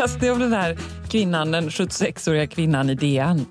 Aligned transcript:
Läste 0.00 0.26
jag 0.26 0.34
om 0.34 0.40
den 0.40 0.52
här 0.52 0.78
kvinnan, 1.10 1.50
den 1.50 1.68
76-åriga 1.68 2.46
kvinnan 2.46 2.90
i 2.90 2.94
DN. 2.94 3.46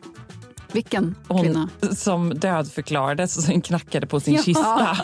Vilken 0.72 1.16
Hon 1.28 1.44
kvinna? 1.44 1.70
som 1.98 2.30
dödförklarades 2.40 3.38
och 3.38 3.44
sen 3.44 3.62
knackade 3.62 4.08
på 4.08 4.20
sin 4.20 4.34
Ja. 4.34 4.42
kista. 4.44 4.98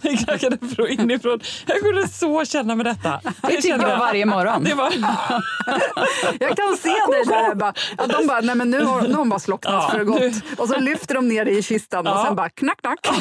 Den 0.00 0.16
knackade 0.24 0.58
från 0.76 0.88
inifrån. 0.88 1.40
Jag 1.66 1.80
kunde 1.80 2.08
så 2.08 2.44
känna 2.44 2.74
med 2.74 2.86
detta. 2.86 3.20
Det 3.42 3.56
tycker 3.62 3.88
jag 3.88 3.98
varje 3.98 4.26
morgon. 4.26 4.64
Det 4.64 4.74
var, 4.74 4.92
Jag 6.40 6.56
kan 6.56 6.76
se 6.76 6.88
dig 6.88 7.24
där. 7.26 7.54
Bara, 7.54 7.72
de 8.20 8.26
bara, 8.26 8.40
nej 8.40 8.54
men 8.54 8.70
nu 8.70 8.84
har, 8.84 9.02
nu 9.02 9.08
har 9.10 9.18
hon 9.18 9.28
bara 9.28 9.40
slocknat 9.40 9.74
Ja, 9.74 9.90
för 9.90 10.04
gott. 10.04 10.20
nu- 10.20 10.32
Och 10.58 10.68
så 10.68 10.78
lyfter 10.80 11.14
de 11.14 11.28
ner 11.28 11.44
dig 11.44 11.58
i 11.58 11.62
kistan 11.62 12.06
och 12.06 12.12
Ja. 12.12 12.24
sen 12.26 12.36
bara 12.36 12.48
knack, 12.48 12.80
knack. 12.82 13.06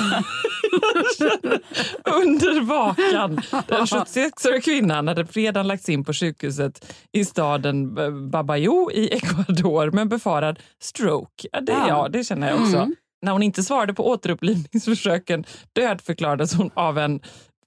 under 2.06 2.62
vakan. 2.62 3.42
Den 3.68 3.86
76-åriga 3.86 4.62
kvinnan 4.62 5.08
hade 5.08 5.26
fredagen 5.26 5.68
lagts 5.68 5.90
in 5.90 6.04
på 6.04 6.14
sjukhuset 6.14 6.94
i 7.12 7.26
staden 7.26 7.96
Babayo 8.32 8.92
i 8.92 9.08
Ecuador 9.14 9.92
med 9.92 10.08
befarad 10.08 10.60
stroke. 10.82 11.48
Ja, 11.72 11.80
det, 11.80 11.88
Ja. 11.88 11.88
ja, 11.88 12.10
det 12.10 12.24
känner 12.24 12.50
jag 12.50 12.62
också. 12.62 12.78
Mm. 12.78 12.96
När 13.22 13.32
hon 13.32 13.44
inte 13.44 13.64
svarade 13.64 13.94
på 13.94 14.10
återupplivningsförsöken 14.10 15.46
dödförklarades 15.74 16.54
hon 16.54 16.72
av 16.74 16.98
en 16.98 17.20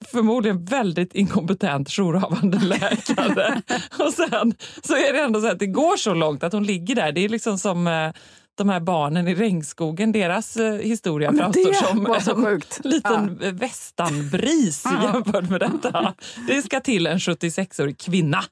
förmodligen 0.05 0.65
väldigt 0.65 1.15
inkompetent 1.15 1.89
jourhavande 1.89 2.59
läkare. 2.65 3.61
Och 3.99 4.13
sen 4.13 4.53
så 4.83 4.95
är 4.95 5.13
det 5.13 5.19
ändå 5.19 5.41
så 5.41 5.47
att 5.47 5.59
det 5.59 5.67
går 5.67 5.97
så 5.97 6.13
långt 6.13 6.43
att 6.43 6.53
hon 6.53 6.63
ligger 6.63 6.95
där. 6.95 7.11
Det 7.11 7.25
är 7.25 7.29
liksom 7.29 7.57
som 7.57 7.87
eh, 7.87 8.11
de 8.57 8.69
här 8.69 8.79
barnen 8.79 9.27
i 9.27 9.35
regnskogen, 9.35 10.11
deras 10.11 10.57
eh, 10.57 10.73
historia 10.73 11.31
Men 11.31 11.39
framstår 11.39 11.73
som 12.19 12.45
en 12.45 12.61
liten 12.91 13.39
ja. 13.41 13.51
västanbris 13.53 14.83
jämfört 15.03 15.49
med 15.49 15.59
detta. 15.59 16.13
Det 16.47 16.61
ska 16.61 16.79
till 16.79 17.07
en 17.07 17.17
76-årig 17.17 17.97
kvinna 17.97 18.43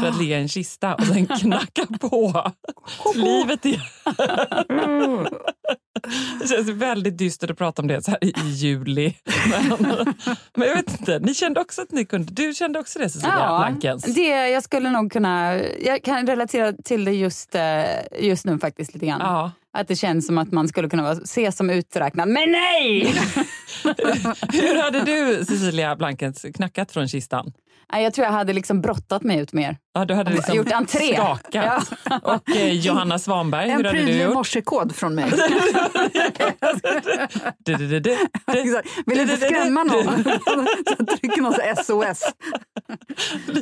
för 0.00 0.08
att 0.08 0.18
ligga 0.18 0.38
i 0.38 0.42
en 0.42 0.48
kista 0.48 0.94
och 0.94 1.06
sen 1.06 1.26
knacka 1.40 1.86
på. 2.00 2.52
Livet 3.14 3.66
är... 3.66 3.82
Det 6.40 6.48
känns 6.48 6.68
väldigt 6.68 7.18
dystert 7.18 7.50
att 7.50 7.58
prata 7.58 7.82
om 7.82 7.88
det 7.88 8.02
så 8.02 8.10
här 8.10 8.24
i 8.24 8.32
juli. 8.50 9.14
Men, 9.50 9.88
men 10.54 10.68
jag 10.68 10.76
vet 10.76 11.00
inte, 11.00 11.18
ni 11.18 11.34
kände 11.34 11.60
också 11.60 11.82
att 11.82 11.92
ni 11.92 12.04
kunde... 12.04 12.32
Du 12.32 12.54
kände 12.54 12.78
också 12.78 12.98
det 12.98 13.10
Cecilia 13.10 13.34
Ja, 13.38 13.58
Blankens? 13.58 14.04
det, 14.14 14.48
jag 14.48 14.62
skulle 14.62 14.90
nog 14.90 15.12
kunna... 15.12 15.54
Jag 15.80 16.02
kan 16.02 16.26
relatera 16.26 16.72
till 16.72 17.04
det 17.04 17.12
just, 17.12 17.54
eh, 17.54 17.82
just 18.20 18.44
nu 18.44 18.58
faktiskt 18.58 18.94
lite 18.94 19.06
grann. 19.06 19.20
Ja. 19.20 19.52
Att 19.72 19.88
det 19.88 19.96
känns 19.96 20.26
som 20.26 20.38
att 20.38 20.52
man 20.52 20.68
skulle 20.68 20.88
kunna 20.88 21.12
ses 21.12 21.56
som 21.56 21.70
uträknad. 21.70 22.28
Men 22.28 22.52
nej! 22.52 23.04
Hur 24.52 24.82
hade 24.82 25.04
du 25.04 25.44
Cecilia 25.44 25.96
Blankens 25.96 26.46
knackat 26.54 26.92
från 26.92 27.08
kistan? 27.08 27.52
Nej, 27.92 28.02
Jag 28.04 28.14
tror 28.14 28.24
jag 28.24 28.32
hade 28.32 28.52
liksom 28.52 28.80
brottat 28.80 29.22
mig 29.22 29.38
ut 29.40 29.52
mer. 29.52 29.76
Ja, 29.94 30.04
du 30.04 30.14
hade 30.14 30.30
liksom 30.32 30.54
Gjort 30.54 30.72
entré. 30.72 31.14
skakat. 31.14 31.92
Och 32.22 32.50
eh, 32.56 32.72
Johanna 32.72 33.18
Svanberg, 33.18 33.70
En 33.70 33.76
hur 33.76 33.84
hade 33.84 34.02
du 34.02 34.12
gjort? 34.22 34.34
morsekod 34.34 34.96
från 34.96 35.14
mig. 35.14 35.32
Du, 37.64 37.74
du, 37.74 37.76
du, 37.76 37.86
du, 37.86 38.00
du. 38.00 38.16
Exakt. 38.58 38.88
Vill 39.06 39.20
inte 39.20 39.36
skrämma 39.36 39.84
någon. 39.84 40.24
Så 40.98 41.04
trycker 41.06 41.42
någon 41.42 41.52
så 41.52 41.60
SOS. 41.84 42.22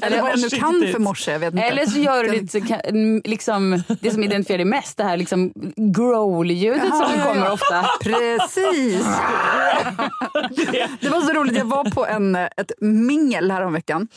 Eller 0.03 0.23
vad 0.23 0.31
jag 0.31 0.41
nu 0.41 0.49
kan 0.49 0.73
för 0.93 0.99
morse. 0.99 1.33
Jag 1.33 1.39
vet 1.39 1.55
inte. 1.55 1.65
Eller 1.67 1.87
så 1.87 1.99
gör 1.99 2.25
du 2.25 2.31
lite, 2.33 3.21
liksom, 3.31 3.83
det 4.01 4.11
som 4.11 4.23
identifierar 4.25 4.59
dig 4.59 4.65
mest, 4.67 4.97
det 4.97 5.05
här 5.05 5.17
liksom 5.17 5.53
growl-ljudet 5.77 6.81
som 6.89 7.01
Ja, 7.01 7.11
ja, 7.17 7.23
ja. 7.27 7.33
kommer 7.33 7.53
ofta. 7.53 7.85
Precis! 8.03 9.07
Det 11.01 11.09
var 11.09 11.21
så 11.21 11.33
roligt, 11.33 11.57
jag 11.57 11.65
var 11.65 11.85
på 11.85 12.07
en, 12.07 12.35
ett 12.37 12.73
mingel 12.81 13.51
häromveckan. 13.51 14.09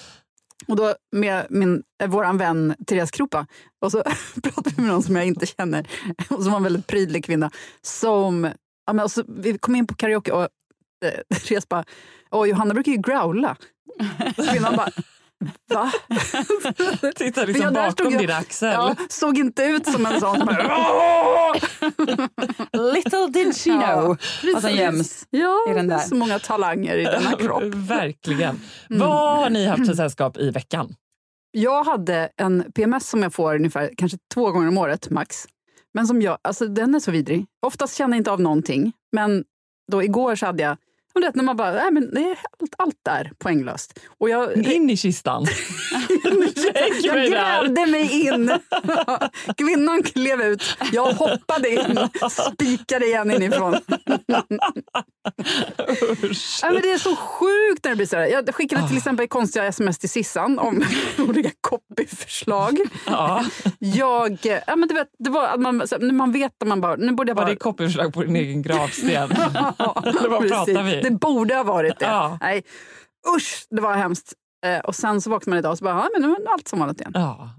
Och 0.69 0.75
då 0.75 0.95
med 1.11 1.47
min, 1.49 1.83
eh, 2.01 2.09
våran 2.09 2.37
vän 2.37 2.75
Therese 2.87 3.11
Kropa. 3.11 3.47
Och 3.81 3.91
så 3.91 4.03
pratade 4.43 4.69
vi 4.75 4.81
med 4.81 4.91
någon 4.91 5.03
som 5.03 5.15
jag 5.15 5.25
inte 5.25 5.45
känner. 5.45 5.87
Och 6.29 6.43
som 6.43 6.51
var 6.51 6.57
en 6.57 6.63
väldigt 6.63 6.87
prydlig 6.87 7.25
kvinna. 7.25 7.51
Som, 7.81 8.51
ja, 8.87 8.93
men, 8.93 9.03
och 9.03 9.11
så, 9.11 9.23
vi 9.27 9.57
kom 9.57 9.75
in 9.75 9.87
på 9.87 9.95
karaoke 9.95 10.31
och 10.31 10.47
eh, 11.05 11.37
Therese 11.47 11.69
bara, 11.69 11.85
åh 12.31 12.49
Johanna 12.49 12.73
brukar 12.73 12.91
ju 12.91 12.97
growla. 12.97 13.57
Kvinnan 14.51 14.75
bara, 14.75 14.89
va? 15.73 15.91
Tittar 17.15 17.41
För 17.41 17.47
liksom 17.47 17.63
jag 17.63 17.73
där 17.73 17.89
bakom 17.89 18.11
jag- 18.13 18.21
din 18.21 18.31
axel. 18.31 18.73
Ja, 18.73 18.95
såg 19.09 19.37
inte 19.37 19.63
ut 19.63 19.85
som 19.85 20.05
en 20.05 20.19
sån 20.19 20.37
som 20.37 20.45
bara, 20.45 20.77
"Åh!" 20.77 21.55
Little 22.93 23.27
did 23.27 23.55
she 23.55 23.69
know 23.69 24.17
Ja, 24.43 24.51
vad 24.53 24.61
som 24.61 24.71
göms. 24.71 25.25
Ja, 25.29 25.57
i 25.69 25.73
den 25.73 25.87
där. 25.87 25.97
så 25.97 26.15
många 26.15 26.39
talanger 26.39 26.97
i 26.97 27.03
denna 27.03 27.31
kropp. 27.31 27.63
Verkligen. 27.75 28.61
Vad 28.89 29.37
har 29.39 29.49
ni 29.49 29.65
haft 29.65 29.87
för 29.87 29.93
sällskap 29.93 30.37
i 30.37 30.49
veckan? 30.51 30.95
Jag 31.51 31.83
hade 31.83 32.29
en 32.37 32.71
PMS 32.75 33.09
som 33.09 33.23
jag 33.23 33.33
får 33.33 33.55
ungefär 33.55 33.91
kanske 33.97 34.17
två 34.33 34.51
gånger 34.51 34.67
om 34.67 34.77
året, 34.77 35.09
max. 35.09 35.45
Men 35.93 36.07
som 36.07 36.21
jag, 36.21 36.37
alltså 36.41 36.65
den 36.67 36.95
är 36.95 36.99
så 36.99 37.11
vidrig. 37.11 37.45
Oftast 37.65 37.95
känner 37.97 38.13
jag 38.13 38.19
inte 38.19 38.31
av 38.31 38.41
någonting. 38.41 38.93
Men 39.11 39.43
då 39.91 40.03
igår 40.03 40.35
så 40.35 40.45
hade 40.45 40.63
jag, 40.63 40.77
du 41.19 41.27
vet 41.27 41.35
när 41.35 41.43
man 41.43 41.57
bara, 41.57 41.71
nej 41.71 41.91
men 41.91 42.13
det 42.13 42.21
är 42.21 42.37
allt, 42.61 42.75
allt 42.77 42.99
där 43.05 43.31
poänglöst. 43.37 43.99
Och 44.17 44.29
jag, 44.29 44.57
In 44.57 44.89
i 44.89 44.97
kistan. 44.97 45.45
Jag 47.01 47.29
grävde 47.29 47.85
mig 47.85 48.27
in. 48.27 48.51
Kvinnan 49.57 50.03
klev 50.03 50.41
ut, 50.41 50.77
jag 50.91 51.13
hoppade 51.13 51.69
in, 51.69 51.99
spikade 52.29 53.05
igen 53.05 53.31
inifrån. 53.31 53.77
Ja, 56.61 56.71
men 56.71 56.81
det 56.81 56.91
är 56.91 56.97
så 56.97 57.15
sjukt 57.15 57.83
när 57.83 57.89
det 57.91 57.95
blir 57.95 58.05
så 58.05 58.15
här. 58.15 58.25
Jag 58.27 58.55
skickade 58.55 58.87
till 58.87 58.97
exempel 58.97 59.27
konstiga 59.27 59.65
sms 59.65 59.97
till 59.97 60.09
Sissan 60.09 60.59
om 60.59 60.83
olika 61.17 61.49
copyförslag. 61.61 62.79
Ja. 63.05 63.45
Jag, 63.79 64.37
ja, 64.67 64.75
men 64.75 64.87
du 64.87 64.93
vet, 64.93 65.07
det 65.19 65.29
var 65.29 65.47
att 65.47 65.59
man, 65.59 65.77
när 65.77 66.13
man 66.13 66.31
vet 66.31 66.61
att 66.61 66.67
man 66.67 66.81
bara, 66.81 66.95
nu 66.95 67.11
borde 67.11 67.29
jag 67.29 67.35
Var 67.35 67.43
bara... 67.43 67.49
det 67.49 67.55
copyförslag 67.55 68.13
på 68.13 68.23
din 68.23 68.35
egen 68.35 68.61
gravsten? 68.61 69.09
Eller 69.09 70.29
vad 70.29 70.49
pratar 70.49 70.83
vi? 70.83 71.08
Det 71.09 71.19
borde 71.19 71.55
ha 71.55 71.63
varit 71.63 71.99
det. 71.99 72.05
Ja. 72.05 72.37
Nej. 72.41 72.63
Usch, 73.35 73.65
det 73.69 73.81
var 73.81 73.93
hemskt. 73.93 74.33
Eh, 74.65 74.79
och 74.79 74.95
sen 74.95 75.21
så 75.21 75.29
vaknar 75.29 75.51
man 75.51 75.59
idag 75.59 75.71
och 75.71 75.77
så 75.77 75.83
bara, 75.83 75.93
ja, 75.95 76.09
men 76.13 76.21
nu 76.21 76.35
är 76.35 76.53
allt 76.53 76.67
som 76.67 76.79
vanligt 76.79 77.01
igen. 77.01 77.11
Ja, 77.15 77.49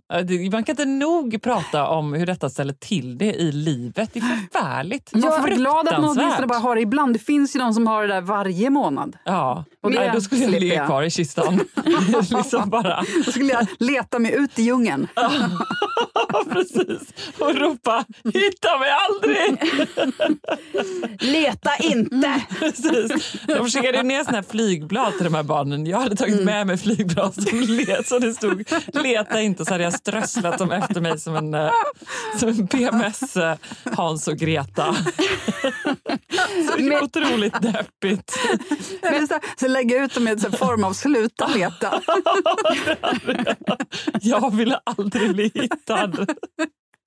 man 0.53 0.65
kan 0.65 0.73
inte 0.73 0.85
nog 0.85 1.43
prata 1.43 1.87
om 1.89 2.13
hur 2.13 2.27
detta 2.27 2.51
ställer 2.51 2.73
till 2.75 3.19
det 3.19 3.35
i 3.35 3.53
livet. 3.53 4.11
Det 4.13 4.19
är 4.21 4.23
förfärligt. 4.51 5.13
Man 5.15 5.23
får 5.23 5.39
vara 5.39 5.51
glad 5.51 5.89
att 5.89 6.01
man 6.01 6.11
åtminstone 6.19 6.47
bara 6.47 6.59
har 6.59 6.75
det 6.75 6.81
ibland. 6.81 7.15
Det 7.15 7.19
finns 7.19 7.57
ju 7.57 7.61
de 7.61 7.75
som 7.75 7.87
har 7.87 8.03
det 8.03 8.15
där 8.15 8.21
varje 8.21 8.71
månad. 8.71 9.17
Ja, 9.25 9.65
Och 9.83 9.93
Nej, 9.93 10.11
då 10.15 10.21
skulle 10.21 10.43
jag 10.43 10.51
ligga 10.51 10.87
kvar 10.87 11.03
i 11.03 11.11
kistan. 11.11 11.61
liksom 12.31 12.71
bara. 12.71 13.05
Då 13.27 13.33
skulle 13.33 13.53
jag 13.53 13.67
leta 13.79 14.19
mig 14.19 14.35
ut 14.35 14.59
i 14.59 14.63
djungeln. 14.63 15.09
Precis. 16.53 17.15
Och 17.39 17.55
ropa 17.55 18.05
“hitta 18.25 18.79
mig 18.79 18.91
aldrig!” 19.09 19.59
Leta 21.21 21.77
inte! 21.77 22.43
Precis. 22.59 23.33
De 23.47 23.71
skickade 23.71 24.03
ner 24.03 24.25
såna 24.25 24.37
här 24.37 24.45
flygblad 24.51 25.13
till 25.15 25.25
de 25.25 25.35
här 25.35 25.43
barnen. 25.43 25.87
Jag 25.87 26.01
hade 26.01 26.17
tagit 26.17 26.45
med 26.45 26.67
mig 26.67 26.79
flygblad 26.79 27.35
som, 27.35 27.61
let, 27.61 28.09
som 28.09 28.21
det 28.21 28.35
stod 28.35 28.73
“leta 28.93 29.41
inte” 29.41 29.65
så 29.65 29.75
hade 29.75 29.85
jag 29.85 29.95
strösslat 29.95 30.59
dem 30.59 30.71
efter 30.71 31.01
mig 31.01 31.19
som 31.19 31.37
en, 31.37 31.55
eh, 31.55 31.71
som 32.39 32.49
en 32.49 32.69
PMS 32.69 33.37
eh, 33.37 33.57
Hans 33.97 34.29
och 34.29 34.37
Greta. 34.37 34.97
Så 36.71 36.77
det 36.77 36.87
är 36.87 37.03
otroligt 37.03 37.63
deppigt. 37.63 38.39
Så, 39.29 39.39
så 39.57 39.70
lägga 39.73 40.05
ut 40.05 40.15
dem 40.15 40.29
i 40.29 40.31
en 40.31 40.39
form 40.39 40.85
av 40.85 40.93
sluta 40.93 41.47
leta. 41.47 42.03
Jag 44.21 44.57
ville 44.57 44.81
aldrig 44.85 45.35
bli 45.35 45.51
hittad. 45.55 46.27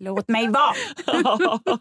Låt 0.04 0.28
mig 0.28 0.48
vara! 0.48 0.74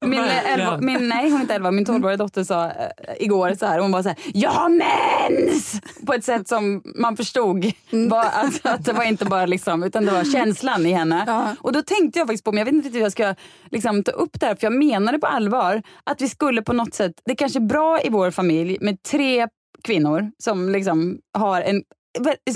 Min, 0.00 0.20
eh, 0.20 0.52
elva, 0.52 0.78
min, 0.78 1.08
nej, 1.08 1.30
hon 1.30 1.38
är 1.38 1.42
inte 1.42 1.54
elva. 1.54 1.70
Min 1.70 1.84
tolvåriga 1.84 2.16
dotter 2.16 2.44
sa 2.44 2.64
eh, 2.66 2.72
igår 3.18 3.54
så 3.58 3.66
här, 3.66 3.78
hon 3.78 3.92
bara 3.92 4.02
så 4.02 4.08
här, 4.08 4.18
jag 4.34 4.50
har 4.50 4.68
mens! 4.68 5.80
På 6.06 6.14
ett 6.14 6.24
sätt 6.24 6.48
som 6.48 6.82
man 6.84 7.16
förstod. 7.16 7.72
Var, 7.90 8.24
alltså, 8.24 8.68
att 8.68 8.84
det 8.84 8.92
var 8.92 9.04
inte 9.04 9.24
bara 9.24 9.46
liksom, 9.46 9.82
utan 9.82 10.04
det 10.04 10.12
var 10.12 10.24
känslan 10.24 10.86
i 10.86 10.92
henne. 10.92 11.56
Och 11.60 11.72
då 11.72 11.82
tänkte 11.82 12.18
jag 12.18 12.28
faktiskt 12.28 12.44
på, 12.44 12.52
men 12.52 12.58
jag 12.58 12.64
vet 12.64 12.74
inte 12.74 12.88
hur 12.88 13.00
jag 13.00 13.12
ska 13.12 13.34
liksom, 13.70 14.02
ta 14.02 14.12
upp 14.12 14.40
det 14.40 14.46
här, 14.46 14.54
för 14.54 14.66
jag 14.66 14.72
menade 14.72 15.18
på 15.18 15.26
allvar 15.26 15.82
att 16.04 16.20
vi 16.20 16.28
skulle 16.28 16.62
på 16.62 16.72
något 16.72 16.94
sätt, 16.94 17.12
det 17.24 17.34
kanske 17.34 17.58
är 17.58 17.66
bra 17.66 18.00
i 18.02 18.08
vår 18.08 18.30
familj 18.30 18.78
med 18.80 19.02
tre 19.02 19.48
kvinnor 19.84 20.30
som 20.38 20.68
liksom 20.68 21.18
har 21.38 21.62
en 21.62 21.82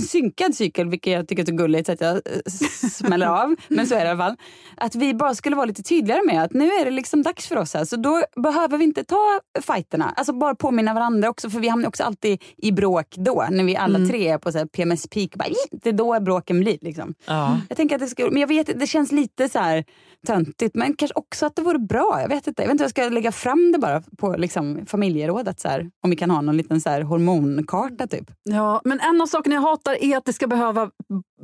synkad 0.09 0.55
cykel, 0.55 0.89
vilket 0.89 1.13
jag 1.13 1.29
tycker 1.29 1.43
är 1.43 1.47
så 1.47 1.53
gulligt 1.53 1.87
så 1.87 1.93
att 1.93 2.01
jag 2.01 2.17
eh, 2.17 2.53
smäller 2.91 3.27
av. 3.27 3.57
Men 3.69 3.87
så 3.87 3.95
är 3.95 3.99
det 3.99 4.05
i 4.05 4.09
alla 4.09 4.25
fall. 4.25 4.37
Att 4.77 4.95
vi 4.95 5.15
bara 5.15 5.35
skulle 5.35 5.57
vara 5.57 5.67
lite 5.67 5.83
tydligare 5.83 6.23
med 6.27 6.43
att 6.43 6.53
nu 6.53 6.65
är 6.65 6.85
det 6.85 6.91
liksom 6.91 7.23
dags 7.23 7.47
för 7.47 7.57
oss 7.57 7.75
här. 7.75 7.85
Så 7.85 7.97
då 7.97 8.23
behöver 8.43 8.79
vi 8.79 8.85
inte 8.85 9.05
ta 9.05 9.41
fighterna. 9.63 10.15
Alltså 10.17 10.33
bara 10.33 10.55
påminna 10.55 10.95
varandra 10.95 11.29
också. 11.29 11.51
För 11.51 11.61
vi 11.61 11.69
hamnar 11.69 11.89
också 11.89 12.03
alltid 12.03 12.43
i 12.57 12.73
bråk 12.73 13.15
då. 13.17 13.47
När 13.51 13.65
vi 13.65 13.77
alla 13.77 14.07
tre 14.07 14.29
är 14.29 14.39
på 14.39 14.53
så 14.53 14.67
PMS 14.67 15.07
peak. 15.09 15.35
Bara, 15.35 15.49
det 15.73 15.89
är 15.89 15.93
då 15.93 16.21
bråken 16.21 16.61
blir. 16.61 16.79
Liksom. 16.81 17.15
Ja. 17.27 17.61
Jag 17.69 17.77
tänker 17.77 17.95
att 17.95 18.03
det 18.03 18.09
ska, 18.09 18.31
men 18.31 18.41
jag 18.41 18.49
vet 18.49 18.81
det 18.81 18.87
känns 18.87 19.13
lite 19.13 19.49
så 19.49 19.59
här 19.59 19.85
töntigt. 20.27 20.75
Men 20.75 20.95
kanske 20.95 21.15
också 21.15 21.47
att 21.47 21.57
det 21.57 21.63
vore 21.63 21.79
bra. 21.79 22.19
Jag 22.21 22.29
vet 22.29 22.47
inte. 22.47 22.63
Jag 22.63 22.67
vet 22.67 22.73
inte 22.73 22.85
jag 22.85 22.91
ska 22.91 23.09
lägga 23.09 23.33
fram 23.33 23.73
det 23.73 23.79
bara 23.79 24.03
på 24.19 24.37
liksom, 24.37 24.87
familjerådet. 24.87 25.61
Så 25.61 25.69
här, 25.69 25.91
om 26.03 26.11
vi 26.11 26.17
kan 26.17 26.31
ha 26.31 26.41
någon 26.41 26.57
liten 26.57 26.81
så 26.81 26.91
här 26.91 27.03
hormonkarta 27.03 28.07
typ. 28.07 28.31
Ja, 28.43 28.81
men 28.85 29.01
en 29.01 29.21
av 29.21 29.27
sakerna 29.27 29.48
jag 29.53 29.61
hatar 29.63 30.03
är 30.05 30.17
att 30.17 30.25
det 30.25 30.33
ska 30.33 30.47
behöva 30.47 30.91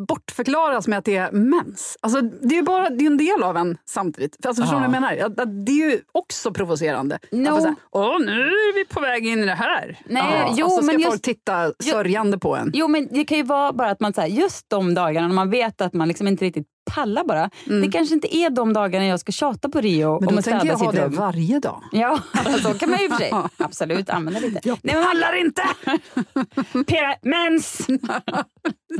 bortförklaras 0.08 0.88
med 0.88 0.98
att 0.98 1.04
det 1.04 1.16
är 1.16 1.32
mens. 1.32 1.96
Alltså, 2.00 2.20
det 2.20 2.54
är 2.54 2.56
ju 2.56 2.62
bara 2.62 2.90
det 2.90 3.04
är 3.04 3.06
en 3.06 3.16
del 3.16 3.42
av 3.42 3.56
en 3.56 3.78
samtidigt. 3.88 4.36
För 4.42 4.48
Alltså, 4.48 4.62
förstår 4.62 4.76
du 4.80 4.84
Ja. 4.84 4.88
vad 4.88 4.96
jag 4.96 5.02
menar? 5.02 5.26
Att, 5.26 5.40
att 5.40 5.66
det 5.66 5.72
är 5.72 5.90
ju 5.90 6.00
också 6.12 6.52
provocerande. 6.52 7.18
No. 7.32 7.48
Att 7.54 7.64
här, 7.64 7.74
Åh, 7.90 8.20
nu 8.20 8.40
är 8.42 8.74
vi 8.74 8.84
på 8.84 9.00
väg 9.00 9.26
in 9.26 9.38
i 9.38 9.46
det 9.46 9.52
här. 9.54 9.98
Nej, 10.06 10.52
jo, 10.56 10.66
och 10.66 10.72
så 10.72 10.76
ska 10.82 10.86
men 10.86 10.94
folk 11.02 11.12
just- 11.12 11.22
titta 11.24 11.72
sörjande 11.82 12.38
på 12.38 12.56
en. 12.56 12.70
Jo 12.74 12.88
men 12.88 13.08
det 13.10 13.24
kan 13.24 13.36
ju 13.38 13.44
vara 13.44 13.72
bara 13.72 13.90
att 13.90 14.00
man 14.00 14.12
så 14.12 14.20
här, 14.20 14.28
just 14.28 14.70
de 14.70 14.94
dagarna 14.94 15.28
när 15.28 15.34
man 15.34 15.50
vet 15.50 15.80
att 15.80 15.92
man 15.94 16.08
liksom 16.08 16.28
inte 16.28 16.44
riktigt 16.44 16.66
pallar 16.84 17.24
bara. 17.24 17.50
Det 17.64 17.90
kanske 17.92 18.14
inte 18.14 18.36
är 18.36 18.50
de 18.50 18.72
dagarna 18.72 19.06
jag 19.06 19.20
ska 19.20 19.32
tjata 19.32 19.68
på 19.68 19.80
Rio 19.80 20.20
Men 20.20 20.28
om 20.28 20.34
då 20.34 20.38
att 20.38 20.44
tänker 20.44 20.60
städa 20.60 20.72
jag 20.72 20.78
ha 20.78 20.92
det 20.92 21.16
varje 21.16 21.58
dag. 21.58 21.82
Ja, 21.92 22.18
så 22.62 22.74
kan 22.74 22.90
man 22.90 22.98
ju 23.02 23.08
för 23.08 23.16
sig 23.16 23.32
absolut 23.58 24.10
använda 24.10 24.40
lite. 24.40 24.60
Jag 24.64 24.78
Nej, 24.82 24.94
men 24.94 25.02
man- 25.04 25.12
pallar 25.12 25.40
inte! 25.40 25.62
Mens! 27.22 27.86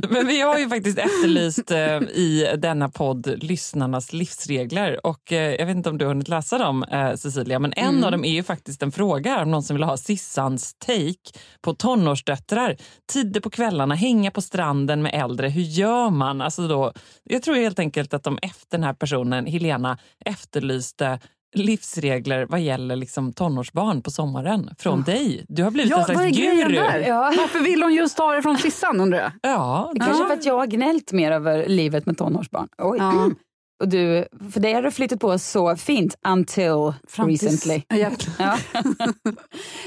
Men 0.08 0.26
vi 0.26 0.40
har 0.40 0.58
ju 0.58 0.68
faktiskt 0.68 0.98
efterlyst 0.98 1.70
eh, 1.70 1.96
i 2.02 2.54
denna 2.58 2.88
podd 2.88 3.34
lyssnarnas 3.44 4.12
livsregler. 4.12 5.06
Och 5.06 5.32
eh, 5.32 5.54
Jag 5.54 5.66
vet 5.66 5.76
inte 5.76 5.90
om 5.90 5.98
du 5.98 6.04
har 6.04 6.12
hunnit 6.12 6.28
läsa 6.28 6.58
dem, 6.58 6.82
eh, 6.82 7.14
Cecilia, 7.14 7.58
men 7.58 7.72
en 7.76 8.04
av 8.04 8.10
dem 8.12 8.24
är 8.24 8.32
ju 8.32 8.42
faktiskt 8.42 8.82
en 8.82 8.92
fråga 8.92 9.42
om 9.42 9.50
någon 9.50 9.62
som 9.62 9.76
vill 9.76 9.82
ha 9.84 9.96
Sissans 9.96 10.74
take 10.78 11.38
på 11.62 11.74
tonårsdöttrar. 11.74 12.76
Tider 13.12 13.40
på 13.40 13.50
kvällarna, 13.50 13.94
hänga 13.94 14.30
på 14.30 14.40
stranden 14.40 15.02
med 15.02 15.14
äldre. 15.24 15.48
Hur 15.48 15.62
gör 15.62 16.10
man? 16.10 16.40
Alltså 16.40 16.68
då, 16.68 16.92
jag 17.24 17.42
tror 17.42 17.56
helt 17.74 17.78
enkelt 17.78 18.14
att 18.14 18.22
de 18.22 18.38
efter 18.42 18.70
den 18.78 18.84
här 18.84 18.92
personen, 18.94 19.46
Helena, 19.46 19.98
efterlyste 20.24 21.18
livsregler 21.54 22.46
vad 22.46 22.60
gäller 22.60 22.96
liksom 22.96 23.32
tonårsbarn 23.32 24.02
på 24.02 24.10
sommaren 24.10 24.70
från 24.78 25.02
dig. 25.02 25.44
Du 25.48 25.62
har 25.62 25.70
blivit 25.70 25.92
en 25.92 25.98
Ja, 25.98 26.04
slags 26.04 26.18
vad 26.18 26.26
är 26.26 26.30
grejen 26.30 26.68
guru. 26.68 26.74
där? 26.80 26.98
Ja. 27.08 27.32
Varför 27.36 27.58
vill 27.58 27.82
hon 27.82 27.94
just 27.94 28.16
ta 28.16 28.32
det 28.32 28.42
från 28.42 28.58
Sissan 28.58 29.00
undrar 29.00 29.18
jag? 29.18 29.32
Ja, 29.42 29.90
Det 29.94 30.00
kanske 30.00 30.24
är 30.24 30.26
för 30.28 30.34
att 30.34 30.44
jag 30.46 30.58
har 30.58 30.66
gnällt 30.66 31.12
mer 31.12 31.30
över 31.32 31.66
livet 31.66 32.06
med 32.06 32.18
tonårsbarn. 32.18 32.68
Oj. 32.78 32.98
Ja. 33.00 33.30
Och 33.82 33.88
du, 33.88 34.24
för 34.52 34.60
det 34.60 34.72
har 34.72 34.82
du 34.82 34.90
flyttat 34.90 35.20
på 35.20 35.38
så 35.38 35.76
fint 35.76 36.14
until 36.28 36.92
Fram 37.08 37.28
recently. 37.28 37.82
Ja. 37.88 38.10
Ja. 38.38 38.58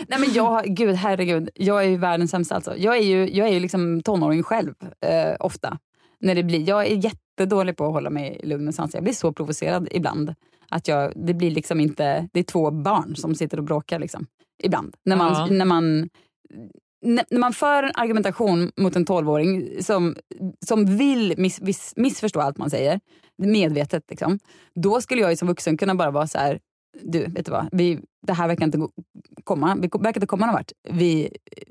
Nej 0.08 0.20
men 0.20 0.34
jag, 0.34 0.66
gud 0.66 0.96
herregud, 0.96 1.50
jag 1.56 1.84
är 1.84 1.88
ju 1.88 1.98
världens 1.98 2.32
sämsta 2.32 2.56
alltså. 2.56 2.78
Jag 2.78 2.98
är 2.98 3.02
ju, 3.02 3.30
jag 3.36 3.48
är 3.48 3.52
ju 3.54 3.60
liksom 3.60 4.02
tonåring 4.04 4.44
själv 4.44 4.74
eh, 5.06 5.36
ofta. 5.40 5.78
När 6.20 6.36
det 6.36 6.44
blir, 6.44 6.70
jag 6.70 6.88
är 6.88 6.96
jättedålig 7.38 7.78
på 7.78 7.86
att 7.86 7.94
hålla 7.94 8.10
mig 8.10 8.40
lugn 8.44 8.68
och 8.68 8.74
sansad. 8.76 8.98
Jag 8.98 9.04
blir 9.04 9.14
så 9.14 9.34
provocerad 9.34 9.88
ibland. 9.92 10.36
Att 10.70 10.88
jag, 10.88 11.14
det 11.16 11.34
blir 11.34 11.52
liksom 11.52 11.80
inte, 11.80 12.28
det 12.34 12.40
är 12.40 12.44
två 12.44 12.72
barn 12.72 13.16
som 13.16 13.36
sitter 13.36 13.58
och 13.58 13.64
bråkar 13.64 14.00
liksom. 14.00 14.26
Ibland. 14.64 14.96
När 15.06 15.16
man, 15.16 15.34
Ja. 15.34 15.46
när 15.46 15.66
man 15.66 16.10
när 17.02 17.40
man 17.40 17.54
för 17.54 17.84
en 17.84 17.92
argumentation 17.96 18.72
mot 18.78 18.96
en 18.96 19.06
tolvåring 19.06 19.84
som, 19.84 20.16
som 20.66 20.98
vill 20.98 21.34
miss, 21.38 21.62
miss, 21.62 21.94
missförstå 21.96 22.40
allt 22.40 22.58
man 22.58 22.70
säger, 22.70 23.00
medvetet, 23.38 24.04
liksom, 24.10 24.40
då 24.76 25.02
skulle 25.02 25.22
jag 25.22 25.38
som 25.38 25.48
vuxen 25.48 25.78
kunna 25.78 25.96
bara 25.96 26.12
vara 26.12 26.28
så 26.28 26.38
här, 26.38 26.60
du, 27.04 27.26
vet 27.26 27.46
du 27.46 27.52
vad, 27.52 27.70
vi, 27.72 28.00
det 28.28 28.34
här 28.34 28.48
verkar 28.48 28.66
inte 28.66 28.88
komma, 29.44 29.76
vi 29.76 29.88
verkar 29.88 30.18
inte 30.20 30.28
komma 30.28 30.46
någon 30.46 30.56
vart. 30.56 30.72
Vi, 30.90 31.30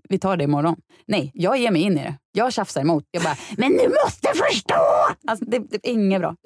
vi 0.08 0.18
tar 0.18 0.36
det 0.36 0.44
imorgon. 0.44 0.76
Nej, 1.06 1.30
jag 1.34 1.58
ger 1.58 1.70
mig 1.70 1.82
in 1.82 1.92
i 1.92 2.02
det. 2.02 2.14
Jag 2.32 2.52
tjafsar 2.52 2.80
emot. 2.80 3.04
Jag 3.10 3.22
bara, 3.22 3.36
men 3.56 3.72
du 3.72 3.88
måste 4.04 4.28
förstå! 4.34 4.74
Alltså, 5.26 5.44
det, 5.44 5.58
det 5.58 5.88
är 5.88 5.92
inget 5.92 6.20
bra. 6.20 6.36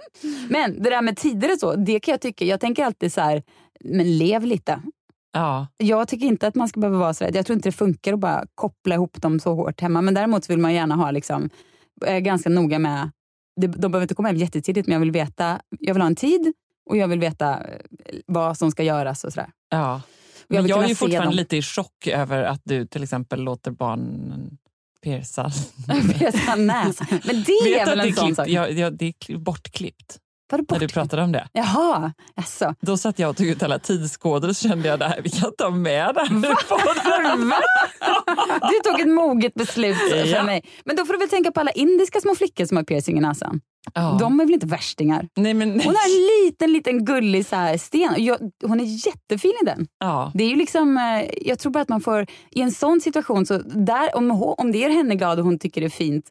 Men 0.49 0.83
det 0.83 0.91
där 0.91 1.03
med 1.03 1.17
tider 1.17 1.53
och 1.53 1.59
så, 1.59 1.75
det 1.77 2.01
kan 2.01 2.13
jag 2.13 2.21
tycka, 2.21 2.45
jag 2.45 2.61
tänker 2.61 2.85
alltid 2.85 3.13
så 3.13 3.21
här, 3.21 3.43
men 3.85 4.19
lev 4.19 4.45
lite. 4.45 4.83
ja. 5.33 5.67
Jag 5.77 6.09
tycker 6.09 6.27
inte 6.27 6.47
att 6.47 6.55
man 6.55 6.69
ska 6.69 6.81
behöva 6.81 6.99
vara 6.99 7.15
så 7.15 7.25
rädd. 7.25 7.37
Jag 7.37 7.47
tror 7.47 7.55
inte 7.57 7.69
det 7.69 7.73
funkar 7.73 8.13
att 8.13 8.21
bara 8.21 8.45
koppla 8.55 8.95
ihop 8.95 9.23
dem 9.23 9.41
så 9.41 9.55
hårt 9.55 9.81
hemma. 9.81 10.03
Men 10.03 10.15
däremot 10.15 10.51
vill 10.51 10.59
man 10.59 10.75
gärna 10.75 10.95
ha, 10.95 11.11
liksom, 11.11 11.51
är 12.07 12.21
ganska 12.21 12.49
noga 12.51 12.79
med, 12.79 13.11
de, 13.61 13.67
de 13.67 13.93
behöver 13.93 14.03
inte 14.03 14.15
komma 14.15 14.29
hem 14.29 14.37
jättetidigt 14.37 14.87
men 14.89 14.93
jag 14.93 15.01
vill 15.01 15.11
veta, 15.11 15.61
jag 15.79 15.95
vill 15.95 16.01
ha 16.03 16.07
en 16.07 16.17
tid 16.17 16.53
och 16.91 16.97
jag 16.97 17.09
vill 17.09 17.21
veta 17.21 17.59
eh, 17.59 17.77
vad 18.27 18.59
som 18.59 18.71
ska 18.71 18.83
göras 18.83 19.25
och 19.25 19.33
sådär. 19.33 19.51
Ja. 19.69 19.77
jag 19.79 20.03
Men 20.49 20.63
vill 20.63 20.71
jag 20.71 20.91
är 20.91 20.95
fortfarande 20.95 21.37
lite 21.37 21.57
i 21.57 21.63
chock 21.63 22.07
över 22.07 22.43
att 22.43 22.61
du 22.65 22.87
till 22.87 23.03
exempel 23.03 23.41
låter 23.43 23.71
barnen 23.71 24.59
pierca. 25.03 25.51
Pierca 26.19 26.55
näsan. 26.57 27.07
Men 27.11 27.43
det 27.43 27.53
är 27.53 27.87
väl 27.87 28.01
en 28.01 28.15
sån 28.15 28.35
sak? 28.35 28.49
ja, 28.49 28.69
ja, 28.69 28.91
det 28.91 29.07
är 29.07 29.13
kli- 29.13 29.39
bortklippt 29.39 30.19
Vadå 30.51 30.65
när 30.71 30.79
du 30.79 30.87
bort? 30.87 30.93
pratade 30.95 31.23
om 31.23 31.33
det. 31.33 31.49
Jaha, 31.53 32.13
jaså. 32.37 32.75
Då 32.81 32.97
satt 32.97 33.19
jag 33.19 33.31
och 33.31 33.37
tog 33.37 33.47
ut 33.47 33.63
alla 33.63 33.79
tidskoder 33.79 34.49
och 34.49 34.57
så 34.57 34.69
kände 34.69 34.89
jag 34.89 35.03
att 35.03 35.15
vi 35.23 35.31
kan 35.31 35.53
ta 35.59 35.71
med 35.71 36.15
det 36.15 36.21
här. 36.21 36.29
Du 38.71 38.91
tog 38.91 39.01
ett 39.01 39.09
moget 39.09 39.55
beslut 39.55 39.97
Ja. 40.11 40.37
för 40.39 40.45
mig. 40.45 40.65
Men 40.85 40.97
då 40.97 41.05
får 41.05 41.13
du 41.13 41.19
väl 41.19 41.29
tänka 41.29 41.53
på 41.53 41.61
alla 41.61 41.71
indiska 41.71 42.21
små 42.21 42.35
flickor 42.35 42.65
som 42.65 42.77
har 42.77 42.85
piercing 42.85 43.19
i 43.19 43.21
näsan. 43.21 43.61
Ja. 43.95 44.17
De 44.21 44.41
är 44.41 44.45
väl 44.45 44.55
inte 44.55 44.67
värstingar? 44.67 45.29
Nej, 45.37 45.55
men, 45.55 45.69
Hon 45.71 45.81
har 45.97 46.05
en 46.05 46.45
liten, 46.45 46.73
liten 46.73 47.05
gullig 47.05 47.47
så 47.47 47.57
här 47.57 47.79
sten. 47.79 48.15
Jag, 48.25 48.39
hon 48.65 48.81
är 48.81 49.07
jättefin 49.07 49.53
i 49.63 49.65
den. 49.65 49.87
ja. 50.01 50.33
Det 50.35 50.45
är 50.45 50.49
ju 50.49 50.57
liksom, 50.57 50.97
eh, 50.99 51.31
jag 51.49 51.59
tror 51.59 51.73
bara 51.73 51.81
att 51.83 51.89
man 51.89 52.01
får, 52.01 52.27
i 52.51 52.61
en 52.61 52.73
sån 52.73 53.01
situation, 53.01 53.47
så 53.47 53.59
där, 53.59 54.17
om, 54.17 54.31
om 54.43 54.73
det 54.73 54.79
gör 54.79 54.91
henne 54.91 55.15
glad 55.15 55.39
och 55.39 55.45
hon 55.45 55.59
tycker 55.59 55.81
det 55.81 55.87
är 55.87 55.89
fint, 55.91 56.25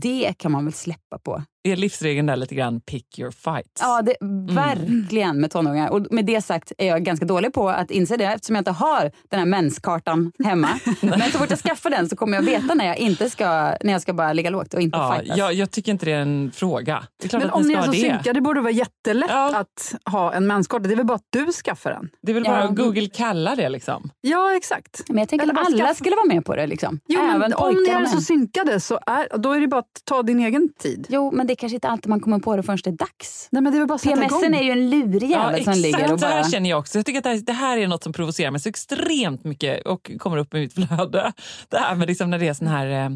det 0.00 0.34
kan 0.38 0.52
man 0.52 0.64
väl 0.64 0.72
släppa 0.74 1.18
på. 1.24 1.42
Är 1.64 1.76
livsregeln 1.76 2.26
där 2.26 2.36
lite 2.36 2.54
grann 2.54 2.80
pick 2.80 3.18
your 3.18 3.30
fights. 3.30 3.80
Ja, 3.80 4.02
det, 4.02 4.16
verkligen 4.54 5.40
med 5.40 5.50
tonåringar. 5.50 5.88
Och 5.90 6.06
med 6.10 6.24
det 6.26 6.40
sagt 6.40 6.72
är 6.78 6.86
jag 6.86 7.04
ganska 7.04 7.26
dålig 7.26 7.52
på 7.52 7.68
att 7.68 7.90
inse 7.90 8.16
det 8.16 8.24
eftersom 8.24 8.54
jag 8.56 8.60
inte 8.60 8.70
har 8.70 9.10
den 9.30 9.38
här 9.40 9.46
menskartan 9.46 10.32
hemma. 10.44 10.68
Men 11.00 11.20
så 11.20 11.38
fort 11.38 11.50
jag 11.50 11.58
skaffar 11.58 11.90
den 11.90 12.08
så 12.08 12.16
kommer 12.16 12.36
jag 12.36 12.42
veta 12.42 12.74
när 12.74 12.86
jag 12.86 12.96
inte 12.98 13.30
ska, 13.30 13.46
när 13.82 13.92
jag 13.92 14.02
ska 14.02 14.12
bara 14.12 14.32
ligga 14.32 14.50
lågt 14.50 14.74
och 14.74 14.80
inte 14.80 14.98
Ja, 14.98 15.16
fightas. 15.18 15.38
jag, 15.38 15.54
jag 15.54 15.70
tycker 15.70 15.92
inte 15.92 16.06
det 16.06 16.12
är 16.12 16.20
en 16.20 16.50
fråga. 16.54 17.04
Det 17.20 17.24
är 17.26 17.28
klart 17.28 17.42
Men 17.42 17.50
att 17.50 17.56
om 17.56 17.62
ni 17.62 17.68
ni 17.68 17.74
ska 17.74 17.80
är 17.82 17.84
så 17.86 17.90
det. 17.92 17.98
synkade 17.98 18.40
borde 18.40 18.58
det 18.60 18.64
vara 18.64 18.72
jättelätt 18.72 19.30
Ja. 19.30 19.56
att 19.56 19.94
ha 20.12 20.32
en 20.34 20.46
menskarta. 20.46 20.88
Det 20.88 20.94
är 20.94 20.96
väl 20.96 21.06
bara 21.06 21.14
att 21.14 21.26
du 21.30 21.52
skaffar 21.52 21.90
den? 21.90 22.08
Det 22.22 22.32
är 22.32 22.34
väl 22.34 22.42
Ja. 22.46 22.50
bara 22.50 22.62
att 22.62 22.76
Google 22.76 23.06
kalla 23.08 23.54
det 23.56 23.68
liksom. 23.68 24.10
Ja, 24.20 24.56
exakt. 24.56 25.02
Men 25.08 25.18
jag 25.18 25.28
tänker 25.28 25.42
Eller 25.44 25.54
att 25.60 25.66
alla 25.66 25.84
skaffa- 25.84 25.94
skulle 25.94 26.16
vara 26.16 26.26
med 26.26 26.44
på 26.44 26.56
det. 26.56 26.66
Liksom. 26.66 27.00
Jo, 27.08 27.22
men 27.22 27.30
Även 27.36 27.52
om 27.54 27.74
ni 27.74 27.90
är 27.90 28.04
så 28.06 28.20
synkade 28.20 28.80
så 28.80 28.98
är, 29.06 29.38
då 29.38 29.52
är 29.52 29.60
det 29.60 29.68
bara 29.68 29.80
att 29.80 30.02
ta 30.04 30.22
din 30.22 30.40
egen 30.40 30.68
tid. 30.78 31.06
Jo, 31.08 31.30
men 31.34 31.46
det 31.46 31.53
är 31.54 31.56
kanske 31.56 31.74
inte 31.74 31.88
alltid 31.88 32.08
man 32.08 32.20
kommer 32.20 32.38
på 32.38 32.56
det 32.56 32.62
förrän 32.62 32.78
det 32.84 32.90
är 32.90 32.92
dags. 32.92 33.48
Nej, 33.50 33.62
men 33.62 33.72
det 33.72 33.78
är 33.78 33.86
bara 33.86 33.94
att 33.94 34.00
sätta 34.00 34.24
igång. 34.24 34.28
PMSen 34.28 34.54
är 34.54 34.62
ju 34.62 34.70
en 34.70 34.90
lurig 34.90 35.30
jävel 35.30 35.64
som 35.64 35.72
ligger 35.72 36.12
och 36.12 36.20
så 36.20 36.26
här 36.26 36.42
bara... 36.42 36.50
känner 36.50 36.70
jag 36.70 36.78
också. 36.78 36.98
Jag 36.98 37.06
tycker 37.06 37.18
att 37.18 37.24
det 37.24 37.30
här, 37.30 37.36
det 37.36 37.52
här 37.52 37.78
är 37.78 37.86
något 37.88 38.02
som 38.02 38.12
provocerar 38.12 38.50
mig 38.50 38.60
så 38.60 38.68
extremt 38.68 39.44
mycket 39.44 39.86
och 39.86 40.10
kommer 40.18 40.36
upp 40.36 40.54
i 40.54 40.60
mitt 40.60 40.74
flöde. 40.74 41.32
Det 41.68 41.78
här 41.78 41.94
med 41.94 42.08
liksom 42.08 42.30
när 42.30 42.38
det 42.38 42.48
är 42.48 42.54
sån 42.54 42.66
här... 42.66 43.04
eh, 43.04 43.10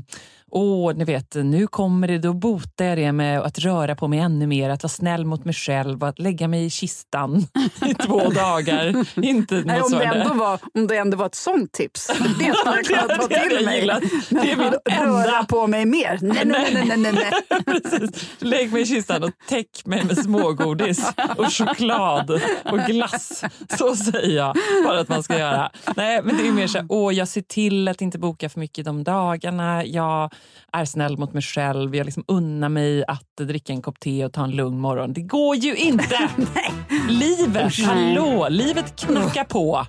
Åh, 0.50 0.94
ni 0.94 1.04
vet, 1.04 1.34
nu 1.34 1.66
kommer 1.66 2.08
det, 2.08 2.18
då 2.18 2.32
botar 2.32 2.84
jag 2.84 2.98
det 2.98 3.12
med 3.12 3.40
att 3.40 3.58
röra 3.58 3.96
på 3.96 4.08
mig 4.08 4.18
ännu 4.18 4.46
mer, 4.46 4.70
att 4.70 4.82
vara 4.82 4.88
snäll 4.90 5.24
mot 5.24 5.44
mig 5.44 5.54
själv 5.54 6.02
och 6.02 6.08
att 6.08 6.18
lägga 6.18 6.48
mig 6.48 6.64
i 6.64 6.70
kistan 6.70 7.46
i 7.86 7.94
två 7.94 8.30
dagar. 8.30 9.04
Inte 9.24 9.62
Nej, 9.66 9.80
om, 9.80 9.90
det 9.92 10.04
ändå 10.04 10.34
var, 10.34 10.58
om 10.74 10.86
det 10.86 10.96
ändå 10.96 11.16
var 11.16 11.26
ett 11.26 11.34
sånt 11.34 11.72
tips. 11.72 12.06
Det 12.06 12.14
skulle 12.14 12.46
jag 12.46 12.84
kunna 12.84 13.00
ta 13.02 13.14
hade 13.14 13.48
till 13.56 13.64
mig. 13.64 13.86
Det 14.30 14.50
är 14.52 14.56
min 14.56 14.66
att 14.74 14.98
Röra 15.00 15.22
enda- 15.38 15.44
på 15.48 15.66
mig 15.66 15.86
mer. 15.86 16.18
Nej, 16.22 16.42
nej, 16.44 16.70
nej. 16.74 16.84
nej, 16.86 16.96
nej, 16.98 17.12
nej. 17.12 17.62
Precis. 17.64 18.28
Lägg 18.38 18.72
mig 18.72 18.82
i 18.82 18.86
kistan 18.86 19.24
och 19.24 19.30
täck 19.48 19.68
mig 19.84 20.04
med 20.04 20.18
smågodis 20.18 21.12
och 21.36 21.52
choklad 21.52 22.30
och 22.64 22.78
glass. 22.78 23.44
Så 23.78 23.96
säger 23.96 24.36
jag 24.36 24.56
bara 24.84 25.00
att 25.00 25.08
man 25.08 25.22
ska 25.22 25.38
göra. 25.38 25.70
Nej, 25.96 26.20
men 26.24 26.36
det 26.36 26.48
är 26.48 26.52
mer 26.52 26.66
så 26.66 26.78
här, 26.78 26.86
åh, 26.90 27.14
jag 27.14 27.28
ser 27.28 27.40
till 27.40 27.88
att 27.88 28.00
inte 28.00 28.18
boka 28.18 28.48
för 28.48 28.60
mycket 28.60 28.84
de 28.84 29.04
dagarna. 29.04 29.84
Jag 29.84 30.32
är 30.72 30.84
snäll 30.84 31.18
mot 31.18 31.32
mig 31.32 31.42
själv. 31.42 31.96
Jag 31.96 32.04
liksom 32.04 32.24
unnar 32.28 32.68
mig 32.68 33.04
att 33.08 33.36
dricka 33.36 33.72
en 33.72 33.82
kopp 33.82 34.00
te 34.00 34.24
och 34.24 34.32
ta 34.32 34.44
en 34.44 34.50
lugn 34.50 34.78
morgon. 34.78 35.12
Det 35.12 35.22
går 35.22 35.56
ju 35.56 35.76
inte! 35.76 36.16
Livet, 37.08 37.72
hallå! 37.86 38.46
Livet 38.50 39.00
knackar 39.00 39.44
på. 39.44 39.86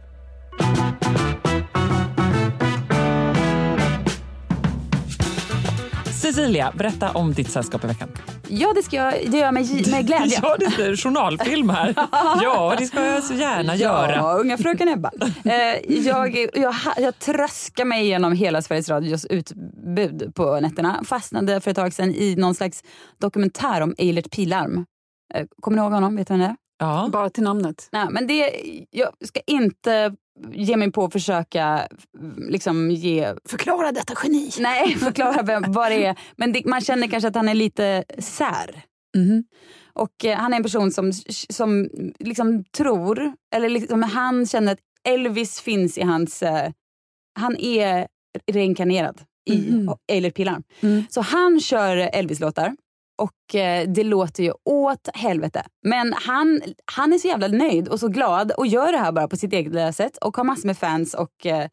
Cecilia, 6.34 6.74
berätta 6.78 7.12
om 7.12 7.34
ditt 7.34 7.52
sällskap 7.52 7.84
i 7.84 7.88
veckan. 7.88 8.10
Ja, 8.48 8.74
det 8.76 8.84
ska 8.84 8.96
jag 8.96 9.14
det 9.14 9.38
gör 9.38 9.46
jag 9.46 9.54
med, 9.54 9.88
med 9.92 10.08
glädje. 10.08 10.40
Ja, 10.42 10.58
det 10.60 10.66
är 10.66 10.96
journalfilm 10.96 11.70
här. 11.70 11.94
Ja, 12.44 12.76
det 12.78 12.86
ska 12.86 13.06
jag 13.06 13.24
så 13.24 13.34
gärna 13.34 13.76
göra. 13.76 14.16
Ja, 14.16 14.34
unga 14.34 14.58
fröken 14.58 14.88
Ebba. 14.88 15.12
Eh, 15.46 15.96
jag, 16.06 16.48
jag, 16.54 16.76
jag 16.98 17.20
tröskar 17.20 17.86
mig 17.86 18.04
igenom 18.04 18.34
hela 18.34 18.62
Sveriges 18.62 18.90
Radios 18.90 19.26
utbud 19.26 20.32
på 20.36 20.60
nätterna. 20.60 21.04
Fastnade 21.06 21.62
för 21.62 21.72
ett 21.72 21.78
tag 21.78 21.94
sedan 21.94 22.14
i 22.16 22.36
någon 22.36 22.56
slags 22.56 22.84
dokumentär 23.22 23.82
om 23.82 23.96
Eilert 23.98 24.32
Pilarm. 24.32 24.86
Eh, 25.34 25.46
kommer 25.62 25.78
ni 25.78 25.84
ihåg 25.84 25.94
honom? 25.94 26.16
Vet 26.16 26.28
du 26.28 26.34
vem 26.34 26.40
det 26.40 26.46
är? 26.46 26.56
Ja. 26.80 27.10
Bara 27.12 27.30
till 27.30 27.44
namnet. 27.44 27.90
Nej, 27.92 28.08
men 28.12 28.28
det, 28.28 28.62
jag 28.90 29.14
ska 29.26 29.40
inte 29.48 30.16
ge 30.54 30.78
mig 30.78 30.92
på 30.92 31.04
att 31.04 31.14
försöka 31.14 31.88
liksom 32.38 32.92
ge 32.92 33.34
Förklara 33.46 33.92
detta 33.92 34.14
geni. 34.24 34.52
Nej, 34.60 34.96
förklara 35.00 35.44
vem, 35.44 35.64
vad 35.68 35.92
det 35.92 36.06
är. 36.06 36.20
Men 36.38 36.54
det, 36.54 36.66
man 36.66 36.82
känner 36.82 37.08
kanske 37.08 37.28
att 37.28 37.36
han 37.36 37.50
är 37.50 37.54
lite 37.54 38.04
sär. 38.18 38.84
Mhm. 39.18 39.44
Och 39.94 40.26
eh, 40.26 40.38
han 40.38 40.54
är 40.54 40.58
en 40.58 40.64
person 40.64 40.92
som, 40.92 41.14
som 41.50 41.90
liksom 42.20 42.64
tror, 42.64 43.34
eller 43.56 43.70
liksom, 43.70 44.04
han 44.04 44.46
känner 44.46 44.74
att 44.74 44.80
Elvis 45.08 45.62
finns 45.62 45.98
i 45.98 46.02
hans... 46.02 46.44
Eh, 46.44 46.72
han 47.40 47.58
är 47.58 48.08
reinkarnerad 48.52 49.22
i. 49.50 49.88
Eilert 50.12 50.36
Pilarm. 50.36 50.64
Mm. 50.82 51.04
Så 51.10 51.22
han 51.22 51.60
kör 51.60 51.98
Elvis-låtar. 51.98 52.76
Och 53.20 53.56
eh, 53.56 53.88
det 53.88 54.04
låter 54.04 54.44
ju 54.44 54.54
åt 54.66 55.10
helvete. 55.14 55.64
Men 55.88 56.14
han, 56.14 56.62
han 56.96 57.14
är 57.14 57.18
så 57.18 57.28
jävla 57.28 57.48
nöjd 57.48 57.88
och 57.88 58.00
så 58.00 58.08
glad 58.08 58.52
och 58.52 58.68
gör 58.68 58.92
det 58.92 58.98
här 58.98 59.12
bara 59.12 59.28
på 59.28 59.38
sitt 59.38 59.54
eget 59.54 59.74
lilla 59.74 59.94
sätt 59.94 60.18
och 60.18 60.38
har 60.38 60.44
massor 60.44 60.68
med 60.68 60.78
fans. 60.78 61.14
Och, 61.14 61.46
eh, 61.46 61.68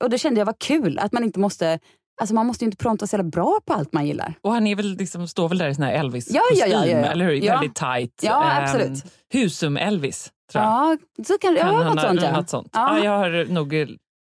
och 0.00 0.10
då 0.10 0.18
kände 0.18 0.40
jag 0.40 0.46
vad 0.46 0.58
kul 0.58 0.98
att 0.98 1.12
man 1.12 1.24
inte 1.24 1.40
måste 1.40 1.78
Alltså 2.20 2.34
man 2.34 2.46
måste 2.46 2.64
ju 2.64 2.66
inte 2.66 2.76
pronta 2.76 3.06
så 3.06 3.16
jävla 3.16 3.30
bra 3.30 3.60
på 3.66 3.72
allt 3.72 3.92
man 3.92 4.06
gillar. 4.06 4.34
Och 4.42 4.52
han 4.52 4.66
är 4.66 4.76
väl 4.76 4.96
liksom, 4.96 5.28
står 5.28 5.48
väl 5.48 5.58
där 5.58 5.68
i 5.68 5.74
sån 5.74 5.84
här 5.84 5.92
Elvis-kostym, 5.92 6.40
Ja, 6.56 6.66
ja, 6.66 6.86
ja, 6.86 6.96
eller 6.96 7.24
hur? 7.24 7.40
Väldigt 7.40 7.74
tight. 7.74 8.20
Ja, 8.22 8.50
Ehm, 8.50 8.64
absolut. 8.64 9.04
Husum-Elvis, 9.32 10.30
tror 10.52 10.64
jag. 10.64 10.72
Ja, 10.72 10.96
så 11.24 11.38
kan, 11.38 11.56
Kan 11.56 11.66
ja, 11.66 11.82
han 11.82 11.96
något 11.96 12.00
sånt 12.00 12.22
ja. 12.22 12.36
något 12.36 12.50
sånt. 12.50 12.68
Ja. 12.72 12.98
Ja, 12.98 13.04
jag 13.04 13.18
har 13.18 13.44
nog... 13.52 13.74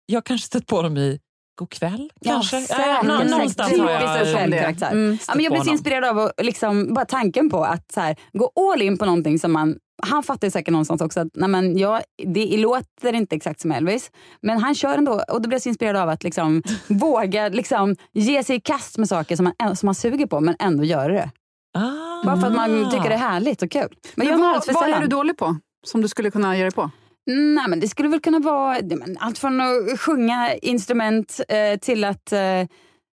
Jag 0.05 0.15
har 0.17 0.21
kanske 0.21 0.45
stött 0.47 0.67
på 0.67 0.75
honom 0.75 0.97
i 0.97 1.19
God 1.59 1.69
kväll, 1.69 2.09
Ja, 2.19 2.31
kanske? 2.31 2.61
säkert, 2.61 2.85
Ja, 2.87 3.01
nå- 3.03 3.23
någonstans 3.23 3.69
Typiskt 3.69 3.89
har 3.89 4.17
en 4.17 4.27
jag... 4.27 4.39
sån 4.41 4.49
det. 4.49 4.57
karaktär. 4.59 4.91
Mm. 4.91 5.17
Ja, 5.27 5.33
men 5.35 5.43
jag 5.43 5.53
blir 5.53 5.61
så 5.63 5.71
inspirerad 5.71 6.09
av 6.09 6.19
att 6.19 6.45
liksom, 6.45 6.93
bara 6.93 7.05
tanken 7.05 7.49
på 7.49 7.63
att 7.63 7.91
så 7.91 7.99
här, 8.01 8.15
gå 8.33 8.51
all 8.73 8.81
in 8.81 8.97
på 8.97 9.05
någonting 9.05 9.39
som 9.39 9.51
man 9.51 9.75
han 10.01 10.23
fattar 10.23 10.47
ju 10.47 10.51
säkert 10.51 10.71
någonstans 10.71 11.01
också 11.01 11.19
att 11.19 11.27
nej 11.33 11.49
men, 11.49 11.77
ja, 11.77 12.01
det 12.25 12.57
låter 12.57 13.13
inte 13.13 13.35
exakt 13.35 13.59
som 13.59 13.71
Elvis, 13.71 14.11
men 14.41 14.57
han 14.57 14.75
kör 14.75 14.97
ändå. 14.97 15.23
Och 15.27 15.41
då 15.41 15.49
blir 15.49 15.55
jag 15.55 15.61
så 15.61 15.69
inspirerad 15.69 16.01
av 16.01 16.09
att 16.09 16.23
liksom, 16.23 16.63
våga 16.87 17.47
liksom, 17.49 17.95
ge 18.13 18.43
sig 18.43 18.55
i 18.55 18.59
kast 18.59 18.97
med 18.97 19.09
saker 19.09 19.35
som 19.35 19.51
man, 19.59 19.75
som 19.75 19.87
man 19.87 19.95
suger 19.95 20.25
på, 20.25 20.39
men 20.41 20.55
ändå 20.59 20.83
göra 20.83 21.13
det. 21.13 21.29
Ah. 21.77 22.23
Bara 22.25 22.39
för 22.41 22.47
att 22.47 22.55
man 22.55 22.91
tycker 22.91 23.09
det 23.09 23.15
är 23.15 23.19
härligt 23.19 23.61
och 23.61 23.71
kul. 23.71 23.95
Men, 24.15 24.27
Men 24.27 24.41
vad, 24.41 24.73
vad 24.73 24.89
är 24.89 24.99
du 25.01 25.07
dålig 25.07 25.37
på? 25.37 25.55
Som 25.85 26.01
du 26.01 26.07
skulle 26.07 26.31
kunna 26.31 26.57
ge 26.57 26.63
dig 26.63 26.71
på? 26.71 26.91
Nej, 27.25 27.65
men 27.67 27.79
det 27.79 27.87
skulle 27.87 28.09
väl 28.09 28.19
kunna 28.19 28.39
vara 28.39 28.77
allt 29.19 29.37
från 29.37 29.61
att 29.61 29.99
sjunga 29.99 30.53
instrument 30.55 31.41
eh, 31.49 31.79
till 31.79 32.03
att 32.03 32.31
eh, 32.31 32.59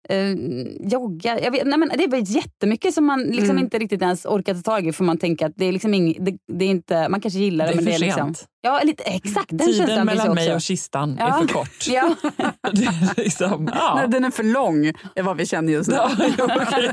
eh, 0.08 0.32
jogga. 0.80 1.40
Jag 1.40 1.50
vet, 1.50 1.66
nej, 1.66 1.78
men 1.78 1.88
det 1.88 2.04
är 2.04 2.08
väl 2.08 2.24
jättemycket 2.26 2.94
som 2.94 3.04
man 3.04 3.22
liksom 3.22 3.50
Mm. 3.50 3.64
inte 3.64 3.78
riktigt 3.78 4.02
ens 4.02 4.24
orkar 4.24 4.54
ta 4.54 4.60
tag 4.60 4.86
i 4.86 4.92
för 4.92 5.04
man 5.04 5.18
tänker 5.18 5.46
att 5.46 5.52
det 5.56 5.64
är 5.64 5.72
liksom 5.72 5.94
ing, 5.94 6.16
det, 6.24 6.36
det 6.52 6.64
är 6.64 6.68
inte, 6.68 7.08
man 7.08 7.20
kanske 7.20 7.40
gillar 7.40 7.66
det, 7.66 7.72
Det 7.72 7.74
är 7.74 7.76
men 7.76 7.84
det 7.84 7.94
är 7.94 7.98
liksom... 7.98 8.34
Ja, 8.60 8.80
lite, 8.84 9.02
exakt. 9.02 9.48
Den 9.48 9.66
Tiden 9.66 10.06
mellan 10.06 10.34
mig 10.34 10.54
och 10.54 10.60
kistan 10.60 11.16
Ja. 11.18 11.26
är 11.26 11.32
för 11.32 11.48
kort. 11.48 11.86
Ja. 11.88 12.14
Är 12.62 13.16
liksom, 13.22 13.70
ja. 13.74 13.94
Nej, 13.94 14.08
den 14.08 14.24
är 14.24 14.30
för 14.30 14.42
lång, 14.42 14.86
är 15.14 15.22
vad 15.22 15.36
vi 15.36 15.46
känner 15.46 15.72
just 15.72 15.88
nu. 15.90 15.96
Ja, 15.96 16.10
okej. 16.38 16.92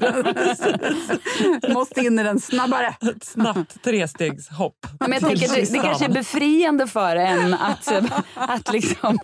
Måste 1.73 2.01
in 2.01 2.19
i 2.19 2.23
den 2.23 2.39
snabbare. 2.39 2.87
Ett 2.87 3.23
snabbt 3.23 3.83
trestegshopp. 3.83 4.75
Men 4.99 5.11
jag 5.11 5.21
tänker 5.21 5.55
det, 5.55 5.71
det 5.73 5.79
kanske 5.79 6.05
är 6.05 6.09
befriande 6.09 6.87
för 6.87 7.15
en 7.15 7.53
att, 7.53 7.91
att, 8.35 8.73
liksom, 8.73 9.19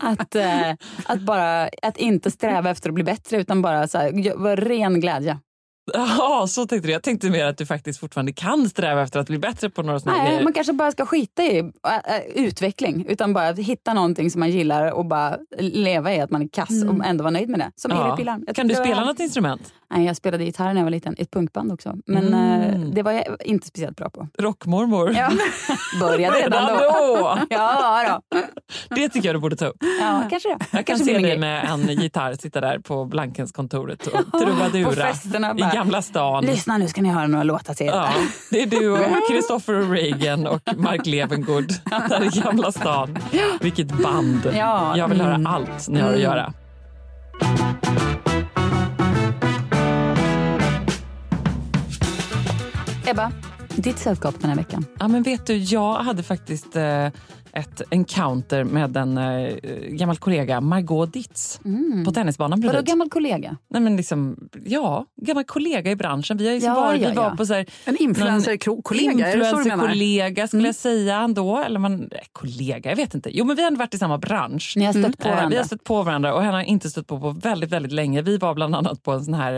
att, 0.00 0.34
eh, 0.34 0.70
att, 1.04 1.20
bara, 1.20 1.68
att 1.82 1.96
inte 1.96 2.30
sträva 2.30 2.70
efter 2.70 2.88
att 2.88 2.94
bli 2.94 3.04
bättre 3.04 3.36
utan 3.36 3.62
bara 3.62 3.88
så 3.88 3.98
här, 3.98 4.56
ren 4.56 5.00
glädje. 5.00 5.38
Ja, 5.94 6.46
så 6.48 6.66
tänkte 6.66 6.88
du. 6.88 6.92
Jag 6.92 7.02
tänkte 7.02 7.30
mer 7.30 7.44
att 7.46 7.58
du 7.58 7.66
faktiskt 7.66 8.00
fortfarande 8.00 8.32
kan 8.32 8.68
sträva 8.68 9.02
efter 9.02 9.20
att 9.20 9.26
bli 9.26 9.38
bättre 9.38 9.70
på 9.70 9.82
några 9.82 10.00
sådana 10.00 10.18
Nej, 10.18 10.28
grejer. 10.30 10.44
man 10.44 10.52
kanske 10.52 10.72
bara 10.72 10.92
ska 10.92 11.06
skita 11.06 11.42
i 11.42 11.58
äh, 11.58 11.64
utveckling 12.34 13.06
utan 13.08 13.32
bara 13.32 13.52
hitta 13.52 13.94
någonting 13.94 14.30
som 14.30 14.40
man 14.40 14.50
gillar 14.50 14.92
och 14.92 15.06
bara 15.06 15.36
leva 15.58 16.14
i 16.14 16.20
att 16.20 16.30
man 16.30 16.42
är 16.42 16.48
kass 16.48 16.84
och 16.88 17.04
ändå 17.06 17.22
vara 17.24 17.30
nöjd 17.30 17.48
med 17.48 17.60
det. 17.60 17.70
Som 17.76 17.90
Ja. 17.90 18.08
Erik 18.08 18.16
Pilarm. 18.18 18.44
Kan 18.54 18.68
du 18.68 18.74
spela 18.74 19.04
något 19.04 19.20
instrument? 19.20 19.72
Nej, 19.90 20.06
jag 20.06 20.16
spelade 20.16 20.44
gitarr 20.44 20.64
när 20.66 20.76
jag 20.76 20.84
var 20.84 20.90
liten 20.90 21.14
ett 21.18 21.30
punkband 21.30 21.72
också. 21.72 21.94
Men 22.06 22.26
Mm. 22.34 22.60
eh, 22.82 22.88
det 22.94 23.02
var 23.02 23.12
jag 23.12 23.24
inte 23.44 23.66
speciellt 23.66 23.96
bra 23.96 24.10
på. 24.10 24.28
Rockmormor? 24.38 25.12
Ja. 25.16 25.30
Började 26.00 26.36
redan 26.38 26.66
då. 26.78 27.38
Ja, 27.50 28.20
då. 28.30 28.38
Det 28.96 29.08
tycker 29.08 29.28
jag 29.28 29.36
du 29.36 29.40
borde 29.40 29.56
ta 29.56 29.66
upp. 29.66 29.76
ja, 30.00 30.22
kanske 30.30 30.48
det. 30.48 30.56
Jag 30.60 30.70
kan 30.70 30.84
kanske 30.84 31.04
se 31.04 31.18
dig 31.18 31.38
med 31.38 31.64
en 31.70 31.86
gitarr 31.88 32.34
sitta 32.34 32.60
där 32.60 32.78
på 32.78 33.04
Blankenskontoret 33.04 34.06
och 34.06 34.12
På 34.32 34.38
trubadura 34.38 35.10
i 35.56 35.74
Gamla 35.76 36.02
stan. 36.02 36.44
Lyssna 36.44 36.78
nu 36.78 36.88
ska 36.88 37.02
ni 37.02 37.08
höra 37.08 37.26
några 37.26 37.44
låtar 37.44 37.74
till. 37.74 37.86
Ja, 37.86 38.08
det 38.50 38.62
är 38.62 38.66
du 38.66 38.90
och 38.90 38.98
Christopher 39.30 39.90
Reagan 39.92 40.46
och 40.46 40.60
Mark 40.76 41.06
Levengood 41.06 41.72
där 42.08 42.24
i 42.36 42.40
Gamla 42.40 42.72
stan. 42.72 43.18
Vilket 43.60 43.88
band! 44.02 44.50
Ja. 44.54 44.96
Jag 44.96 45.08
vill 45.08 45.20
höra 45.20 45.34
Mm. 45.34 45.46
allt 45.46 45.88
ni 45.88 46.00
har 46.00 46.12
att 46.12 46.20
göra. 46.20 46.52
Ebba, 53.10 53.32
ditt 53.76 53.98
sällskap 53.98 54.40
den 54.40 54.50
här 54.50 54.56
veckan? 54.56 54.84
Ja, 54.98 55.08
men 55.08 55.22
vet 55.22 55.46
du, 55.46 55.56
jag 55.56 55.94
hade 55.94 56.22
faktiskt 56.22 56.76
eh, 56.76 57.08
ett 57.58 57.82
encounter 57.90 58.64
med 58.64 58.96
en 58.96 59.18
eh, 59.18 59.54
gammal 59.88 60.16
kollega, 60.16 60.60
Margot 60.60 61.12
Ditz, 61.12 61.60
på 62.04 62.10
tennisbanan 62.12 62.60
Vadå 62.60 62.82
gammal 62.82 63.10
kollega? 63.10 63.56
Nej, 63.70 63.82
men 63.82 63.96
liksom, 63.96 64.48
ja, 64.64 65.06
gammal 65.22 65.44
kollega 65.44 65.90
i 65.90 65.96
branschen. 65.96 66.36
Vi 66.36 66.46
har 66.46 66.54
liksom 66.54 66.72
Ja, 66.74 66.80
varit, 66.80 67.02
ja, 67.02 67.08
vi 67.08 67.14
var 67.14 67.24
ja. 67.24 67.36
på 67.36 67.46
så 67.46 67.54
här, 67.54 67.66
En 67.84 67.96
influencer-kollega? 67.96 69.12
Influencer-kollega 69.12 70.46
skulle 70.46 70.60
Mm. 70.60 70.66
jag 70.66 70.74
säga 70.74 71.16
ändå. 71.16 71.56
Eller 71.58 71.78
man, 71.80 72.02
eh, 72.02 72.18
kollega, 72.32 72.90
jag 72.90 72.96
vet 72.96 73.14
inte. 73.14 73.30
Jo 73.36 73.44
men 73.44 73.56
vi 73.56 73.62
har 73.62 73.66
ändå 73.66 73.78
varit 73.78 73.94
i 73.94 73.98
samma 73.98 74.18
bransch. 74.18 74.72
Ni 74.76 74.84
har 74.84 74.92
stött 74.92 75.18
på 75.18 75.28
Eh, 75.28 75.34
varandra? 75.34 75.50
Vi 75.50 75.56
har 75.56 75.64
stött 75.64 75.84
på 75.84 76.02
varandra 76.02 76.34
och 76.34 76.42
henne 76.42 76.56
har 76.56 76.62
inte 76.62 76.90
stött 76.90 77.06
på 77.06 77.20
på 77.20 77.30
väldigt, 77.30 77.70
väldigt 77.70 77.92
länge. 77.92 78.22
Vi 78.22 78.36
var 78.38 78.54
bland 78.54 78.74
annat 78.74 79.02
på 79.02 79.12
en 79.12 79.24
sån 79.24 79.34
här 79.34 79.54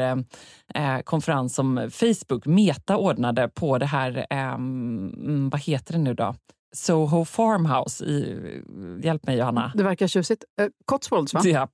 eh, 0.75 0.95
eh, 0.97 1.01
konferens 1.03 1.55
som 1.55 1.91
Facebook, 1.93 2.47
Meta, 2.47 2.97
ordnade 2.97 3.49
på 3.49 3.79
det 3.79 3.87
här, 3.87 4.27
eh, 4.31 4.39
mm, 4.55 5.49
vad 5.51 5.61
heter 5.61 5.93
det 5.93 5.99
nu 5.99 6.15
då? 6.15 6.35
Soho 6.73 7.25
Farmhouse. 7.25 8.05
I, 8.05 8.63
hjälp 9.03 9.27
mig 9.27 9.37
Johanna. 9.39 9.73
Det 9.75 9.83
verkar 9.83 10.07
tjusigt. 10.07 10.45
Eh, 10.61 10.69
Cotswolds, 10.85 11.35
va? 11.35 11.41
Ja, 11.45 11.69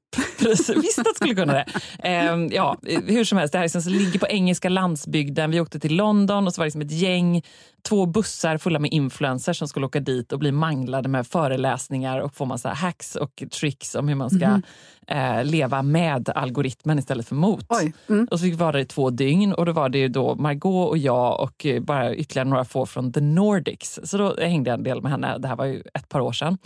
precis. 0.49 0.85
Visst 0.85 0.99
att 0.99 1.17
skulle 1.17 1.35
kunna 1.35 1.53
det. 1.53 1.67
Ehm, 1.99 2.49
ja, 2.53 2.77
hur 3.07 3.25
som 3.25 3.39
helst, 3.39 3.53
det 3.53 3.59
här 3.59 3.65
liksom, 3.65 3.83
så 3.83 3.91
ligger 3.91 4.19
på 4.19 4.27
engelska 4.27 4.69
landsbygden. 4.69 5.51
Vi 5.51 5.61
åkte 5.61 5.81
till 5.81 5.97
London 5.97 6.47
och 6.47 6.55
så 6.55 6.61
var 6.61 6.65
det 6.65 6.67
liksom 6.67 6.81
ett 6.81 6.91
gäng, 6.91 7.43
två 7.89 8.07
bussar 8.07 8.59
fulla 8.59 8.79
med 8.79 8.93
influencers 8.93 9.59
som 9.59 9.69
skulle 9.69 9.87
åka 9.87 10.01
dit 10.01 10.33
och 10.33 10.39
bli 10.39 10.53
manglade 10.53 11.09
med 11.09 11.27
föreläsningar 11.27 12.21
och 12.21 12.35
få 12.35 12.45
massa 12.45 12.69
hacks 12.69 13.17
och 13.17 13.43
tricks 13.61 13.95
om 13.95 14.09
hur 14.09 14.15
man 14.15 14.31
ska 14.31 14.61
eh, 15.07 15.45
leva 15.45 15.83
med 15.83 16.29
algoritmen 16.29 16.99
istället 16.99 17.29
för 17.29 17.35
mot. 17.35 17.67
Mm. 18.09 18.29
Och 18.31 18.41
så 18.41 18.57
vara 18.57 18.73
där 18.73 18.79
i 18.79 18.85
två 18.85 19.11
dygn 19.11 19.53
och 19.53 19.67
då 19.67 19.73
var 19.73 19.89
det 19.89 19.99
ju 19.99 20.09
då 20.09 20.35
Margot 20.35 20.89
och 20.89 20.99
jag 20.99 21.41
och 21.41 21.67
eh, 21.67 21.81
bara 21.81 22.15
ytterligare 22.15 22.49
några 22.49 22.65
få 22.65 22.87
från 22.87 23.13
The 23.13 23.21
Nordics. 23.21 24.01
Så 24.05 24.19
då 24.19 24.37
hängde 24.37 24.71
jag 24.71 24.79
en 24.79 24.85
del 24.85 25.03
med 25.03 25.11
henne. 25.11 25.39
Det 25.39 25.49
här 25.49 25.57
var 25.57 25.65
ju 25.65 25.83
ett 25.95 26.09
par 26.09 26.21
år 26.21 26.33
sedan. 26.33 26.59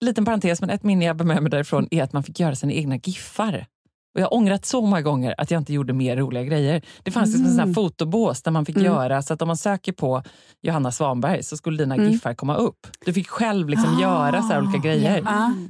Liten 0.00 0.24
parentes, 0.24 0.60
men 0.60 0.70
ett 0.70 0.82
minne 0.82 1.04
jag 1.04 1.16
bär 1.16 1.24
med 1.24 1.42
mig 1.42 1.50
därifrån 1.50 1.88
är 1.90 2.02
att 2.02 2.12
man 2.12 2.22
fick 2.22 2.40
göra 2.40 2.54
sina 2.54 2.72
egna 2.72 2.96
giffar. 2.96 3.66
Och 4.14 4.20
jag 4.20 4.26
har 4.26 4.34
ångrat 4.34 4.64
så 4.64 4.80
många 4.82 5.02
gånger 5.02 5.34
att 5.38 5.50
jag 5.50 5.60
inte 5.60 5.72
gjorde 5.72 5.92
mer 5.92 6.16
roliga 6.16 6.44
grejer. 6.44 6.82
Det 7.02 7.10
fanns 7.10 7.28
liksom 7.28 7.46
en 7.46 7.50
sån 7.50 7.68
här 7.68 7.74
fotobås 7.74 8.42
där 8.42 8.50
man 8.50 8.66
fick 8.66 8.76
göra 8.76 9.22
så 9.22 9.34
att 9.34 9.42
om 9.42 9.48
man 9.48 9.56
söker 9.56 9.92
på 9.92 10.22
Johanna 10.62 10.92
Svanberg 10.92 11.42
så 11.42 11.56
skulle 11.56 11.78
dina 11.78 11.96
giffar 11.96 12.34
komma 12.34 12.54
upp. 12.56 12.86
Du 13.06 13.12
fick 13.12 13.28
själv 13.28 13.68
liksom 13.68 13.98
göra 14.00 14.42
så 14.42 14.48
här 14.48 14.62
olika 14.62 14.78
grejer. 14.78 15.24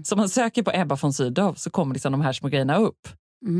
Så 0.04 0.14
om 0.14 0.18
man 0.18 0.28
söker 0.28 0.62
på 0.62 0.70
Ebba 0.74 0.96
von 1.02 1.12
Sydow 1.12 1.54
så 1.54 1.70
kommer 1.70 1.94
liksom 1.94 2.12
de 2.12 2.20
här 2.20 2.32
små 2.32 2.48
grejerna 2.48 2.76
upp. 2.76 3.08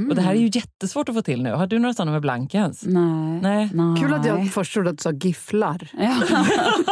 Och 0.09 0.15
det 0.15 0.23
här 0.23 0.31
är 0.31 0.39
ju 0.39 0.51
jättesvårt 0.53 1.09
att 1.09 1.15
få 1.15 1.23
till 1.23 1.43
nu. 1.43 1.53
Har 1.53 1.67
du 1.67 1.79
några 1.79 1.95
sådana 1.95 2.13
med 2.13 2.21
blankens? 2.21 2.83
Nej. 2.87 3.41
Nej. 3.43 3.71
Nej. 3.75 4.03
Kul 4.03 4.15
att 4.15 4.27
jag 4.27 4.53
först 4.53 4.73
trodde 4.73 4.91
att 4.91 4.99
du 4.99 5.03
sa 5.03 5.13
gifflar. 5.13 5.89
Ja. 5.99 6.23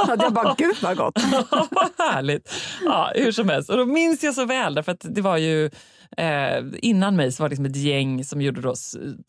att 0.13 0.23
jag 0.23 0.33
bara, 0.33 0.55
gud 0.59 0.77
vad 0.83 0.97
gott. 0.97 1.19
Vad 1.71 1.91
härligt! 1.99 2.53
Ja, 2.85 3.13
hur 3.15 3.33
som 3.33 3.49
helst. 3.49 3.71
Och 3.71 3.77
då 3.77 3.87
minns 3.87 4.23
jag 4.23 4.35
så 4.35 4.45
väl, 4.45 4.75
därför 4.75 4.93
att 4.93 5.07
det 5.11 5.21
var 5.21 5.37
ju 5.37 5.71
eh, 6.17 6.65
innan 6.73 7.17
mig 7.17 7.33
så 7.33 7.43
var 7.43 7.49
det 7.49 7.51
liksom 7.51 7.67
ett 7.67 7.77
gäng 7.77 8.25
som 8.25 8.43
gjorde 8.43 8.61
då 8.61 8.75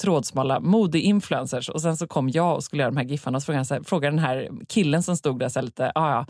trådsmala 0.02 0.60
modeinfluencers 0.60 1.70
och 1.70 1.82
sen 1.82 1.98
så 1.98 2.08
kom 2.08 2.30
jag 2.30 2.56
och 2.56 2.64
skulle 2.64 2.82
göra 2.84 2.92
de 2.92 2.98
här 2.98 3.06
giffarna 3.06 3.36
och 3.36 3.42
så 3.42 3.46
frågade, 3.46 3.66
så 3.66 3.74
här, 3.74 3.84
frågade 3.84 4.16
den 4.16 4.26
här 4.26 4.50
killen 4.68 5.04
som 5.04 5.18
stod 5.18 5.40
där 5.40 5.50
så 5.50 5.60
här 5.60 5.66
lite, 5.66 5.92
ah, 5.96 6.12
ja, 6.12 6.26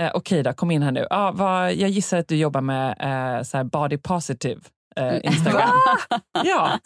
eh, 0.00 0.10
okej 0.14 0.42
då, 0.42 0.52
kom 0.52 0.70
in 0.70 0.82
här 0.82 0.92
nu. 0.92 1.06
Ah, 1.10 1.32
vad, 1.32 1.74
jag 1.74 1.90
gissar 1.90 2.18
att 2.18 2.28
du 2.28 2.36
jobbar 2.36 2.60
med 2.60 2.88
eh, 2.88 3.42
så 3.42 3.56
här 3.56 3.64
body 3.64 3.96
positive. 3.96 4.60
Eh, 4.96 5.16
Instagram. 5.22 5.70
ja. 6.44 6.78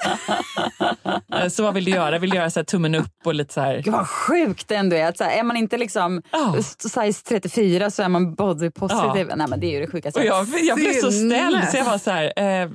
Eh, 1.35 1.49
så 1.49 1.63
vad 1.63 1.75
vill 1.75 1.85
du 1.85 1.91
göra? 1.91 2.19
Vill 2.19 2.31
du 2.31 2.37
göra 2.37 2.51
så 2.51 2.65
tummen 2.65 2.95
upp 2.95 3.27
och 3.27 3.35
lite 3.35 3.55
så 3.55 3.61
här... 3.61 3.83
Gud 3.83 3.93
vad 3.93 4.09
sjukt 4.09 4.69
det 4.69 4.75
ändå 4.75 4.97
är. 4.97 5.09
Att 5.09 5.19
så 5.19 5.25
här, 5.25 5.39
är 5.39 5.43
man 5.43 5.57
inte 5.57 5.77
liksom 5.79 6.23
Ja. 6.33 6.57
size 6.79 7.25
34 7.29 7.91
så 7.91 8.03
är 8.03 8.09
man 8.09 8.35
body 8.35 8.71
positive. 8.71 9.37
Nej 9.37 9.47
men 9.49 9.61
det 9.61 9.67
är 9.67 9.71
ju 9.73 9.81
det 9.81 9.93
sjukaste. 9.93 10.21
Och 10.21 10.27
jag, 10.27 10.47
jag 10.63 10.77
blev 10.77 10.93
så 10.93 11.13
ställd 11.13 11.69
så 11.69 11.77
jag 11.77 11.85
var 11.85 11.99
så 11.99 12.11
här, 12.11 12.33
eh, 12.37 12.71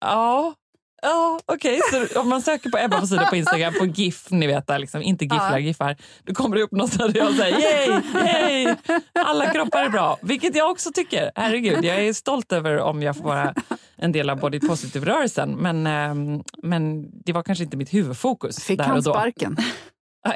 ja, 0.00 0.54
ja 1.02 1.40
okej. 1.46 1.80
Så 1.90 2.20
om 2.20 2.28
man 2.28 2.42
söker 2.42 2.70
på 2.70 2.78
Ebba 2.78 3.00
på 3.00 3.06
sidan 3.06 3.26
på 3.30 3.36
Instagram 3.36 3.74
på 3.78 3.86
GIF, 3.86 4.30
ni 4.30 4.46
vet 4.46 4.66
där, 4.66 4.78
liksom, 4.78 5.02
inte 5.02 5.24
gifflar, 5.24 5.58
giffar, 5.58 5.96
då 6.24 6.34
kommer 6.34 6.56
det 6.56 6.62
upp 6.62 6.72
något 6.72 6.98
där 6.98 7.16
jag 7.16 7.34
säger 7.34 7.58
yay, 7.58 8.02
yay, 8.14 8.76
alla 9.12 9.52
kroppar 9.52 9.84
är 9.84 9.88
bra. 9.88 10.18
Vilket 10.22 10.56
jag 10.56 10.70
också 10.70 10.90
tycker. 10.92 11.30
Herregud, 11.34 11.84
jag 11.84 12.04
är 12.04 12.12
stolt 12.12 12.52
över 12.52 12.78
om 12.78 13.02
jag 13.02 13.16
får 13.16 13.24
vara 13.24 13.54
en 13.96 14.12
del 14.12 14.30
av 14.30 14.40
body 14.40 14.60
positive-rörelsen. 14.60 15.56
Men, 15.56 15.86
ehm, 15.86 16.42
men 16.62 17.10
det 17.24 17.32
var 17.32 17.42
kanske 17.42 17.64
inte 17.64 17.76
mitt 17.76 17.94
huvudfokus 17.94 18.64
Fick 18.64 18.78
där 18.78 18.84
han 18.84 18.96
och 18.96 19.02
då. 19.02 19.12
sparken? 19.12 19.56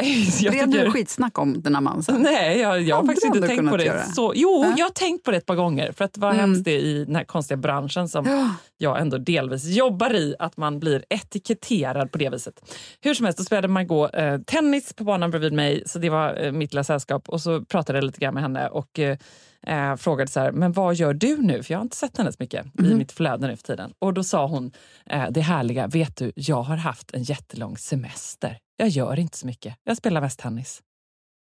Blev 0.40 0.52
det 0.52 0.72
tycker- 0.72 0.90
skitsnack 0.90 1.38
om 1.38 1.62
den 1.62 1.74
här 1.74 1.82
mannen 1.82 2.02
sen? 2.02 2.22
Nej, 2.22 2.58
jag, 2.60 2.82
jag 2.82 2.96
har 2.96 3.04
faktiskt 3.06 3.26
inte 3.26 3.46
tänkt 3.46 3.70
på 3.70 3.76
det. 3.76 3.84
göra? 3.84 4.02
Så, 4.04 4.32
jo, 4.36 4.64
Ja. 4.64 4.74
jag 4.78 4.84
har 4.86 4.90
tänkt 4.92 5.24
på 5.24 5.30
det 5.30 5.36
ett 5.36 5.46
par 5.46 5.54
gånger. 5.56 5.92
För 5.92 6.04
att 6.04 6.18
vad 6.18 6.30
Mm. 6.34 6.40
hemskt 6.40 6.64
det 6.64 6.70
är 6.70 6.78
i 6.80 7.04
den 7.04 7.16
här 7.16 7.24
konstiga 7.24 7.56
branschen 7.56 8.08
som 8.08 8.54
jag 8.78 9.00
ändå 9.00 9.18
delvis 9.18 9.64
jobbar 9.64 10.14
i, 10.14 10.34
att 10.38 10.56
man 10.56 10.80
blir 10.80 11.04
etiketterad 11.08 12.12
på 12.12 12.18
det 12.18 12.28
viset. 12.30 12.54
Hur 13.00 13.14
som 13.14 13.24
helst, 13.26 13.38
då 13.38 13.44
spelade 13.44 13.68
Margot 13.68 14.10
eh, 14.14 14.38
tennis 14.38 14.92
på 14.92 15.04
banan 15.04 15.30
bredvid 15.30 15.52
mig, 15.52 15.82
så 15.86 15.98
det 15.98 16.10
var 16.10 16.44
eh, 16.44 16.52
mitt 16.52 16.72
lilla 16.72 16.84
sällskap. 16.84 17.28
Och 17.28 17.40
så 17.40 17.64
pratade 17.64 17.98
jag 17.98 18.04
lite 18.04 18.20
grann 18.20 18.34
med 18.34 18.42
henne 18.42 18.68
och 18.68 18.98
eh, 18.98 19.18
eh, 19.66 19.96
frågade 19.96 20.30
så 20.30 20.40
här, 20.40 20.52
men 20.52 20.72
vad 20.72 20.94
gör 20.94 21.14
du 21.14 21.36
nu? 21.36 21.62
För 21.62 21.72
jag 21.74 21.78
har 21.78 21.82
inte 21.84 21.96
sett 21.96 22.18
henne 22.18 22.32
så 22.32 22.36
mycket 22.40 22.66
Mhm. 22.78 22.90
i 22.92 22.94
mitt 22.94 23.12
flöde 23.12 23.46
nu 23.46 23.56
för 23.56 23.62
tiden. 23.62 23.92
Och 23.98 24.14
då 24.14 24.24
sa 24.24 24.46
hon, 24.46 24.72
eh, 25.06 25.24
det 25.30 25.40
härliga, 25.40 25.86
vet 25.86 26.16
du, 26.16 26.32
jag 26.34 26.62
har 26.62 26.76
haft 26.76 27.14
en 27.14 27.22
jättelång 27.22 27.76
semester. 27.78 28.58
Jag 28.82 28.88
gör 28.88 29.18
inte 29.18 29.38
så 29.38 29.46
mycket. 29.46 29.74
Jag 29.84 29.96
spelar 29.96 30.20
mest 30.20 30.38
tennis. 30.38 30.82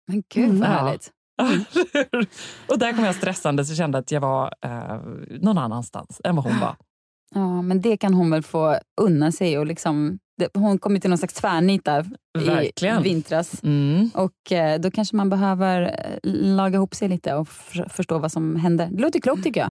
Men 0.09 0.23
gud 0.35 0.55
vad 0.59 0.69
Ja. 0.69 0.73
härligt. 0.73 1.11
och 2.69 2.79
där 2.79 2.93
kom 2.93 3.05
jag 3.05 3.15
stressande 3.15 3.65
så 3.65 3.75
kände 3.75 3.99
att 3.99 4.11
jag 4.11 4.21
var 4.21 4.55
eh, 4.65 5.01
någon 5.41 5.59
annanstans 5.59 6.21
än 6.25 6.37
vad 6.37 6.45
hon 6.45 6.61
var. 6.61 6.77
Ja, 7.35 7.63
men 7.63 7.81
det 7.81 7.97
kan 7.97 8.15
hon 8.15 8.31
väl 8.31 8.43
få 8.43 8.79
unna 9.01 9.33
sig. 9.33 9.59
Och 9.59 9.67
liksom, 9.67 10.19
det, 10.39 10.49
hon 10.55 10.79
kom 10.79 10.95
ju 10.95 11.01
till 11.01 11.11
någon 11.11 11.19
slags 11.19 11.35
tvärnit 11.35 11.85
där 11.85 12.07
i 12.39 12.45
Verkligen. 12.45 13.03
vintras. 13.03 13.63
Mm. 13.63 14.11
Och 14.15 14.53
eh, 14.53 14.81
då 14.81 14.91
kanske 14.91 15.17
man 15.17 15.31
behöver 15.31 15.83
eh, 15.83 16.19
laga 16.33 16.75
ihop 16.77 16.95
sig 16.95 17.09
lite 17.09 17.35
och 17.35 17.49
för, 17.49 17.89
förstå 17.89 18.19
vad 18.19 18.33
som 18.33 18.57
händer. 18.57 18.89
Det 18.93 19.03
låter 19.03 19.21
klokt 19.21 19.43
tycker 19.45 19.61
jag. 19.61 19.71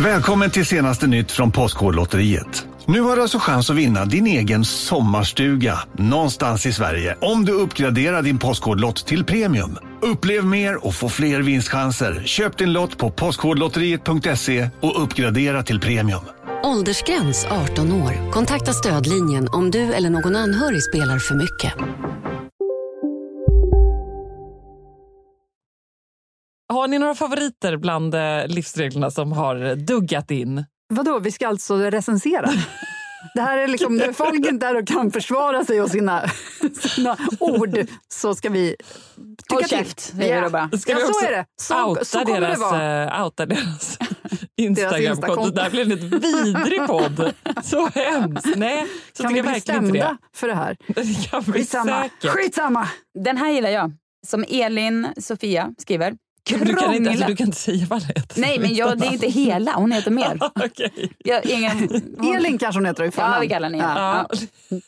Välkommen 0.00 0.50
till 0.50 0.66
senaste 0.66 1.06
nytt 1.06 1.32
från 1.32 1.52
Postkodlotteriet. 1.52 2.66
Nu 2.86 3.00
har 3.00 3.16
du 3.16 3.22
alltså 3.22 3.38
chans 3.38 3.70
att 3.70 3.76
vinna 3.76 4.04
din 4.04 4.26
egen 4.26 4.64
sommarstuga 4.64 5.78
någonstans 5.92 6.66
i 6.66 6.72
Sverige 6.72 7.16
om 7.20 7.44
du 7.44 7.52
uppgraderar 7.52 8.22
din 8.22 8.38
Postkodlott 8.38 9.06
till 9.06 9.24
premium. 9.24 9.78
Upplev 10.02 10.44
mer 10.44 10.86
och 10.86 10.94
få 10.94 11.08
fler 11.08 11.40
vinstchanser. 11.40 12.22
Köp 12.24 12.58
din 12.58 12.72
lott 12.72 12.98
på 12.98 13.10
postkodlotteriet.se 13.10 14.68
och 14.80 15.02
uppgradera 15.02 15.62
till 15.62 15.80
premium. 15.80 16.24
Åldersgräns 16.64 17.46
18 17.70 17.92
år. 17.92 18.30
Kontakta 18.30 18.72
stödlinjen 18.72 19.48
om 19.48 19.70
du 19.70 19.92
eller 19.92 20.10
någon 20.10 20.36
anhörig 20.36 20.82
spelar 20.82 21.18
för 21.18 21.34
mycket. 21.34 21.72
Har 26.72 26.88
ni 26.88 26.98
några 26.98 27.14
favoriter 27.14 27.76
bland 27.76 28.14
eh, 28.14 28.46
livsreglerna 28.46 29.10
som 29.10 29.32
har 29.32 29.74
duggat 29.76 30.30
in? 30.30 30.64
Vadå, 30.88 31.18
vi 31.18 31.30
ska 31.32 31.48
alltså 31.48 31.76
recensera? 31.76 32.50
Det 33.34 33.40
här 33.40 33.58
är 33.58 33.68
liksom, 33.68 33.96
när 33.96 34.12
folk 34.12 34.46
inte 34.46 34.66
är 34.66 34.76
och 34.76 34.86
kan 34.86 35.10
försvara 35.10 35.64
sig 35.64 35.80
och 35.82 35.90
sina, 35.90 36.22
sina 36.80 37.16
ord 37.40 37.78
så 38.08 38.34
ska 38.34 38.48
vi 38.48 38.76
tycka 39.38 39.54
Håll 39.54 39.64
käft, 39.64 40.00
säger 40.00 40.48
bara. 40.50 40.70
Ska 40.78 40.92
ja, 40.92 40.98
vi 40.98 41.12
så 41.14 41.26
är 41.26 41.30
det. 41.30 41.44
Så, 41.60 41.84
outa 41.88 42.04
så 42.04 42.18
kommer 42.18 42.40
deras, 42.40 42.58
det 42.58 42.64
vara. 42.64 43.04
eh, 43.18 43.24
outa 43.24 43.46
deras 43.46 43.98
Instagramkonto? 44.56 45.10
Instakonto. 45.10 45.50
Det 45.50 45.62
här 45.62 45.70
blev 45.70 45.82
en 45.92 45.98
lite 45.98 46.18
vidrig 46.18 46.86
podd. 46.86 47.32
Så 47.62 47.88
hemskt. 47.88 48.56
Nej, 48.56 48.86
så 49.12 49.22
Kan 49.22 49.34
vi 49.34 49.42
bli 49.42 49.60
stämda 49.60 49.92
det. 49.92 50.16
för 50.36 50.48
det 50.48 50.54
här? 50.54 50.76
Det 50.86 51.30
kan 51.30 51.44
Skitsamma. 51.44 52.02
säkert. 52.02 52.30
Skitsamma! 52.30 52.88
Den 53.24 53.36
här 53.36 53.50
gillar 53.50 53.70
jag. 53.70 53.92
Som 54.26 54.44
Elin 54.48 55.08
Sofia 55.16 55.70
skriver. 55.78 56.14
Du 56.48 56.58
kan, 56.58 56.68
inte, 56.68 56.82
Krångla- 56.82 57.10
alltså, 57.10 57.26
du 57.26 57.36
kan 57.36 57.46
inte 57.46 57.58
säga 57.58 57.86
vad 57.90 58.00
det 58.00 58.06
heter. 58.06 58.40
Nej, 58.40 58.58
men 58.58 58.74
jag, 58.74 58.98
det 58.98 59.06
är 59.06 59.12
inte 59.12 59.26
hela. 59.28 59.72
Hon 59.72 59.92
heter 59.92 60.10
mer. 60.10 60.38
Okej. 60.64 61.12
Jag, 61.18 61.46
ingen, 61.46 62.02
Elin 62.36 62.58
kanske 62.58 62.78
hon 62.78 62.86
heter 62.86 63.04
i 63.04 63.10
Ja, 63.16 63.38
vi 63.40 63.48
kallar 63.48 63.70
henne. 63.70 63.84
Ja. 63.84 64.26
Ja. 64.68 64.78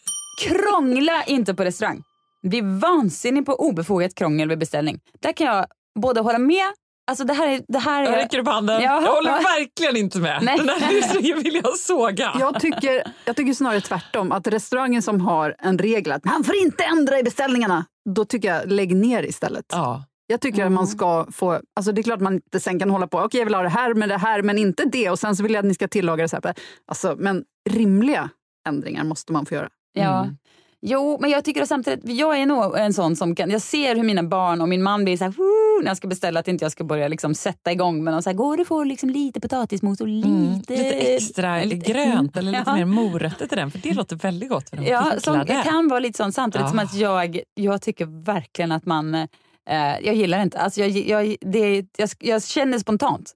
Krångla 0.49 1.25
inte 1.25 1.55
på 1.55 1.65
restaurang. 1.65 2.03
Bli 2.43 2.61
vansinnig 2.61 3.47
på 3.47 3.55
obefogat 3.55 4.15
krångel 4.15 4.49
vid 4.49 4.59
beställning. 4.59 5.01
Där 5.23 5.33
kan 5.33 5.47
jag 5.47 5.67
både 6.01 6.21
hålla 6.21 6.39
med 6.39 6.65
Alltså 7.07 7.25
det 7.25 7.35
här 7.35 7.49
är... 7.49 7.61
Det 7.69 7.79
här 7.79 8.03
Jag 8.03 8.13
är 8.13 8.17
räcker 8.17 8.39
upp 8.39 8.49
handen. 8.49 8.83
Ja. 8.83 9.03
Jag 9.03 9.13
håller 9.15 9.31
verkligen 9.33 9.97
inte 9.97 10.19
med. 10.19 10.43
Nej. 10.43 10.59
Den 10.59 10.69
här 10.69 10.93
livsregeln 10.93 11.43
vill 11.43 11.61
jag 11.65 11.77
såga. 11.77 12.37
Jag 12.41 12.61
tycker, 12.61 13.03
jag 13.25 13.37
tycker 13.37 13.55
snarare 13.55 13.81
tvärtom. 13.81 14.33
Att 14.33 14.47
restaurangen 14.47 15.03
som 15.03 15.21
har 15.21 15.57
en 15.59 15.79
regel 15.79 16.13
att 16.13 16.25
man 16.25 16.45
får 16.45 16.57
inte 16.57 16.85
ändra 16.85 17.19
i 17.19 17.23
beställningarna, 17.23 17.85
då 18.15 18.25
tycker 18.25 18.49
jag 18.55 18.73
lägg 18.73 18.97
ner 18.97 19.23
istället. 19.23 19.65
Ja. 19.73 20.05
Jag 20.27 20.41
tycker 20.41 20.65
att 20.67 20.73
man 20.73 20.87
ska 20.87 21.27
få... 21.33 21.61
Alltså 21.77 21.93
det 21.93 22.01
är 22.01 22.03
klart 22.03 22.21
man 22.21 22.35
inte 22.35 22.61
sen 22.61 22.79
kan 22.79 22.91
hålla 22.91 23.07
på. 23.07 23.19
Okej, 23.19 23.41
jag 23.41 23.45
vill 23.47 23.55
ha 23.55 23.63
det 23.63 23.69
här 23.69 23.95
med 23.95 24.09
det 24.09 24.19
här, 24.19 24.43
men 24.43 24.59
inte 24.59 24.85
det. 24.85 25.11
Och 25.11 25.19
sen 25.19 25.37
så 25.37 25.43
vill 25.43 25.53
jag 25.53 25.59
att 25.63 25.69
ni 25.69 25.75
ska 25.75 25.89
tillaga 25.89 26.23
det 26.25 26.29
så 26.29 26.39
här. 26.45 26.55
Alltså, 26.87 27.15
men 27.19 27.45
rimliga 27.71 28.31
ändringar 28.69 29.05
måste 29.05 29.33
man 29.33 29.47
få 29.47 29.55
göra. 29.55 29.69
Ja. 29.93 30.23
Mm. 30.25 30.37
Jo, 30.87 31.19
men 31.21 31.31
jag 31.31 31.45
tycker 31.45 31.63
att 31.63 31.69
samtidigt, 31.69 32.19
jag 32.19 32.39
är 32.39 32.47
nog 32.47 32.79
en 32.79 32.93
sån 32.95 33.17
som 33.17 33.35
kan, 33.35 33.51
jag 33.51 33.63
ser 33.63 33.97
hur 33.97 34.03
mina 34.03 34.23
barn 34.23 34.61
och 34.61 34.69
min 34.69 34.83
man 34.83 35.05
blir 35.05 35.17
så 35.17 35.25
här, 35.25 35.35
när 35.83 35.91
jag 35.91 35.97
ska 35.97 36.09
beställa 36.09 36.41
att 36.41 36.49
inte 36.49 36.65
jag 36.65 36.73
ska 36.73 36.85
börja 36.85 37.09
liksom 37.09 37.35
sätta 37.35 37.73
igång 37.73 38.05
med 38.05 38.13
någon 38.13 38.23
så 38.23 38.31
här, 38.31 38.35
går 38.37 38.57
det 38.57 38.65
få 38.65 38.85
liksom 38.85 39.11
lite 39.11 39.41
potatismos 39.41 40.01
och 40.01 40.09
lite... 40.09 40.29
Mm. 40.29 40.55
Lite 40.69 40.91
extra 40.91 41.65
lite- 41.65 41.93
grönt 41.93 42.37
eller 42.37 42.53
lite 42.53 42.63
Ja. 42.67 42.75
mer 42.75 42.85
morötter 42.85 43.47
till 43.47 43.59
den. 43.59 43.71
För 43.71 43.79
det 43.79 43.95
låter 43.95 44.17
väldigt 44.17 44.49
gott. 44.49 44.71
För 44.71 44.77
de 44.77 44.85
Ja, 44.87 45.13
som, 45.19 45.45
jag 45.49 45.65
kan 45.65 45.89
vara 45.89 46.01
lite 46.01 46.17
sån 46.17 46.33
samtidigt 46.33 46.69
som 46.69 46.79
Ja. 46.79 46.85
att 46.85 46.95
jag, 46.95 47.41
jag 47.55 47.83
tycker 47.83 48.25
verkligen 48.25 48.73
att 48.73 48.87
man... 48.87 49.29
Eh, 49.71 50.07
jag 50.07 50.15
gillar 50.15 50.43
inte... 50.43 50.59
Alltså 50.59 50.81
jag, 50.81 50.91
jag, 50.91 51.37
det, 51.41 51.87
jag, 51.97 52.11
jag 52.19 52.43
känner 52.45 52.79
spontant. 52.79 53.33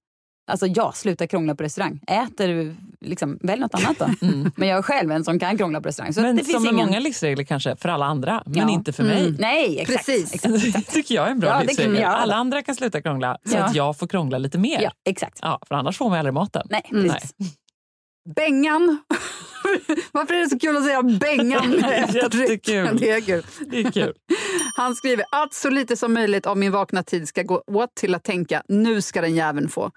Alltså 0.50 0.66
ja, 0.66 0.92
sluta 0.92 1.26
krångla 1.26 1.54
på 1.54 1.62
restaurang. 1.62 2.00
Äter 2.06 2.76
liksom, 3.00 3.38
välj 3.42 3.60
något 3.60 3.74
annat 3.74 3.98
då. 3.98 4.06
Men 4.56 4.68
jag 4.68 4.78
är 4.78 4.82
själv 4.82 5.10
en 5.12 5.24
som 5.24 5.38
kan 5.38 5.58
krångla 5.58 5.80
på 5.80 5.88
restaurang. 5.88 6.12
Så 6.14 6.20
Mm. 6.20 6.28
Men 6.28 6.36
det 6.36 6.44
som 6.44 6.52
finns 6.52 6.64
med 6.64 6.72
ingen... 6.72 6.86
många 6.86 7.00
livsregler 7.00 7.44
kanske, 7.44 7.76
för 7.76 7.88
alla 7.88 8.04
andra, 8.06 8.42
men 8.46 8.54
Ja. 8.68 8.70
inte 8.70 8.92
för 8.92 9.04
mig. 9.04 9.20
Mm. 9.20 9.36
Nej, 9.38 9.78
exakt. 9.80 10.06
Precis. 10.06 10.34
exakt, 10.34 10.54
Det 10.62 10.68
exakt. 10.68 10.92
tycker 10.92 11.14
jag 11.14 11.26
är 11.26 11.30
en 11.30 11.40
bra 11.40 11.50
Ja, 11.50 11.62
livsregel. 11.62 12.04
Alla 12.04 12.34
andra 12.34 12.62
kan 12.62 12.74
sluta 12.74 13.02
krångla 13.02 13.38
så 13.44 13.56
Ja. 13.56 13.62
att 13.64 13.74
jag 13.74 13.98
får 13.98 14.06
krångla 14.06 14.38
lite 14.38 14.58
mer. 14.58 14.80
Ja, 14.82 14.90
exakt. 15.08 15.38
Ja, 15.42 15.60
för 15.68 15.74
annars 15.74 15.96
får 15.98 16.08
man 16.10 16.18
aldrig 16.18 16.34
maten. 16.34 16.66
Nej, 16.70 16.82
Mm. 16.90 17.08
precis. 17.08 17.30
Bengan! 18.36 18.98
Varför 20.12 20.34
är 20.34 20.38
det 20.38 20.48
så 20.48 20.58
kul 20.58 20.76
att 20.76 20.84
säga 20.84 21.02
Bengan? 21.02 21.72
Jättekul. 22.14 22.96
Det 23.00 23.10
är 23.10 23.20
kul. 23.20 23.44
Det 23.66 23.80
är 23.80 23.90
kul. 23.90 24.14
Han 24.76 24.94
skriver 24.94 25.24
att 25.30 25.54
så 25.54 25.70
lite 25.70 25.96
som 25.96 26.14
möjligt 26.14 26.46
av 26.46 26.56
min 26.56 26.72
vakna 26.72 27.02
tid 27.02 27.28
ska 27.28 27.42
gå 27.42 27.62
åt 27.66 27.94
till 27.94 28.14
att 28.14 28.24
tänka 28.24 28.62
nu 28.68 29.02
ska 29.02 29.20
den 29.20 29.34
jäveln 29.34 29.68
få. 29.68 29.90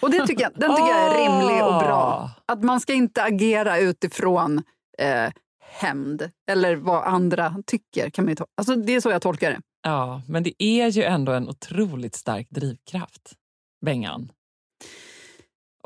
Och 0.00 0.10
det 0.10 0.26
tycker 0.26 0.42
jag, 0.42 0.52
den 0.54 0.76
tycker 0.76 0.88
jag 0.88 1.12
är 1.12 1.18
rimlig 1.18 1.64
och 1.64 1.78
bra. 1.80 2.30
Att 2.46 2.64
man 2.64 2.80
ska 2.80 2.92
inte 2.92 3.22
agera 3.22 3.78
utifrån 3.78 4.62
eh, 4.98 5.32
hämnd 5.60 6.30
eller 6.50 6.76
vad 6.76 7.04
andra 7.04 7.56
tycker. 7.66 8.10
Kan 8.10 8.24
man 8.24 8.36
alltså, 8.56 8.76
det 8.76 8.94
är 8.94 9.00
så 9.00 9.10
jag 9.10 9.22
tolkar 9.22 9.50
det. 9.50 9.60
Ja, 9.82 10.22
men 10.28 10.42
det 10.42 10.62
är 10.62 10.88
ju 10.88 11.02
ändå 11.02 11.32
en 11.32 11.48
otroligt 11.48 12.14
stark 12.14 12.50
drivkraft, 12.50 13.32
Bengan. 13.84 14.32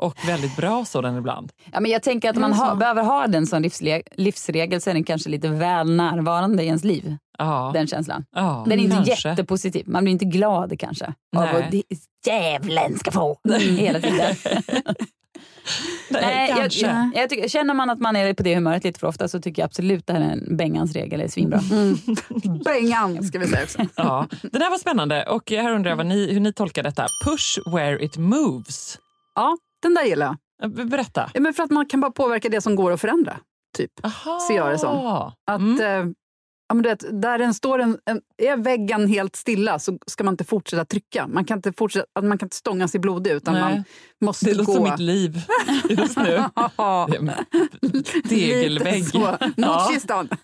Och 0.01 0.27
väldigt 0.27 0.55
bra 0.55 0.85
sådan 0.85 1.17
ibland. 1.17 1.51
Ja, 1.71 1.79
men 1.79 1.91
jag 1.91 2.03
tänker 2.03 2.29
att 2.29 2.35
man 2.35 2.53
ha, 2.53 2.75
behöver 2.75 3.03
ha 3.03 3.27
den 3.27 3.47
som 3.47 3.63
livsle- 3.63 4.03
livsregel 4.15 4.81
så 4.81 4.89
är 4.89 4.93
den 4.93 5.03
kanske 5.03 5.29
lite 5.29 5.47
väl 5.49 5.91
närvarande 5.95 6.63
i 6.63 6.65
ens 6.65 6.83
liv. 6.83 7.17
Ja. 7.37 7.71
Den 7.73 7.87
känslan. 7.87 8.25
Ja, 8.35 8.63
den 8.67 8.79
är 8.79 8.83
inte 8.83 8.95
kanske. 8.95 9.29
jättepositiv. 9.29 9.87
Man 9.87 10.03
blir 10.03 10.11
inte 10.11 10.25
glad 10.25 10.79
kanske. 10.79 11.05
Av 11.05 11.13
Nej. 11.45 11.63
att 11.63 11.71
det- 11.71 11.83
djävulen 12.27 12.99
ska 12.99 13.11
få 13.11 13.37
hela 13.77 13.99
tiden. 13.99 14.35
Nej, 16.09 16.49
jag, 16.49 16.57
kanske. 16.57 16.85
jag, 16.85 17.11
jag 17.15 17.29
tycker, 17.29 17.47
känner 17.47 17.73
man 17.73 17.89
att 17.89 17.99
man 17.99 18.15
är 18.15 18.33
på 18.33 18.43
det 18.43 18.55
humöret 18.55 18.83
lite 18.83 18.99
för 18.99 19.07
ofta 19.07 19.27
så 19.27 19.41
tycker 19.41 19.61
jag 19.61 19.65
absolut 19.67 20.09
att 20.09 20.15
en 20.17 20.57
Bengans 20.57 20.93
regel 20.93 21.21
är 21.21 21.27
svinbra. 21.27 21.59
Mm. 21.71 21.97
Bengan 22.65 23.23
ska 23.23 23.39
vi 23.39 23.47
säga 23.47 23.63
också. 23.63 23.85
Ja, 23.95 24.27
den 24.41 24.61
här 24.61 24.69
var 24.69 24.77
spännande 24.77 25.23
och 25.23 25.51
här 25.51 25.71
undrar 25.71 25.91
jag 25.97 26.05
ni, 26.05 26.33
hur 26.33 26.39
ni 26.39 26.53
tolkar 26.53 26.83
detta. 26.83 27.05
Push 27.25 27.59
where 27.75 28.03
it 28.05 28.17
moves. 28.17 28.97
Ja, 29.35 29.57
den 29.81 29.93
där 29.93 30.03
gillar 30.03 30.25
jag. 30.25 30.71
Berätta. 30.89 31.29
Ja, 31.33 31.39
men 31.41 31.53
för 31.53 31.63
att 31.63 31.71
man 31.71 31.85
kan 31.85 31.99
bara 31.99 32.11
påverka 32.11 32.49
det 32.49 32.61
som 32.61 32.75
går 32.75 32.91
att 32.91 33.01
förändra. 33.01 33.37
Typ. 33.77 33.91
Aha. 34.05 34.39
Ser 34.39 34.55
jag 34.55 34.71
det 34.71 34.77
som. 34.77 34.97
Att, 35.51 35.59
Mm. 35.59 35.81
eh, 35.81 36.13
ja, 36.69 36.75
men 36.75 36.83
vet, 36.83 37.21
där 37.21 37.37
den 37.37 37.53
står 37.53 37.79
en, 37.79 37.97
en, 38.05 38.21
är 38.37 38.57
väggen 38.57 39.07
helt 39.07 39.35
stilla 39.35 39.79
så 39.79 39.97
ska 40.07 40.23
man 40.23 40.33
inte 40.33 40.43
fortsätta 40.43 40.85
trycka. 40.85 41.27
Man 41.27 41.45
kan 41.45 41.57
inte, 41.57 41.73
fortsätta, 41.73 42.21
man 42.21 42.37
kan 42.37 42.45
inte 42.45 42.55
stånga 42.55 42.87
sig 42.87 42.99
blodig 42.99 43.31
utan 43.31 43.53
Nej. 43.53 43.61
man 43.63 43.83
måste 44.21 44.45
Det 44.45 44.51
gå... 44.53 44.57
låter 44.57 44.73
som 44.73 44.83
mitt 44.83 44.99
liv 44.99 45.41
just 45.89 46.17
nu. 46.17 46.43
Det 48.23 48.69
lite 48.69 49.03
så. 49.03 49.19
Mot 49.57 49.93
kistan. 49.93 50.29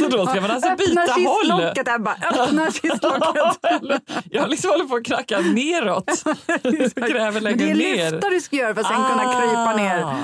Så 0.00 0.08
då 0.10 0.26
ska 0.26 0.40
man 0.40 0.50
alltså 0.50 0.68
Öppna 0.70 0.76
byta 0.76 1.00
håll? 1.12 1.40
kistlocket, 1.42 1.88
Ebba! 1.88 2.14
Öppna 2.22 2.70
kistlocket! 2.70 4.02
Jag 4.30 4.50
liksom 4.50 4.70
håller 4.70 4.84
på 4.84 4.96
att 4.96 5.04
knacka 5.04 5.40
neråt. 5.40 6.24
Det 6.62 6.94
kräver 6.94 7.40
längre 7.40 7.56
det 7.56 7.70
är 7.70 7.74
ner. 7.74 8.10
lyfta 8.12 8.30
du 8.30 8.40
ska 8.40 8.56
göra 8.56 8.74
för 8.74 8.80
att 8.80 8.86
sen 8.86 8.96
kunna 8.96 9.32
krypa 9.32 9.76
ner. 9.76 10.02
Ah, 10.02 10.16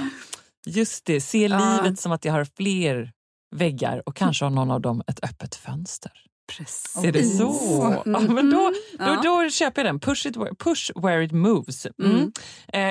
Just 0.66 1.04
det, 1.04 1.20
se 1.20 1.46
Ja. 1.46 1.58
livet 1.82 2.00
som 2.00 2.12
att 2.12 2.24
jag 2.24 2.32
har 2.32 2.46
fler 2.56 3.10
väggar 3.52 4.02
och 4.06 4.16
kanske 4.16 4.44
har 4.44 4.50
någon 4.50 4.70
av 4.70 4.80
dem 4.80 5.02
ett 5.06 5.24
öppet 5.24 5.54
fönster. 5.54 6.12
Precis. 6.56 7.04
Är 7.04 7.12
det 7.12 7.22
så? 7.24 7.82
Mm. 8.06 8.12
Ja, 8.14 8.20
men 8.34 8.50
då, 8.50 8.56
då, 8.98 9.04
Ja. 9.04 9.20
då 9.24 9.50
köper 9.50 9.84
jag 9.84 9.88
den. 9.94 10.00
Push, 10.00 10.26
it, 10.26 10.36
where- 10.36 10.54
push 10.58 10.90
where 11.02 11.24
it 11.24 11.32
moves. 11.32 11.86
Mm. 11.86 12.10
Mm. 12.12 12.32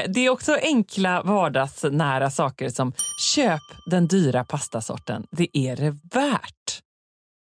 Eh, 0.05 0.11
det 0.13 0.19
är 0.25 0.29
också 0.29 0.57
enkla 0.61 1.23
vardagsnära 1.23 2.31
saker 2.31 2.69
som 2.69 2.93
köp 3.35 3.61
den 3.85 4.07
dyra 4.07 4.43
pastasorten. 4.45 5.25
Det 5.31 5.57
är 5.57 5.75
det 5.75 5.97
värt. 6.13 6.81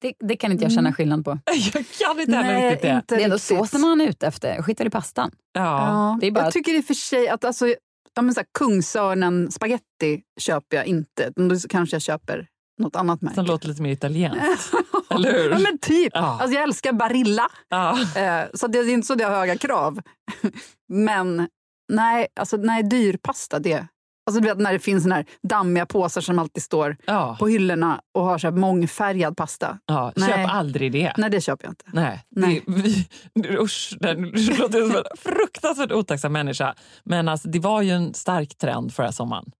Det, 0.02 0.14
det 0.20 0.36
kan 0.36 0.52
inte 0.52 0.64
jag 0.64 0.72
känna 0.74 0.94
skillnad 0.94 1.26
på. 1.26 1.40
Jag 1.74 1.86
kan 2.00 2.20
inte 2.20 2.36
heller 2.38 2.54
Nej, 2.54 2.66
riktigt 2.72 2.82
det. 2.82 2.96
inte 2.96 3.16
Det 3.16 3.22
är 3.22 3.26
ändå 3.26 3.40
såsen 3.40 3.82
man 3.82 4.02
är 4.02 4.08
ute 4.10 4.28
efter. 4.28 4.56
Jag 4.56 4.66
skiter 4.66 4.86
i 4.86 4.90
pastan. 4.90 5.32
Ja. 5.54 5.62
Ja, 5.62 6.18
Det 6.22 6.28
är 6.28 6.32
bara- 6.32 6.44
Jag 6.44 6.54
tycker 6.54 6.74
i 6.74 6.80
och 6.82 6.86
för 6.86 6.94
sig 6.94 7.28
att 7.30 7.46
alltså, 7.46 7.68
ja, 8.16 8.22
men 8.22 8.34
så 8.34 8.40
här, 8.40 8.48
Kungsörnen 8.60 9.52
spaghetti 9.52 10.22
köper 10.40 10.78
jag 10.78 10.86
inte. 10.86 11.32
Då 11.36 11.56
kanske 11.70 11.96
jag 11.96 12.02
köper 12.02 12.48
något 12.80 12.96
annat 12.96 13.22
märke. 13.22 13.36
Som 13.36 13.46
låter 13.46 13.68
lite 13.68 13.82
mer 13.82 13.92
italienskt. 13.92 14.74
Eller 15.10 15.34
hur? 15.34 15.50
Ja, 15.52 15.60
men 15.60 15.78
typ. 15.78 16.12
Ja. 16.14 16.38
Alltså, 16.42 16.56
jag 16.56 16.64
älskar 16.64 16.94
Barilla. 16.94 17.48
Ja. 17.70 17.92
Eh, 18.16 18.42
så 18.54 18.68
det 18.68 18.80
är 18.80 18.90
inte 18.90 19.08
så 19.08 19.16
det 19.16 19.24
har 19.24 19.36
höga 19.36 19.58
krav. 19.58 20.00
Men 20.94 21.48
nej, 21.92 22.28
alltså, 22.40 22.58
nej 22.58 22.84
dyrpasta 22.84 23.60
det. 23.60 23.88
Alltså, 24.28 24.42
du 24.42 24.48
vet 24.48 24.58
när 24.58 24.74
det 24.74 24.80
finns 24.80 25.04
såna 25.04 25.16
här 25.16 25.26
dammiga 25.50 25.86
påsar 25.86 26.22
som 26.22 26.40
alltid 26.40 26.64
står 26.64 26.98
Ja. 27.06 27.36
på 27.40 27.48
hyllorna 27.48 28.02
och 28.14 28.24
har 28.24 28.38
så 28.38 28.48
här 28.48 28.52
mångfärgad 28.56 29.38
pasta. 29.38 29.80
Ja, 29.86 30.12
Nej. 30.16 30.30
köp 30.30 30.50
aldrig 30.50 30.92
det. 30.92 31.14
Nej, 31.18 31.30
det 31.30 31.42
köper 31.42 31.66
jag 31.66 31.72
inte. 31.72 31.86
Nej. 31.94 32.24
Nej. 32.30 32.64
Det, 32.68 32.74
vi, 33.34 33.58
usch, 33.58 33.98
det 34.00 34.14
låter 34.60 34.82
som 34.88 34.96
en 34.96 35.04
fruktansvärt 35.18 35.92
otacksam 35.92 36.34
människa. 36.34 36.76
Men 37.04 37.28
alltså, 37.30 37.50
det 37.50 37.60
var 37.60 37.82
ju 37.82 37.92
en 37.92 38.14
stark 38.14 38.58
trend 38.58 38.94
förra 38.94 39.12
sommaren. 39.12 39.52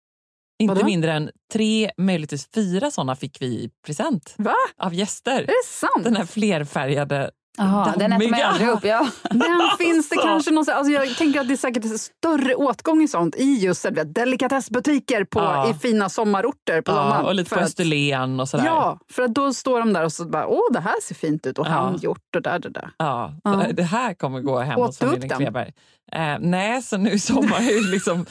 Inte 0.60 0.74
Vadå? 0.74 0.86
mindre 0.86 1.14
än 1.14 1.30
tre, 1.54 1.92
möjligtvis 1.98 2.50
fyra 2.56 2.92
såna 2.92 3.16
fick 3.16 3.42
vi 3.42 3.46
i 3.46 3.70
present 3.86 4.34
Va? 4.38 4.54
av 4.82 4.94
gäster. 4.94 5.42
Är 5.42 5.46
det 5.48 5.66
sant? 5.66 6.04
Den 6.04 6.16
här 6.16 6.26
flerfärgade, 6.26 7.32
Jaha, 7.58 7.94
den 7.98 8.14
äter 8.14 8.30
man 8.30 8.42
aldrig 8.42 8.70
upp. 8.70 8.84
Ja. 8.84 9.08
Den 9.32 9.62
finns 9.78 10.10
det 10.10 10.16
Alltså. 10.16 10.28
kanske 10.28 10.52
någon, 10.52 10.66
alltså 10.70 10.92
jag 10.94 11.18
tänker 11.18 11.40
att 11.42 11.48
det 11.48 11.54
är 11.54 11.58
säkert 11.58 12.00
större 12.00 12.56
åtgång 12.56 13.02
i 13.04 13.08
sånt 13.08 13.36
i 13.36 13.56
just 13.56 13.86
delikatessbutiker 14.06 15.24
på, 15.24 15.40
Ja. 15.40 15.70
i 15.70 15.74
fina 15.74 16.10
sommarorter 16.10 16.82
på 16.82 16.92
Ja, 16.92 16.96
sommaren. 16.96 17.26
och 17.26 17.36
lite 17.36 17.50
För 17.50 17.56
på 17.56 17.62
Österlen 17.62 18.40
och 18.40 18.50
sådär. 18.50 18.66
Ja, 18.66 19.00
för 19.12 19.24
att 19.24 19.34
då 19.34 19.54
står 19.54 19.80
de 19.80 19.94
där 19.94 20.04
och 20.06 20.14
så 20.14 20.26
bara, 20.26 20.48
åh 20.48 20.62
det 20.74 20.80
här 20.80 20.96
ser 21.04 21.16
fint 21.16 21.46
ut 21.48 21.60
och 21.60 21.66
Ja. 21.68 21.70
handgjort 21.70 22.36
och 22.36 22.42
där, 22.42 22.60
där, 22.60 22.70
där. 22.70 22.90
Ja, 22.98 23.34
Ja. 23.44 23.66
Det 23.74 23.84
här 23.84 24.14
kommer 24.14 24.40
gå 24.42 24.60
hem 24.60 24.80
Åt 24.80 24.88
hos 24.88 24.98
familjen? 24.98 25.38
Kleberg. 25.38 25.72
Eh, 26.12 26.36
nej, 26.40 26.82
så 26.82 26.98
nu 26.98 27.10
i 27.12 27.20
sommar 27.20 27.60
det 27.60 27.90
liksom 27.92 28.26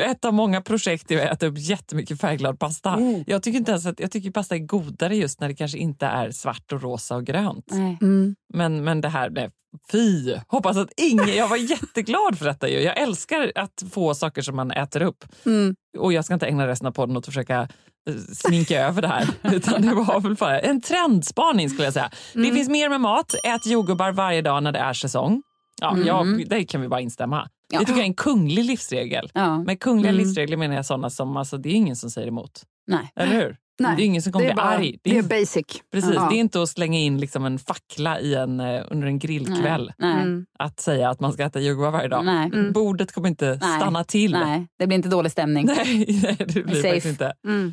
ett 0.00 0.24
av 0.24 0.34
många 0.34 0.60
projekt 0.60 1.10
är 1.10 1.26
att 1.26 1.32
äta 1.32 1.46
upp 1.46 1.58
jättemycket 1.58 2.20
färgglad 2.20 2.58
pasta. 2.58 2.92
Mm. 2.94 3.24
Jag 3.26 3.42
tycker 3.42 3.58
inte 3.58 3.70
ens 3.70 3.86
att, 3.86 4.00
jag 4.00 4.10
tycker 4.10 4.30
pasta 4.30 4.54
är 4.54 4.58
godare 4.58 5.16
just 5.16 5.40
när 5.40 5.48
det 5.48 5.54
kanske 5.54 5.78
inte 5.78 6.06
är 6.06 6.30
svart 6.30 6.72
och 6.72 6.82
rosa 6.82 7.16
och 7.16 7.24
grönt. 7.24 7.72
Mm. 7.72 8.36
Men, 8.54 8.84
men 8.84 9.00
det 9.00 9.08
här, 9.08 9.30
nej, 9.30 9.50
fy! 9.92 10.36
Hoppas 10.48 10.76
att 10.76 10.92
ingen... 10.96 11.36
Jag 11.36 11.48
var 11.48 11.56
jätteglad 11.56 12.38
för 12.38 12.44
detta. 12.44 12.68
Ju. 12.68 12.80
Jag 12.80 13.00
älskar 13.00 13.52
att 13.54 13.84
få 13.90 14.14
saker 14.14 14.42
som 14.42 14.56
man 14.56 14.70
äter 14.70 15.02
upp. 15.02 15.24
Mm. 15.46 15.74
Och 15.98 16.12
jag 16.12 16.24
ska 16.24 16.34
inte 16.34 16.46
ägna 16.46 16.66
resten 16.66 16.86
av 16.86 16.92
podden 16.92 17.16
åt 17.16 17.20
att 17.20 17.26
försöka 17.26 17.68
eh, 18.08 18.14
sminka 18.32 18.80
över 18.80 19.02
det 19.02 19.08
här. 19.08 19.28
Utan 19.54 19.82
det 19.82 19.94
var 19.94 20.20
väl 20.20 20.34
bara 20.34 20.60
en 20.60 20.80
trendspaning 20.80 21.70
skulle 21.70 21.84
jag 21.84 21.92
säga. 21.92 22.10
Mm. 22.34 22.48
Det 22.48 22.54
finns 22.54 22.68
mer 22.68 22.88
med 22.88 23.00
mat. 23.00 23.34
Ät 23.44 23.66
jordgubbar 23.66 24.12
varje 24.12 24.42
dag 24.42 24.62
när 24.62 24.72
det 24.72 24.78
är 24.78 24.92
säsong. 24.92 25.42
Ja, 25.82 25.90
Mm. 25.92 26.06
ja, 26.06 26.24
det 26.46 26.64
kan 26.64 26.80
vi 26.80 26.88
bara 26.88 27.00
instämma. 27.00 27.48
Ja. 27.72 27.78
Det 27.78 27.84
tycker 27.84 27.98
jag 27.98 28.04
är 28.04 28.08
en 28.08 28.14
kunglig 28.14 28.64
livsregel. 28.64 29.30
Ja. 29.34 29.62
Med 29.62 29.80
kungliga 29.80 30.10
Mm. 30.12 30.24
livsregler 30.24 30.56
menar 30.56 30.74
jag 30.74 30.86
sådana 30.86 31.10
som, 31.10 31.36
alltså, 31.36 31.58
det 31.58 31.68
är 31.68 31.72
ingen 31.74 31.96
som 31.96 32.10
säger 32.10 32.28
emot. 32.28 32.62
Nej. 32.86 33.12
Eller 33.16 33.32
hur? 33.34 33.56
Nej, 33.78 33.96
det 33.96 34.02
är 34.02 34.04
ingen 34.06 34.22
som 34.22 34.32
kommer 34.32 34.44
det 34.46 34.50
är 34.50 34.54
bli 34.54 34.62
bara, 34.62 34.66
arg. 34.70 34.98
Det 35.02 35.10
är 35.10 35.14
inte- 35.14 35.28
basic. 35.28 35.64
Precis, 35.92 36.10
Ja. 36.14 36.28
det 36.30 36.36
är 36.36 36.40
inte 36.40 36.62
att 36.62 36.68
slänga 36.68 36.98
in 36.98 37.18
liksom 37.20 37.44
en 37.44 37.58
fackla 37.58 38.20
i 38.20 38.34
en, 38.34 38.60
eh, 38.60 38.84
under 38.90 39.06
en 39.06 39.18
grillkväll. 39.18 39.92
Nej. 39.98 40.22
Mm. 40.22 40.46
Att 40.58 40.80
säga 40.80 41.10
att 41.10 41.20
man 41.20 41.32
ska 41.32 41.42
äta 41.44 41.60
jordgubbar 41.60 41.90
varje 41.90 42.08
dag. 42.08 42.24
Nej. 42.24 42.46
Mm. 42.54 42.72
Bordet 42.72 43.12
kommer 43.12 43.28
inte 43.28 43.58
Nej. 43.60 43.80
stanna 43.80 44.04
till. 44.04 44.32
Nej, 44.32 44.66
det 44.78 44.86
blir 44.86 44.96
inte 44.96 45.08
dålig 45.08 45.32
stämning. 45.32 45.66
Nej, 45.76 46.06
nej, 46.22 46.36
det 46.38 46.62
blir 46.62 46.74
Safe. 46.74 46.82
faktiskt 46.82 47.06
inte. 47.06 47.32
Mm. 47.46 47.72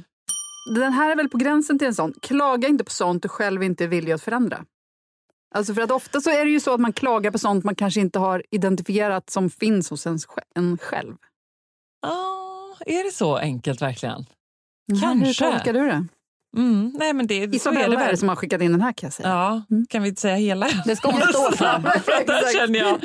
Den 0.76 0.94
här 0.94 1.12
är 1.12 1.16
väl 1.16 1.30
på 1.30 1.38
gränsen 1.38 1.80
till 1.80 1.88
en 1.88 1.94
sån. 1.96 2.14
Klaga 2.22 2.68
inte 2.68 2.84
på 2.84 2.92
sånt 2.92 3.24
du 3.24 3.30
själv 3.30 3.64
inte 3.64 3.84
är 3.84 3.88
villig 3.88 4.12
att 4.12 4.22
förändra. 4.22 4.64
Alltså 5.54 5.74
för 5.74 5.82
att 5.82 5.92
ofta 5.92 6.22
så 6.22 6.30
är 6.30 6.46
det 6.46 6.52
ju 6.52 6.60
så 6.60 6.74
att 6.74 6.80
man 6.80 6.94
klagar 6.94 7.32
på 7.32 7.40
sånt 7.40 7.64
man 7.64 7.76
kanske 7.76 8.00
inte 8.02 8.20
har 8.20 8.44
identifierat 8.52 9.30
som 9.30 9.50
finns 9.50 9.90
hos 9.90 10.06
en, 10.08 10.18
sj- 10.18 10.40
en 10.56 10.78
själv. 10.78 11.16
Ah, 12.06 12.76
är 12.86 13.04
det 13.04 13.12
så 13.12 13.38
enkelt 13.38 13.82
verkligen? 13.82 14.26
Hur 14.94 15.02
Kanske. 15.02 15.52
tolkar 15.52 15.74
du 15.74 15.80
det? 15.88 16.06
Mm, 16.58 16.94
nej, 17.00 17.14
men 17.14 17.28
det, 17.28 17.36
så 17.38 17.44
är 17.44 17.48
det 17.48 17.56
Isabella 17.56 18.02
är 18.06 18.12
det 18.12 18.18
som 18.18 18.30
har 18.30 18.36
skickat 18.36 18.62
in 18.62 18.72
den 18.72 18.82
här 18.82 18.94
kan 18.94 19.08
jag 19.08 19.14
säga. 19.14 19.30
Ja, 19.30 19.64
kan 19.90 20.02
vi 20.04 20.10
inte 20.10 20.22
säga 20.22 20.36
hela? 20.36 20.68
Det 20.86 20.96
ska 20.96 21.12
hon 21.12 21.22
stå 21.22 21.52
för. 21.52 21.66
Där 22.28 22.54
känner 22.54 22.80
jag 22.80 23.00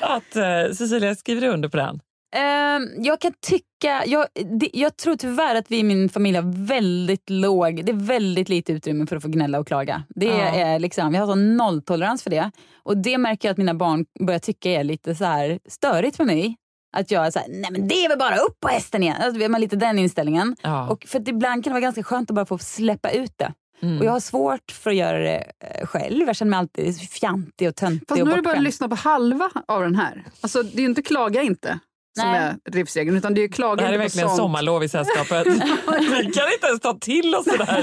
att 0.00 0.36
uh, 0.36 0.74
Cecilia 0.74 1.14
skriver 1.14 1.48
under 1.48 1.68
på 1.68 1.76
den. 1.76 2.00
Ehm, 2.36 2.88
jag 2.98 3.20
kan 3.20 3.32
tycka, 3.46 4.04
jag, 4.06 4.26
det, 4.60 4.70
jag 4.72 4.96
tror 4.96 5.16
tyvärr 5.16 5.54
att 5.54 5.70
vi 5.70 5.78
i 5.78 5.82
min 5.82 6.08
familj 6.08 6.36
har 6.36 6.66
väldigt 6.66 7.30
låg, 7.30 7.84
det 7.84 7.92
är 7.92 7.96
väldigt 8.06 8.48
lite 8.48 8.72
utrymme 8.72 9.06
för 9.06 9.16
att 9.16 9.22
få 9.22 9.28
gnälla 9.28 9.58
och 9.58 9.66
klaga. 9.66 10.02
Det 10.08 10.26
Ja. 10.26 10.32
är 10.44 10.78
liksom, 10.78 11.12
vi 11.12 11.18
har 11.18 11.26
sån 11.26 11.56
nolltolerans 11.56 12.22
för 12.22 12.30
det. 12.30 12.50
Och 12.82 12.96
det 12.96 13.18
märker 13.18 13.48
jag 13.48 13.52
att 13.52 13.58
mina 13.58 13.74
barn 13.74 14.04
börjar 14.26 14.40
tycka 14.40 14.70
är 14.70 14.84
lite 14.84 15.14
så 15.14 15.24
här 15.24 15.58
störigt 15.68 16.18
med 16.18 16.26
mig. 16.26 16.56
Att 16.96 17.10
jag 17.10 17.26
är 17.26 17.30
så 17.30 17.38
här, 17.38 17.48
nej 17.48 17.70
men 17.72 17.88
det 17.88 17.94
är 18.04 18.08
väl 18.08 18.18
bara 18.18 18.36
upp 18.36 18.60
på 18.60 18.68
hästen 18.68 19.02
igen. 19.02 19.16
Alltså, 19.20 19.48
man 19.48 19.60
lite 19.60 19.76
den 19.76 19.98
inställningen. 19.98 20.56
Ja. 20.62 20.88
Och 20.88 21.04
för 21.08 21.28
ibland 21.28 21.64
kan 21.64 21.70
det 21.70 21.74
vara 21.74 21.80
ganska 21.80 22.02
skönt 22.02 22.30
att 22.30 22.34
bara 22.34 22.46
få 22.46 22.58
släppa 22.58 23.10
ut 23.10 23.32
det. 23.36 23.52
Mm. 23.82 23.98
Och 23.98 24.04
jag 24.04 24.12
har 24.12 24.20
svårt 24.20 24.70
för 24.72 24.90
att 24.90 24.96
göra 24.96 25.18
det 25.18 25.52
eh, 25.64 25.86
själv. 25.86 26.26
Jag 26.26 26.36
känner 26.36 26.50
mig 26.50 26.58
alltid 26.58 27.00
fjantig 27.10 27.68
och 27.68 27.76
töntig 27.76 28.08
Fast 28.08 28.18
nu 28.24 28.30
har 28.30 28.36
du 28.36 28.42
bara 28.42 28.48
bortskämd. 28.50 28.64
lyssnat 28.64 28.90
på 28.90 28.96
halva 28.96 29.50
av 29.68 29.82
den 29.82 29.94
här. 29.96 30.24
Alltså, 30.40 30.62
det 30.62 30.76
är 30.76 30.80
ju 30.80 30.86
inte 30.86 31.02
klaga 31.02 31.42
inte 31.42 31.78
som 32.18 32.28
Nej. 32.28 32.54
är 32.64 32.72
livsregeln, 32.72 33.16
utan 33.16 33.34
det 33.34 33.40
är 33.40 33.42
ju 33.42 33.48
klaga 33.48 33.76
Det 33.76 33.82
här 33.82 33.92
är 33.92 33.98
verkligen 33.98 34.28
sånt. 34.28 34.38
sommarlov 34.38 34.84
i 34.84 34.88
sällskapet. 34.88 35.46
vi 35.46 36.32
kan 36.32 36.52
inte 36.52 36.66
ens 36.66 36.80
ta 36.80 36.98
till 37.00 37.34
oss 37.34 37.44
det 37.44 37.56
där 37.56 37.82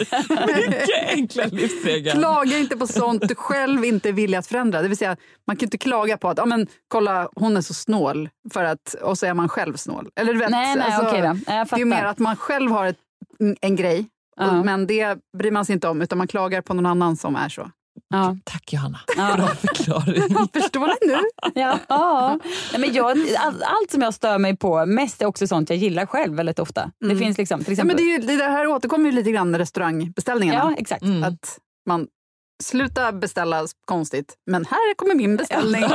mycket 0.70 1.10
enkla 1.10 1.46
livsregeln. 1.46 2.20
Klaga 2.20 2.58
inte 2.58 2.78
på 2.78 2.88
sånt 2.88 3.28
du 3.28 3.36
själv 3.36 3.86
inte 3.86 4.10
är 4.10 4.14
villig 4.14 4.38
att 4.38 4.48
förändra. 4.48 4.82
Det 4.82 4.88
vill 4.88 4.98
säga, 4.98 5.18
man 5.48 5.56
kan 5.56 5.66
inte 5.68 5.78
klaga 5.78 6.18
på 6.18 6.30
att 6.30 6.38
ja, 6.38 6.46
men, 6.46 6.68
kolla, 6.88 7.30
hon 7.36 7.58
är 7.58 7.62
så 7.62 7.74
snål, 7.74 8.30
för 8.54 8.64
att, 8.64 8.94
och 9.02 9.18
så 9.18 9.26
är 9.26 9.34
man 9.34 9.50
själv 9.50 9.76
snål. 9.76 10.10
Eller 10.20 10.34
du 10.34 10.40
vet, 10.40 10.50
Nej, 10.50 10.76
nej, 10.76 10.86
alltså, 10.86 11.08
okej 11.08 11.22
då. 11.22 11.54
Jag 11.54 11.68
det 11.68 11.82
är 11.82 11.86
mer 11.86 12.06
att 12.06 12.20
man 12.20 12.36
själv 12.36 12.72
har 12.72 12.86
ett, 12.86 12.98
en 13.62 13.76
grej, 13.76 14.06
Ja. 14.40 14.60
och, 14.60 14.66
men 14.66 14.88
det 14.88 15.18
bryr 15.38 15.52
man 15.52 15.66
sig 15.66 15.74
inte 15.74 15.88
om, 15.88 16.02
utan 16.02 16.18
man 16.18 16.28
klagar 16.28 16.62
på 16.62 16.74
någon 16.74 16.86
annan 16.86 17.18
som 17.18 17.36
är 17.36 17.50
så. 17.50 17.72
Ja. 18.10 18.38
Tack 18.44 18.74
Johanna. 18.74 19.00
Ja. 19.18 19.36
Bra 19.38 19.48
förklaring. 19.48 20.48
Förstår 20.54 20.88
ni 20.88 21.14
nu? 21.14 21.20
Ja, 21.62 21.80
ja. 21.88 22.40
Nej, 22.72 22.82
men 22.82 22.94
jag, 22.94 23.06
allt, 23.38 23.62
allt 23.62 23.92
som 23.92 24.02
jag 24.02 24.14
stör 24.14 24.38
mig 24.38 24.58
på 24.58 24.86
mest 24.86 25.22
är 25.22 25.26
också 25.26 25.48
sånt 25.48 25.70
jag 25.70 25.78
gillar 25.80 26.06
själv 26.06 26.36
väldigt 26.36 26.60
ofta. 26.60 26.92
Det 27.00 27.06
Mm. 27.06 27.18
finns 27.20 27.38
liksom, 27.38 27.60
till 27.60 27.68
Ja, 27.68 27.72
exempel... 27.74 27.96
men 27.96 28.06
det, 28.06 28.12
är 28.30 28.32
ju, 28.32 28.38
det 28.38 28.44
här 28.44 28.68
återkommer 28.68 29.06
ju 29.06 29.12
lite 29.12 29.32
grann 29.32 29.52
med 29.52 29.58
restaurangbeställningarna. 29.58 30.60
Ja, 30.60 30.76
exakt. 30.82 31.02
Mm. 31.04 31.24
Att 31.24 31.60
man 31.88 32.08
slutar 32.64 33.12
beställa 33.12 33.66
konstigt, 33.86 34.34
men 34.52 34.66
här 34.66 34.96
kommer 34.96 35.16
min 35.16 35.38
beställning. 35.38 35.84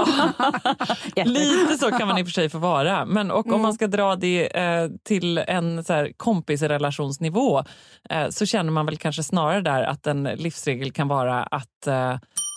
Lite 1.24 1.78
så 1.78 1.90
kan 1.90 2.08
man 2.08 2.18
i 2.18 2.22
och 2.22 2.26
för 2.26 2.32
sig 2.32 2.48
få 2.48 2.58
vara. 2.58 3.04
Men 3.06 3.30
och 3.30 3.46
Mm. 3.46 3.54
om 3.54 3.62
man 3.62 3.74
ska 3.74 3.86
dra 3.86 4.16
det 4.16 4.56
eh, 4.58 4.88
till 5.04 5.38
en 5.38 5.84
så 5.84 5.92
här, 5.92 6.12
kompisrelationsnivå 6.16 7.64
eh, 8.10 8.28
så 8.28 8.46
känner 8.46 8.70
man 8.72 8.86
väl 8.86 8.96
kanske 8.96 9.22
snarare 9.22 9.60
där 9.60 9.82
att 9.82 10.06
en 10.06 10.22
livsregel 10.24 10.92
kan 10.92 11.08
vara 11.08 11.42
att 11.42 11.86
eh, 11.86 12.16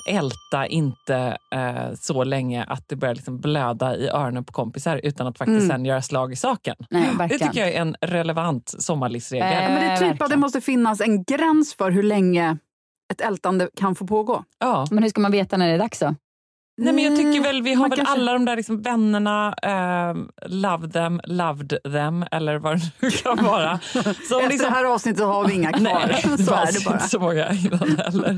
älta 0.10 0.68
inte 0.68 1.38
eh, 1.56 1.94
så 2.02 2.24
länge 2.24 2.64
att 2.64 2.84
det 2.90 2.96
börjar 2.96 3.16
liksom 3.16 3.40
blöda 3.42 3.96
i 3.96 4.08
öronen 4.10 4.46
på 4.46 4.54
kompisar 4.54 5.00
utan 5.04 5.28
att 5.28 5.38
faktiskt 5.38 5.64
Mm. 5.64 5.68
sen 5.70 5.86
göra 5.86 6.02
slag 6.02 6.32
i 6.34 6.36
saken. 6.36 6.76
Nej, 6.90 7.10
Det 7.30 7.40
tycker 7.40 7.60
jag 7.60 7.70
är 7.70 7.82
en 7.82 7.96
relevant 8.02 8.74
sommarlivsregel. 8.80 9.64
Ja, 9.64 9.70
men 9.70 9.76
det 10.00 10.06
är 10.06 10.12
typ 10.12 10.22
att 10.22 10.30
det 10.30 10.38
måste 10.38 10.62
finnas 10.62 11.02
en 11.02 11.24
gräns 11.24 11.76
för 11.76 11.92
hur 11.92 12.04
länge 12.04 12.58
ett 13.12 13.22
ältande 13.22 13.70
kan 13.76 13.96
få 13.96 14.08
pågå. 14.08 14.44
Ja. 14.60 14.88
Men 14.92 15.04
hur 15.04 15.10
ska 15.10 15.22
man 15.22 15.32
veta 15.32 15.58
när 15.58 15.68
det 15.68 15.74
är 15.74 15.80
dags 15.80 16.00
då? 16.00 16.16
Nej, 16.78 16.94
men 16.94 17.04
jag 17.04 17.16
tycker 17.16 17.42
väl 17.44 17.62
vi 17.62 17.74
har 17.74 17.82
Man 17.82 17.90
väl 17.90 18.00
kanske- 18.00 18.14
alla 18.22 18.34
de 18.34 18.46
där 18.46 18.56
liksom 18.56 18.82
vännerna, 18.82 19.56
eh, 19.64 20.16
love 20.50 20.90
them, 20.90 21.22
loved 21.24 21.78
them 21.84 22.26
eller 22.32 22.56
vad 22.58 22.78
det 22.78 22.92
nu 23.00 23.12
kan 23.12 23.44
vara. 23.46 23.80
Som 23.94 24.04
Efter 24.04 24.50
liksom- 24.50 24.70
det 24.70 24.76
här 24.76 24.86
avsnittet 24.86 25.24
har 25.26 25.48
vi 25.48 25.54
inga 25.54 25.72
kvar. 25.74 25.82
Nej, 26.08 26.26
det 26.38 26.44
så 26.44 26.52
är 26.54 26.56
fanns 26.58 26.78
det 26.80 26.86
bara. 26.86 26.96
inte 26.96 27.10
så 27.10 27.20
många 27.20 27.50
innan 27.52 27.98
heller. 28.00 28.30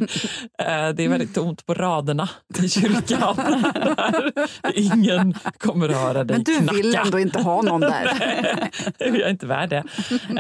Eh, 0.60 0.94
Det 0.96 1.04
är 1.06 1.10
väldigt 1.10 1.36
tomt 1.36 1.66
på 1.66 1.74
raderna 1.74 2.30
i 2.64 2.70
kyrkan. 2.70 3.36
Ingen 4.74 5.34
kommer 5.58 5.88
röra 5.88 6.24
dig 6.24 6.38
Men 6.38 6.44
du 6.44 6.58
knacka. 6.58 6.74
vill 6.74 6.96
ändå 6.96 7.20
inte 7.20 7.42
ha 7.42 7.62
någon 7.62 7.82
där. 7.82 8.12
Nej, 8.20 8.72
jag 9.00 9.16
är 9.20 9.30
inte 9.30 9.46
värd 9.48 9.70
det. 9.70 9.84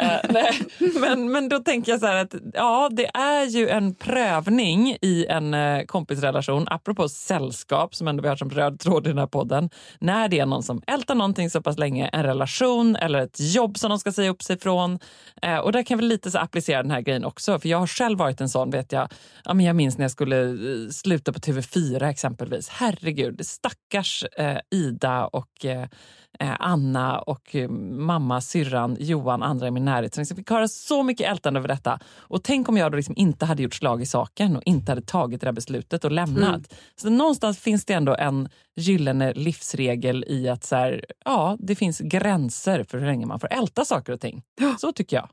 Eh, 0.02 0.30
nej. 0.30 0.52
Men, 1.00 1.32
men 1.32 1.50
då 1.50 1.60
tänker 1.60 1.92
jag 1.92 2.00
så 2.02 2.06
här 2.08 2.16
att 2.16 2.36
ja, 2.54 2.90
det 2.92 3.06
är 3.18 3.44
ju 3.46 3.70
en 3.70 3.96
prövning 3.96 4.98
i 5.02 5.26
en 5.30 5.54
eh, 5.54 5.84
kompisrelation, 5.84 6.68
apropå 6.68 7.10
sällskap 7.10 7.87
som 7.96 8.08
ändå 8.08 8.22
vi 8.22 8.30
har 8.30 8.36
som 8.36 8.50
röd 8.50 8.80
tråd 8.80 9.08
i 9.08 9.10
den 9.10 9.18
här 9.18 9.28
podden. 9.28 9.70
När 10.00 10.28
det 10.28 10.40
är 10.40 10.46
någon 10.46 10.64
som 10.64 10.82
ältar 10.88 11.16
någonting 11.16 11.50
så 11.50 11.62
pass 11.62 11.78
länge, 11.78 12.08
en 12.08 12.24
relation 12.24 12.96
eller 12.96 13.22
ett 13.22 13.40
jobb 13.40 13.78
som 13.78 13.90
de 13.90 14.00
ska 14.00 14.12
säga 14.12 14.30
upp 14.30 14.44
sig 14.44 14.60
från. 14.60 15.00
Eh, 15.42 15.58
och 15.58 15.72
där 15.72 15.84
kan 15.84 15.98
vi 15.98 16.06
lite 16.06 16.32
så 16.32 16.38
applicera 16.38 16.82
den 16.82 16.92
här 16.92 17.02
grejen 17.02 17.26
också, 17.26 17.60
för 17.60 17.70
jag 17.70 17.78
har 17.78 17.88
själv 17.88 18.20
varit 18.20 18.42
en 18.42 18.50
sån, 18.50 18.70
vet 18.70 18.92
jag. 18.92 19.10
Ja, 19.44 19.54
men 19.54 19.66
jag 19.66 19.76
minns 19.76 19.98
när 19.98 20.04
jag 20.04 20.12
skulle 20.12 20.44
eh, 20.44 20.90
sluta 20.90 21.34
på 21.34 21.40
TV4 21.40 22.10
exempelvis. 22.10 22.70
Herregud, 22.70 23.46
stackars 23.46 24.24
eh, 24.38 24.58
Ida 24.72 25.28
och 25.28 25.66
eh, 25.66 25.88
Anna 26.40 27.20
och 27.20 27.56
eh, 27.56 27.70
mamma, 27.70 28.42
syrran, 28.42 28.98
Johan, 29.00 29.44
andra 29.44 29.68
i 29.68 29.72
min 29.72 29.86
närhet 29.86 30.14
som 30.14 30.22
liksom 30.22 30.38
fick 30.38 30.50
höra 30.50 30.68
så 30.68 31.04
mycket 31.04 31.32
ältande 31.32 31.60
över 31.60 31.68
detta. 31.68 32.00
Och 32.18 32.44
tänk 32.44 32.70
om 32.70 32.78
jag 32.78 32.92
då 32.92 32.96
liksom 32.96 33.16
inte 33.18 33.46
hade 33.46 33.64
gjort 33.64 33.74
slag 33.74 34.02
i 34.02 34.06
saken 34.06 34.56
och 34.56 34.64
inte 34.66 34.92
hade 34.92 35.02
tagit 35.02 35.42
det 35.42 35.54
beslutet 35.54 36.06
och 36.06 36.12
lämnat. 36.12 36.48
Mm. 36.48 36.64
Så 36.96 37.10
någonstans 37.10 37.60
finns 37.60 37.78
finns 37.78 37.86
det 37.86 37.94
ändå 37.94 38.16
en 38.16 38.50
gyllene 38.76 39.34
livsregel 39.34 40.26
i 40.28 40.50
att 40.50 40.64
så 40.64 40.76
här, 40.76 41.06
ja, 41.26 41.58
det 41.60 41.76
finns 41.76 42.00
gränser 42.00 42.84
för 42.84 42.98
hur 42.98 43.06
länge 43.06 43.26
man 43.26 43.40
får 43.40 43.54
älta 43.54 43.86
saker 43.86 44.14
och 44.14 44.22
ting. 44.22 44.42
Så 44.80 44.92
tycker 44.92 45.18
jag. 45.18 45.30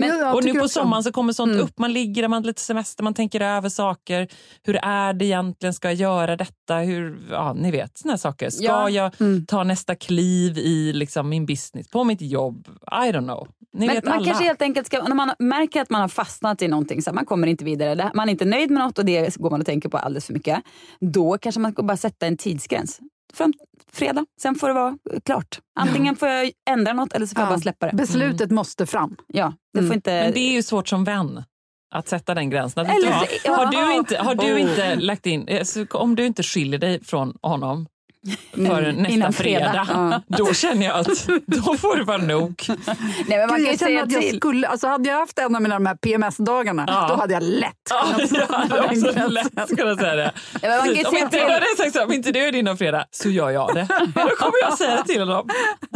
Men, 0.00 0.18
jag 0.18 0.34
och 0.34 0.44
nu 0.44 0.54
på 0.54 0.68
sommaren 0.68 1.02
så 1.04 1.12
kommer 1.12 1.32
sånt 1.32 1.52
Mm. 1.52 1.64
upp. 1.64 1.78
Man 1.78 1.92
ligger 1.92 2.22
där, 2.22 2.28
man 2.28 2.42
har 2.42 2.46
lite 2.46 2.60
semester, 2.62 3.04
man 3.04 3.14
tänker 3.14 3.40
över 3.40 3.68
saker. 3.68 4.28
Hur 4.62 4.76
är 4.82 5.12
det 5.12 5.24
egentligen? 5.24 5.74
Ska 5.74 5.88
jag 5.88 5.94
göra 5.94 6.36
detta? 6.36 6.76
Hur, 6.78 7.26
ja, 7.30 7.52
ni 7.52 7.70
vet, 7.70 7.98
såna 7.98 8.12
här 8.12 8.18
saker. 8.18 8.50
Ska 8.50 8.64
Ja. 8.64 8.90
jag 8.90 9.20
Mm. 9.20 9.46
ta 9.46 9.64
nästa 9.64 9.94
kliv 9.94 10.58
i 10.58 10.92
liksom, 10.92 11.28
min 11.28 11.46
business, 11.46 11.88
på 11.88 12.04
mitt 12.04 12.20
jobb? 12.22 12.68
I 12.92 13.12
don't 13.12 13.24
know. 13.24 13.48
Ni 13.72 13.86
Men 13.86 13.94
vet 13.96 14.04
man 14.04 14.14
alla. 14.14 14.24
kanske 14.26 14.44
helt 14.44 14.62
enkelt 14.62 14.86
ska, 14.86 15.02
när 15.02 15.14
man 15.14 15.32
märker 15.38 15.80
att 15.82 15.90
man 15.90 16.00
har 16.00 16.08
fastnat 16.08 16.62
i 16.62 16.68
någonting, 16.68 17.02
så 17.02 17.10
här, 17.10 17.14
man 17.14 17.26
kommer 17.26 17.46
inte 17.46 17.64
vidare, 17.64 18.10
man 18.14 18.28
är 18.28 18.32
inte 18.32 18.44
nöjd 18.44 18.70
med 18.70 18.82
något 18.84 18.98
och 18.98 19.04
det 19.04 19.36
går 19.36 19.50
man 19.50 19.60
och 19.60 19.66
tänker 19.66 19.88
på 19.88 19.98
alldeles 19.98 20.26
för 20.26 20.32
mycket. 20.32 20.62
Då 21.00 21.38
kanske 21.38 21.60
man 21.60 21.72
ska 21.72 21.82
bara 21.82 21.96
sätta 21.96 22.26
en 22.26 22.36
tidsgräns. 22.36 23.00
Fram 23.34 23.52
fredag, 23.92 24.26
sen 24.42 24.54
får 24.54 24.68
det 24.68 24.74
vara 24.74 24.98
klart. 25.24 25.58
Antingen 25.80 26.16
får 26.16 26.28
jag 26.28 26.50
ändra 26.70 26.92
något 26.92 27.12
eller 27.12 27.26
så 27.26 27.34
får 27.34 27.40
jag 27.42 27.46
Ja. 27.46 27.50
bara 27.54 27.60
släppa 27.60 27.86
det. 27.86 27.96
Beslutet 27.96 28.50
måste 28.50 28.86
fram. 28.86 29.16
Ja, 29.26 29.52
det 29.72 29.78
Mm. 29.78 29.88
får 29.88 29.94
inte... 29.96 30.10
Men 30.10 30.32
det 30.32 30.40
är 30.40 30.52
ju 30.52 30.62
svårt 30.62 30.88
som 30.88 31.04
vän 31.04 31.42
att 31.94 32.08
sätta 32.08 32.34
den 32.34 32.50
gränsen. 32.50 32.86
Eller 32.86 32.96
inte 32.96 33.08
ha, 33.12 33.20
så- 33.26 33.32
ja. 33.44 33.52
har, 33.56 33.66
du 33.66 33.94
inte, 33.94 34.16
har 34.18 34.34
du 34.34 34.54
Oh. 34.54 34.60
inte 34.60 34.94
lagt 34.96 35.26
in, 35.26 35.48
eh, 35.48 35.66
om 35.90 36.16
du 36.16 36.26
inte 36.26 36.42
skiljer 36.42 36.78
dig 36.78 37.04
från 37.04 37.36
honom 37.42 37.86
för 38.54 38.82
Mm, 38.82 38.96
nästa 38.96 39.12
innan 39.14 39.32
fredag, 39.32 39.84
fredag. 39.86 40.22
då 40.28 40.54
känner 40.54 40.86
jag 40.86 40.96
att 40.98 41.06
då 41.46 41.74
får 41.76 41.96
det 41.96 42.04
vara 42.04 42.16
nog. 42.16 42.64
Nej, 42.68 42.76
men 43.28 43.38
man 43.40 43.48
kan 43.48 43.56
Gud, 43.56 43.64
ju 43.64 43.70
jag 43.70 43.78
säga 43.78 44.02
att 44.02 44.12
jag 44.12 44.22
till. 44.22 44.36
skulle, 44.36 44.68
alltså 44.68 44.86
hade 44.88 45.08
jag 45.08 45.18
haft 45.18 45.38
en 45.38 45.54
av 45.56 45.62
mina 45.62 45.74
de 45.74 45.86
här 45.86 45.94
PMS-dagarna, 45.94 46.84
Ja. 46.88 47.06
då 47.08 47.14
hade 47.14 47.34
jag 47.34 47.42
lätt 47.42 47.72
Ja, 47.90 48.04
kunnat 48.16 48.30
jag 48.70 49.16
hade 49.16 49.28
lätt 49.28 49.54
säga 50.00 50.14
det. 50.16 50.32
Ja, 50.52 50.58
men 50.62 50.78
man 50.78 50.94
kan 50.96 51.06
om, 51.06 51.16
inte, 51.16 51.30
till. 51.30 51.40
hade 51.40 51.66
sagt 51.76 51.92
så, 51.92 52.04
om 52.04 52.12
inte 52.12 52.32
du 52.32 52.40
är 52.40 52.52
din 52.52 52.68
om 52.68 52.76
fredag 52.76 53.04
så 53.10 53.28
gör 53.30 53.50
jag 53.50 53.74
det. 53.74 53.86
Då 54.14 54.20
kommer 54.36 54.60
jag 54.62 54.78
säga 54.78 54.96
det 54.96 55.04
till 55.12 55.20
honom. 55.20 55.48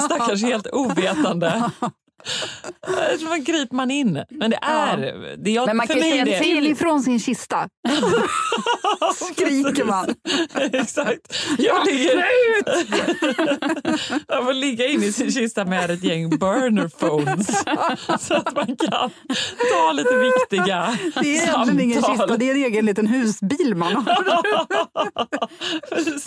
Stackars 0.05 0.43
helt 0.43 0.67
ovetande. 0.73 1.71
Vad 3.29 3.45
griper 3.45 3.77
man 3.77 3.91
in? 3.91 4.25
Men 4.31 4.51
det 4.51 4.59
är... 4.63 4.97
Det 5.37 5.57
är 5.57 5.67
Men 5.67 5.77
man 5.77 5.87
för 5.87 5.95
kan 5.95 6.03
ju 6.03 6.25
säga 6.25 6.41
till. 6.41 6.67
Ifrån 6.67 7.03
sin 7.03 7.21
kista. 7.21 7.69
Skriker 9.33 9.85
man. 9.85 10.15
Exakt. 10.55 11.35
Jag, 11.59 11.87
ligger... 11.87 12.17
jag 14.29 14.45
får 14.45 14.53
ligga 14.53 14.87
in 14.87 15.03
i 15.03 15.13
sin 15.13 15.33
kista 15.33 15.65
med 15.65 15.91
ett 15.91 16.05
gäng 16.05 16.31
burner 16.31 16.89
phones 16.89 17.47
så 18.29 18.35
att 18.35 18.57
man 18.57 18.67
kan 18.67 19.11
ta 19.73 19.93
lite 19.93 20.17
viktiga 20.17 20.99
Det 21.15 21.37
är 21.39 21.43
egentligen 21.43 21.81
ingen 21.81 22.03
kista, 22.03 22.37
det 22.37 22.51
är 22.51 22.55
en 22.55 22.65
egen 22.65 22.87
liten 22.87 23.07
husbil 23.07 23.75
man 23.75 23.95
har. 23.95 24.05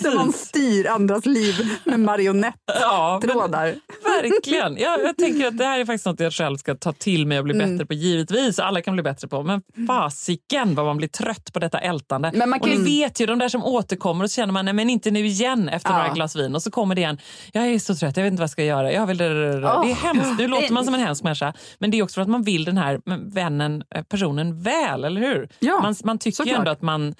Där 0.02 0.14
man 0.14 0.32
styr 0.32 0.86
andras 0.86 1.26
liv 1.26 1.78
med 1.84 2.00
marionettrådar. 2.00 3.66
Ja, 3.66 4.20
verkligen. 4.22 4.76
Ja, 4.76 4.98
jag 5.04 5.16
tänker 5.16 5.46
att 5.46 5.58
det 5.58 5.64
här 5.64 5.78
är 5.78 5.84
faktiskt 5.88 6.06
något 6.06 6.20
jag 6.20 6.32
själv 6.32 6.56
ska 6.56 6.74
ta 6.74 6.92
till 6.92 7.26
mig 7.26 7.38
och 7.38 7.44
bli 7.44 7.54
Mm. 7.54 7.70
bättre 7.72 7.86
på. 7.86 7.94
Givetvis, 7.94 8.58
alla 8.58 8.82
kan 8.82 8.94
bli 8.94 9.02
bättre 9.02 9.28
på. 9.28 9.42
Men 9.42 9.62
fasiken 9.86 10.74
vad 10.74 10.86
man 10.86 10.96
blir 10.96 11.08
trött 11.08 11.52
på 11.52 11.58
detta 11.58 11.78
ältande. 11.78 12.30
Men 12.34 12.50
man 12.50 12.60
och 12.60 12.66
kan 12.68 12.78
ni 12.82 12.90
ju- 12.90 13.00
vet 13.04 13.20
ju, 13.20 13.26
de 13.26 13.38
där 13.38 13.48
som 13.48 13.64
återkommer 13.64 14.24
och 14.24 14.30
så 14.30 14.34
känner 14.34 14.52
man, 14.52 14.64
nej 14.64 14.74
men 14.74 14.90
inte 14.90 15.10
nu 15.10 15.26
igen 15.26 15.68
efter 15.68 15.90
Ja. 15.90 15.98
några 15.98 16.14
glas 16.14 16.36
vin. 16.36 16.54
Och 16.54 16.62
så 16.62 16.70
kommer 16.70 16.94
det 16.94 17.00
igen, 17.00 17.18
jag 17.52 17.66
är 17.66 17.78
så 17.78 17.94
trött, 17.94 18.16
jag 18.16 18.24
vet 18.24 18.30
inte 18.30 18.40
vad 18.40 18.44
jag 18.44 18.50
ska 18.50 18.64
göra. 18.64 18.92
Jag 18.92 19.06
vill... 19.06 19.16
det 19.18 19.24
är 19.24 19.94
hemskt, 19.94 20.38
nu 20.38 20.48
låter 20.48 20.72
man 20.72 20.84
som 20.84 20.94
en 20.94 21.00
hemsk 21.00 21.22
människa. 21.24 21.52
Men 21.78 21.90
det 21.90 21.98
är 21.98 22.02
också 22.02 22.14
för 22.14 22.22
att 22.22 22.28
man 22.28 22.42
vill 22.42 22.64
den 22.64 22.76
här 22.78 23.00
vännen, 23.34 23.82
eh, 23.94 24.02
personen 24.02 24.62
väl, 24.62 25.04
eller 25.04 25.20
hur? 25.20 25.48
Ja, 25.58 25.80
man, 25.82 25.94
man 26.04 26.18
tycker 26.18 26.28
ju 26.28 26.32
såklart. 26.46 26.58
ändå 26.58 26.70
att 26.70 26.82
man 26.82 27.14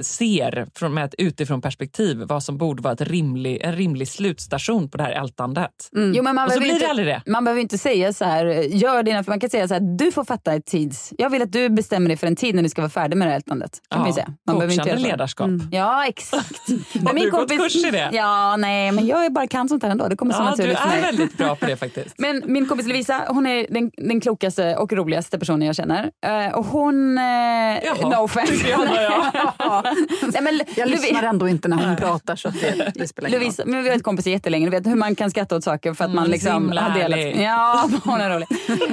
ser 0.00 0.66
från, 0.74 0.94
med 0.94 1.04
ett 1.04 1.14
utifrån 1.18 1.62
perspektiv 1.62 2.22
vad 2.28 2.42
som 2.42 2.58
borde 2.58 2.82
vara 2.82 2.92
ett 2.92 3.00
rimlig, 3.00 3.60
en 3.62 3.76
rimlig 3.76 4.08
slutstation 4.08 4.90
på 4.90 4.96
det 4.98 5.04
här 5.04 5.12
ältandet. 5.12 5.70
Jo, 5.92 6.22
men 6.22 6.34
man 6.34 6.46
Och 6.46 6.52
så 6.52 6.58
blir 6.58 6.68
det 6.68 6.74
inte, 6.74 6.88
aldrig 6.88 7.08
det. 7.08 7.22
Man 7.26 7.44
behöver 7.44 7.62
inte 7.62 7.78
säga 7.78 8.12
så 8.12 8.24
här, 8.24 8.46
gör 8.62 9.02
dina, 9.02 9.24
för 9.24 9.32
man 9.32 9.40
kan 9.40 9.50
säga 9.50 9.68
så 9.68 9.74
här, 9.74 9.96
du 9.98 10.12
får 10.12 10.24
fatta 10.24 10.54
ett 10.54 10.66
tids... 10.66 11.12
Jag 11.18 11.30
vill 11.30 11.42
att 11.42 11.52
du 11.52 11.68
bestämmer 11.68 12.08
dig 12.08 12.16
för 12.16 12.26
en 12.26 12.36
tid 12.36 12.54
när 12.54 12.62
du 12.62 12.68
ska 12.68 12.82
vara 12.82 12.90
färdig 12.90 13.16
med 13.16 13.28
det 13.28 13.30
här 13.30 13.36
ältandet. 13.36 13.80
Kan 13.90 14.00
man 14.00 14.08
ju 14.08 14.14
säga. 14.14 14.28
Man 14.46 14.56
behöver 14.56 14.74
inte 14.74 14.88
göra 14.88 14.98
ledarskap. 14.98 15.50
Ja, 15.72 16.06
exakt. 16.06 16.68
Har 17.06 17.14
du 17.14 17.30
gått 17.30 17.50
kurs 17.50 17.76
i 17.76 17.90
det? 17.90 18.10
Ja, 18.12 18.56
nej, 18.56 18.92
men 18.92 19.06
jag 19.06 19.24
är 19.24 19.30
bara 19.30 19.46
kan 19.46 19.68
sånt 19.68 19.82
här 19.82 19.90
ändå. 19.90 20.08
Det 20.08 20.16
kommer 20.16 20.34
så 20.34 20.42
Ja, 20.42 20.44
du 20.44 20.50
naturligt 20.50 20.78
för 20.78 20.88
är 20.88 21.02
väldigt 21.02 21.38
bra 21.38 21.56
på 21.56 21.66
det 21.66 21.76
faktiskt. 21.84 22.18
Men 22.18 22.42
min 22.46 22.66
kompis 22.66 22.86
Lovisa, 22.86 23.24
hon 23.28 23.46
är 23.46 23.66
den, 23.70 23.90
den 23.96 24.20
klokaste 24.20 24.76
och 24.76 24.92
roligaste 24.92 25.38
personen 25.38 25.66
jag 25.66 25.76
känner. 25.76 26.10
Eh, 26.26 26.54
och 26.54 26.64
hon... 26.64 27.18
Uh, 27.18 27.24
Jaha, 27.84 28.08
no 28.08 28.24
offense. 28.24 28.54
ja. 29.84 29.94
nej, 30.32 30.42
men, 30.42 30.60
Jag 30.76 30.88
lyssnar 30.88 31.22
ändå 31.22 31.48
inte 31.48 31.68
när 31.68 31.86
hon 31.86 31.96
pratar 31.96 32.36
så 32.36 32.48
att 32.48 32.60
det, 32.60 32.92
det 32.94 33.08
spelar 33.08 33.28
ingen. 33.28 33.40
Lovisa, 33.40 33.62
men 33.66 33.82
vi 33.82 33.88
har 33.88 33.94
varit 33.96 34.02
kompisar 34.04 34.30
jättelänge. 34.30 34.66
Du 34.66 34.70
vet 34.70 34.86
hur 34.86 34.94
man 34.94 35.14
kan 35.14 35.30
skratta 35.30 35.56
åt 35.56 35.64
saker 35.64 35.94
för 35.94 36.04
att 36.04 36.10
Mm, 36.10 36.22
man 36.22 36.30
liksom 36.30 36.68
har 36.68 36.74
delat. 36.74 37.18
härlig. 37.18 37.42
Ja, 37.42 37.90
hon 38.04 38.20
är 38.20 38.30
rolig. 38.30 38.46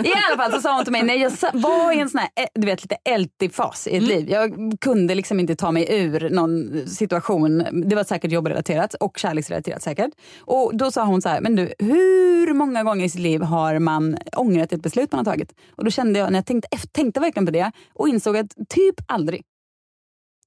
I 0.05 0.11
alla 0.29 0.37
fall 0.43 0.51
så 0.51 0.61
sa 0.61 0.75
hon 0.75 0.83
till 0.83 0.91
mig, 0.91 1.03
när 1.03 1.15
jag 1.15 1.31
var 1.53 1.91
i 1.93 1.99
en 1.99 2.09
sån 2.09 2.19
här, 2.19 2.29
eh, 2.35 2.45
du 2.55 2.65
vet, 2.67 2.81
lite 2.83 2.95
ältig 3.09 3.53
fas 3.53 3.87
i 3.87 3.89
ett 3.97 4.03
Mm. 4.03 4.09
liv. 4.17 4.29
Jag 4.29 4.73
kunde 4.81 5.15
liksom 5.15 5.39
inte 5.39 5.55
ta 5.55 5.71
mig 5.71 5.87
ur 5.89 6.29
någon 6.29 6.83
situation. 6.87 7.65
Det 7.89 7.95
var 7.95 8.03
säkert 8.03 8.31
jobbrelaterat 8.31 8.93
och 8.93 9.17
kärleksrelaterat 9.17 9.81
säkert. 9.83 10.09
Och 10.39 10.71
då 10.77 10.91
sa 10.91 11.03
hon 11.05 11.21
så 11.21 11.29
här, 11.29 11.41
men 11.41 11.55
du, 11.55 11.73
hur 11.79 12.53
många 12.53 12.83
gånger 12.83 13.05
i 13.05 13.09
sitt 13.09 13.21
liv 13.21 13.41
har 13.41 13.79
man 13.79 14.17
ångrat 14.37 14.73
ett 14.73 14.81
beslut 14.83 15.11
man 15.11 15.19
har 15.25 15.25
tagit? 15.33 15.51
Och 15.75 15.85
då 15.85 15.91
kände 15.91 16.19
jag, 16.19 16.31
när 16.31 16.37
jag 16.37 16.45
tänkte, 16.45 16.67
efter- 16.71 16.87
tänkte 16.89 17.19
verkligen 17.19 17.45
på 17.45 17.51
det 17.51 17.71
och 17.93 18.09
insåg 18.09 18.37
att 18.37 18.47
typ 18.69 18.95
aldrig. 19.07 19.41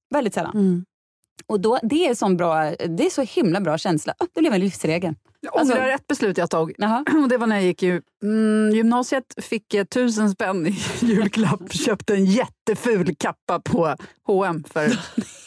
Väldigt 0.09 0.33
sällan. 0.33 0.53
Mm. 0.53 0.85
Och 1.47 1.59
då, 1.59 1.79
det 1.83 2.07
är 2.07 2.15
sån 2.15 2.37
bra, 2.37 2.63
det 2.71 3.05
är 3.05 3.09
så 3.09 3.21
himla 3.21 3.61
bra 3.61 3.77
känsla. 3.77 4.13
Det 4.33 4.41
blev 4.41 4.53
en 4.53 4.59
livsregel. 4.59 5.15
Jag 5.41 5.55
ångrar 5.55 5.87
ett 5.87 6.07
beslut 6.07 6.37
jag 6.37 6.49
tog. 6.49 6.71
Och 7.23 7.29
det 7.29 7.37
var 7.37 7.47
när 7.47 7.55
jag 7.55 7.65
gick 7.65 7.83
i 7.83 8.01
mm, 8.23 8.71
gymnasiet, 8.75 9.33
fick 9.37 9.73
jag 9.73 9.89
tusen 9.89 10.31
spänn 10.31 10.67
i 10.67 10.77
julklapp, 10.99 11.73
köpte 11.73 12.13
en 12.13 12.25
jätteful 12.25 13.15
kappa 13.15 13.59
på 13.59 13.95
H&M 14.27 14.63
för 14.73 14.99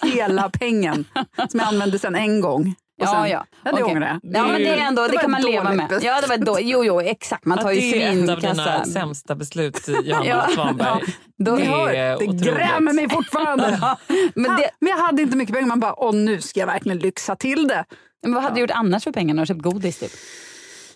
hela 0.06 0.50
pengen. 0.50 1.04
Som 1.48 1.60
jag 1.60 1.68
använde 1.68 1.98
sen 1.98 2.14
en 2.14 2.40
gång. 2.40 2.74
Och 2.98 3.04
Ja, 3.04 3.10
sen, 3.22 3.30
ja. 3.30 3.44
det 3.64 3.70
Okej. 3.72 3.84
ångrar 3.84 4.06
jag. 4.22 4.36
Ja, 4.36 4.46
men 4.46 4.54
det 4.62 4.68
är 4.68 4.76
ändå, 4.76 5.02
det, 5.06 5.12
var 5.14 5.20
kan 5.20 5.30
man 5.30 5.42
leva 5.42 5.64
dåligt 5.64 5.76
med. 5.76 5.88
beslut. 5.88 6.02
Ja, 6.04 6.20
det 6.20 6.26
var 6.26 6.36
då, 6.36 6.58
jo, 6.60 6.84
jo, 6.84 7.00
exakt. 7.00 7.44
Man 7.44 7.58
tar 7.58 7.70
ju 7.72 7.80
det 7.80 8.02
är 8.02 8.24
ett 8.24 8.30
av 8.30 8.40
dina 8.40 8.84
sämsta 8.84 9.34
beslut, 9.34 9.88
Johanna 9.88 10.26
Ja. 10.28 10.46
Svanberg. 10.54 11.02
Då, 11.38 11.52
Ni 11.54 11.64
hör, 11.64 11.88
är 11.92 12.18
det 12.18 12.26
grämer 12.26 12.92
mig 12.92 13.08
fortfarande. 13.10 13.78
men, 14.34 14.56
det, 14.56 14.70
Men 14.80 14.90
jag 14.90 14.96
hade 14.98 15.22
inte 15.22 15.36
mycket 15.36 15.54
pengar. 15.54 15.68
Man 15.68 15.80
bara, 15.80 15.94
åh 16.00 16.14
nu 16.14 16.40
ska 16.40 16.60
jag 16.60 16.66
verkligen 16.66 16.98
lyxa 16.98 17.36
till 17.36 17.68
det. 17.68 17.84
men 18.22 18.34
vad 18.34 18.42
hade 18.42 18.54
du 18.54 18.60
gjort 18.60 18.70
annars 18.70 19.04
för 19.04 19.12
pengarna? 19.12 19.46
Köpt 19.46 19.62
godis 19.62 19.98
typ? 19.98 20.10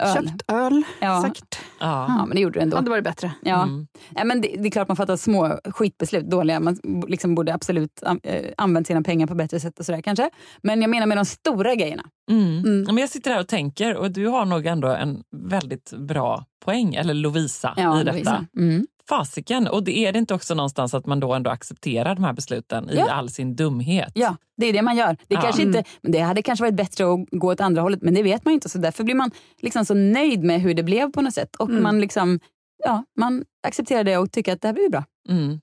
Öl? 0.02 0.14
Köpt 0.28 0.42
öl, 0.52 0.82
Ja. 1.00 1.22
säkert. 1.22 1.58
Ja. 1.80 2.06
Ja, 2.18 2.26
men 2.26 2.34
det 2.36 2.40
gjorde 2.40 2.58
du 2.58 2.62
ändå. 2.62 2.76
Hade 2.76 2.90
varit 2.90 3.04
bättre. 3.04 3.32
Ja. 3.42 3.62
Mm. 3.62 3.86
Ja, 4.14 4.24
men 4.24 4.40
det, 4.40 4.48
det 4.58 4.68
är 4.68 4.70
klart 4.70 4.88
man 4.88 4.96
fattar 4.96 5.16
små 5.16 5.58
skitbeslut, 5.64 6.30
dåliga. 6.30 6.60
Man 6.60 6.76
liksom 7.08 7.34
borde 7.34 7.54
absolut 7.54 8.02
eh, 8.22 8.42
använt 8.56 8.86
sina 8.86 9.02
pengar 9.02 9.26
på 9.26 9.34
bättre 9.34 9.60
sätt 9.60 9.78
och 9.78 9.86
sådär 9.86 10.00
kanske. 10.02 10.30
Men 10.62 10.80
jag 10.82 10.90
menar 10.90 11.06
med 11.06 11.16
de 11.18 11.24
stora 11.24 11.74
grejerna. 11.74 12.02
Mm. 12.30 12.82
Men 12.84 12.98
jag 12.98 13.08
sitter 13.08 13.30
här 13.30 13.40
och 13.40 13.48
tänker 13.48 13.96
och 13.96 14.10
du 14.10 14.26
har 14.26 14.44
nog 14.44 14.66
ändå 14.66 14.88
en 14.88 15.22
väldigt 15.36 15.92
bra 15.92 16.44
poäng, 16.64 16.94
eller 16.94 17.14
Lovisa, 17.14 17.74
Ja, 17.76 18.00
i 18.00 18.04
detta. 18.04 18.12
Lovisa. 18.12 18.46
Mm. 18.56 18.86
Fasiken! 19.08 19.66
Och 19.68 19.84
det 19.84 19.98
är 19.98 20.12
det 20.12 20.18
inte 20.18 20.34
också 20.34 20.54
någonstans 20.54 20.94
att 20.94 21.06
man 21.06 21.20
då 21.20 21.34
ändå 21.34 21.50
accepterar 21.50 22.14
de 22.14 22.24
här 22.24 22.32
besluten 22.32 22.90
i 22.90 22.96
Ja. 22.96 23.10
all 23.12 23.30
sin 23.30 23.56
dumhet? 23.56 24.12
Ja, 24.14 24.36
det 24.56 24.66
är 24.66 24.72
det 24.72 24.82
man 24.82 24.96
gör. 24.96 25.16
Det, 25.28 25.34
Ja. 25.34 25.40
kanske 25.40 25.62
inte, 25.62 25.84
men 26.02 26.12
det 26.12 26.18
hade 26.20 26.42
kanske 26.42 26.62
varit 26.64 26.74
bättre 26.74 27.04
att 27.14 27.20
gå 27.30 27.52
åt 27.52 27.60
andra 27.60 27.82
hållet, 27.82 28.02
men 28.02 28.14
det 28.14 28.22
vet 28.22 28.44
man 28.44 28.54
inte. 28.54 28.68
Så 28.68 28.78
därför 28.78 29.04
blir 29.04 29.14
man 29.14 29.30
liksom 29.62 29.84
så 29.84 29.94
nöjd 29.94 30.42
med 30.44 30.60
hur 30.60 30.74
det 30.74 30.82
blev 30.82 31.12
på 31.12 31.22
något 31.22 31.34
sätt. 31.34 31.56
Och 31.56 31.68
Mm. 31.70 31.82
man, 31.82 32.00
liksom, 32.00 32.40
ja, 32.84 33.04
man 33.18 33.44
accepterar 33.66 34.04
det 34.04 34.16
och 34.18 34.32
tycker 34.32 34.52
att 34.52 34.60
det 34.60 34.68
här 34.68 34.72
blir 34.74 34.90
bra. 34.90 35.04
Mm. 35.28 35.60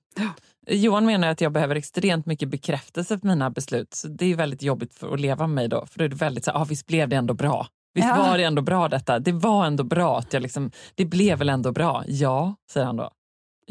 Johan 0.70 1.06
menar 1.06 1.28
att 1.28 1.40
jag 1.40 1.52
behöver 1.52 1.74
extremt 1.76 2.26
mycket 2.26 2.48
bekräftelse 2.48 3.18
för 3.18 3.26
mina 3.28 3.50
beslut. 3.50 3.94
Så 3.94 4.08
det 4.08 4.26
är 4.26 4.34
väldigt 4.36 4.62
jobbigt 4.62 4.94
för 4.94 5.14
att 5.14 5.20
leva 5.20 5.46
med 5.46 5.54
mig 5.54 5.68
då. 5.68 5.86
För 5.86 5.98
då 5.98 6.04
är 6.04 6.08
det 6.08 6.16
väldigt 6.16 6.44
så 6.44 6.50
här, 6.50 6.58
ah, 6.60 6.64
visst 6.64 6.86
blev 6.86 7.08
det 7.08 7.16
ändå 7.16 7.34
bra? 7.34 7.66
Visst 7.94 8.08
Ja. 8.08 8.16
var 8.16 8.38
det 8.38 8.44
ändå 8.44 8.62
bra 8.62 8.88
detta? 8.88 9.18
Det 9.18 9.32
var 9.32 9.66
ändå 9.66 9.84
bra 9.84 10.18
att 10.18 10.32
jag 10.32 10.42
liksom, 10.42 10.70
det 10.94 11.04
blev 11.04 11.38
väl 11.38 11.48
ändå 11.48 11.72
bra? 11.72 12.04
Ja, 12.06 12.54
säger 12.70 12.86
han 12.86 12.96
då. 12.96 13.10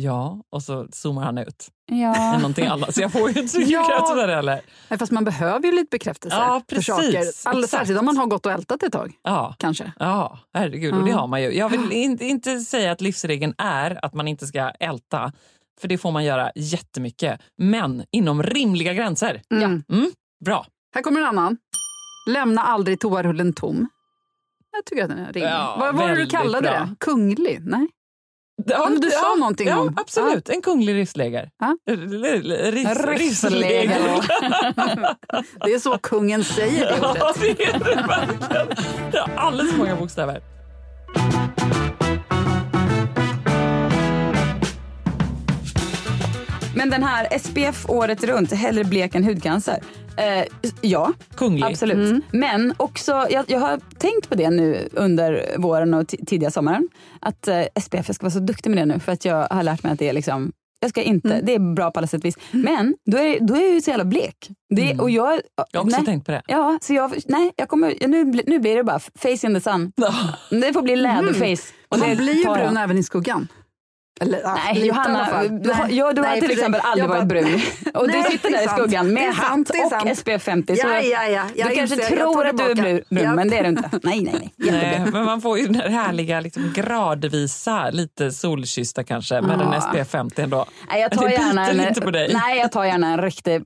Ja, 0.01 0.41
och 0.49 0.63
så 0.63 0.87
zoomar 0.91 1.23
han 1.23 1.37
ut. 1.37 1.67
Ja. 1.85 2.37
Någonting 2.37 2.65
annat. 2.67 2.95
Så 2.95 3.01
jag 3.01 3.11
får 3.11 3.21
ju 3.31 3.39
inte 3.41 3.47
så 3.53 3.57
mycket 3.59 3.71
Ja. 3.73 3.81
bekräftelse 3.81 4.15
för 4.21 4.27
det 4.27 4.35
heller. 4.35 4.61
Nej, 4.89 4.99
fast 4.99 5.11
man 5.11 5.23
behöver 5.23 5.65
ju 5.65 5.71
lite 5.71 5.87
bekräftelse 5.91 6.37
Ja, 6.37 6.61
för 6.69 6.75
precis. 6.75 6.85
saker. 6.95 7.49
All, 7.49 7.63
Exakt. 7.63 7.69
särskilt 7.69 7.99
om 7.99 8.05
man 8.05 8.17
har 8.17 8.25
gått 8.25 8.45
och 8.45 8.51
ältat 8.51 8.83
ett 8.83 8.91
tag. 8.93 9.13
Ja. 9.23 9.55
Kanske. 9.59 9.91
Ja, 9.99 10.39
herregud. 10.53 10.93
Och 10.93 11.03
det 11.03 11.09
Ja. 11.09 11.17
har 11.19 11.27
man 11.27 11.41
ju. 11.41 11.51
Jag 11.57 11.69
vill 11.69 11.91
inte, 11.91 12.25
inte 12.25 12.59
säga 12.59 12.91
att 12.91 13.01
livsregeln 13.01 13.53
är 13.57 14.05
att 14.05 14.13
man 14.13 14.27
inte 14.27 14.47
ska 14.47 14.69
älta. 14.69 15.31
För 15.81 15.87
det 15.87 15.97
får 15.97 16.11
man 16.11 16.23
göra 16.25 16.51
jättemycket. 16.55 17.41
Men 17.57 18.03
inom 18.11 18.43
rimliga 18.43 18.93
gränser. 18.93 19.41
Mm. 19.53 19.83
Mm, 19.91 20.11
bra. 20.45 20.65
Här 20.95 21.01
kommer 21.01 21.19
en 21.21 21.27
annan. 21.27 21.57
Lämna 22.29 22.61
aldrig 22.63 22.99
toarullen 22.99 23.53
tom. 23.53 23.89
Jag 24.71 24.85
tycker 24.85 25.03
att 25.03 25.09
den 25.09 25.19
är 25.19 25.25
rimlig. 25.33 25.49
Ja, 25.51 25.75
Vad 25.79 25.95
var 25.95 26.09
det 26.09 26.15
du 26.15 26.25
kallade 26.25 26.61
bra. 26.61 26.71
det? 26.79 26.95
Kunglig? 26.99 27.59
Nej? 27.63 27.87
Ja, 28.65 28.89
men 28.89 29.01
du 29.01 29.07
ja, 29.07 29.19
sa 29.19 29.35
någonting 29.35 29.67
ja, 29.67 29.79
om... 29.79 29.97
absolut. 29.97 30.49
En 30.49 30.61
kunglig 30.61 30.93
rissläger. 30.95 31.49
Ja. 31.59 31.77
Riss, 31.85 33.05
Rissläger. 33.05 33.99
Det 35.65 35.73
är 35.73 35.79
så 35.79 35.97
kungen 35.97 36.43
säger 36.43 36.85
det 36.85 36.97
Ja, 37.01 37.11
ordet. 37.11 37.57
det 37.57 37.63
är 37.63 37.73
det 37.79 38.05
verkligen. 38.07 38.67
Det 39.11 39.19
har 39.19 39.35
alldeles 39.35 39.71
för 39.71 39.77
många 39.77 39.95
bokstäver. 39.95 40.41
Men 46.79 46.89
den 46.89 47.03
här 47.03 47.37
SPF 47.39 47.89
året 47.89 48.23
runt, 48.23 48.51
hellre 48.53 48.83
blek 48.83 49.15
än 49.15 49.23
hudcancer. 49.23 49.79
Eh, 50.17 50.45
ja, 50.81 51.13
Kunglig. 51.35 51.63
absolut. 51.63 52.23
Men 52.31 52.73
också, 52.77 53.27
jag, 53.29 53.45
jag 53.47 53.59
har 53.59 53.79
tänkt 53.97 54.29
på 54.29 54.35
det 54.35 54.49
nu 54.49 54.89
under 54.93 55.45
våren 55.57 55.93
och 55.93 56.03
ti- 56.03 56.25
tidiga 56.25 56.51
sommaren. 56.51 56.87
Att 57.19 57.47
eh, 57.47 57.61
SPF, 57.81 58.07
jag 58.07 58.15
ska 58.15 58.25
vara 58.25 58.31
så 58.33 58.39
duktig 58.39 58.69
med 58.69 58.77
det 58.79 58.85
nu 58.85 58.99
för 58.99 59.11
att 59.11 59.25
jag 59.25 59.47
har 59.47 59.63
lärt 59.63 59.83
mig 59.83 59.91
att 59.93 59.99
det 59.99 60.09
är 60.09 60.13
liksom 60.13 60.51
jag 60.81 60.89
ska 60.89 61.01
inte, 61.01 61.41
det 61.43 61.55
är 61.55 61.73
bra 61.75 61.91
på 61.91 61.99
alla 61.99 62.07
sätt 62.07 62.19
och 62.21 62.25
vis. 62.25 62.35
Men 62.51 62.95
då 63.11 63.17
är, 63.17 63.39
då 63.39 63.55
är 63.55 63.61
jag 63.61 63.73
ju 63.73 63.81
så 63.81 63.89
jävla 63.89 64.05
blek. 64.05 64.35
Det, 64.75 64.99
och 64.99 65.09
jag, 65.09 65.39
Jag 65.71 65.79
har 65.79 65.85
också 65.85 65.97
nej. 65.97 66.05
tänkt 66.05 66.25
på 66.25 66.31
det. 66.31 66.41
Ja, 66.47 66.77
så 66.81 66.93
jag, 66.93 67.13
nej, 67.25 67.51
jag 67.55 67.67
kommer, 67.69 68.07
nu, 68.07 68.25
blir- 68.25 68.43
nu 68.47 68.59
blir 68.59 68.75
det 68.75 68.83
bara 68.83 68.99
face 68.99 69.47
in 69.47 69.53
the 69.53 69.61
sun. 69.61 69.91
Det 70.49 70.73
får 70.73 70.81
bli 70.81 70.95
läderface. 70.95 71.73
Och 71.89 71.99
det 71.99 72.07
man 72.07 72.17
blir 72.17 72.33
ju 72.33 72.43
brun 72.43 72.77
även 72.77 72.97
i 72.97 73.03
skuggan. 73.03 73.47
Eller, 74.19 74.41
Nej, 74.55 74.87
Johanna, 74.87 75.43
du, 75.43 75.69
har- 75.71 75.87
Nej. 75.87 75.97
ja, 75.97 76.13
du 76.13 76.21
har 76.21 76.27
Nej, 76.29 76.39
till 76.39 76.49
för 76.49 76.53
exempel 76.55 76.81
aldrig 76.83 77.03
jag 77.03 77.09
varit 77.09 77.19
bara- 77.19 77.25
brun. 77.41 77.61
Och 77.93 78.07
Nej, 78.07 78.23
du 78.25 78.31
sitter 78.31 78.49
där 78.51 78.65
i 78.65 78.67
skuggan 78.67 79.13
med 79.13 79.35
sant, 79.35 79.71
hatt 79.75 79.85
och 79.85 79.89
sant. 79.89 80.17
SPF 80.17 80.43
50. 80.43 80.75
Så 80.75 80.87
Ja, 80.87 81.01
ja, 81.01 81.27
ja. 81.27 81.43
Jag 81.55 81.69
du 81.69 81.75
kanske 81.75 81.95
inser, 81.95 82.15
tror 82.17 82.45
att 82.47 82.57
du 82.57 82.63
är 82.63 82.75
brun, 82.75 83.01
Ja. 83.09 83.33
men 83.35 83.49
det 83.49 83.57
är 83.57 83.63
du 83.63 83.69
inte. 83.69 83.89
Nej, 84.03 84.21
nej, 84.21 84.51
nej. 84.57 84.71
Nej, 84.71 85.05
men 85.11 85.25
man 85.25 85.41
får 85.41 85.59
ju 85.59 85.65
den 85.65 85.75
här 85.75 85.89
härliga 85.89 86.39
liksom, 86.39 86.71
gradvisa, 86.75 87.89
lite 87.89 88.31
solkyssta 88.31 89.03
kanske, 89.03 89.41
med 89.41 89.61
en 89.61 89.71
Ja. 89.71 89.81
SPF 89.81 90.09
50 90.09 90.41
ändå. 90.41 90.65
Nej, 90.89 91.01
jag 91.01 91.11
tar 91.11 91.25
det 91.27 91.33
gärna 91.33 91.65
biter 91.67 91.83
en, 91.83 91.87
inte 91.87 92.01
på 92.01 92.11
dig. 92.11 92.33
Nej, 92.33 92.59
jag 92.59 92.71
tar 92.71 92.85
gärna 92.85 93.07
en 93.07 93.21
riktig, 93.21 93.53
en 93.55 93.63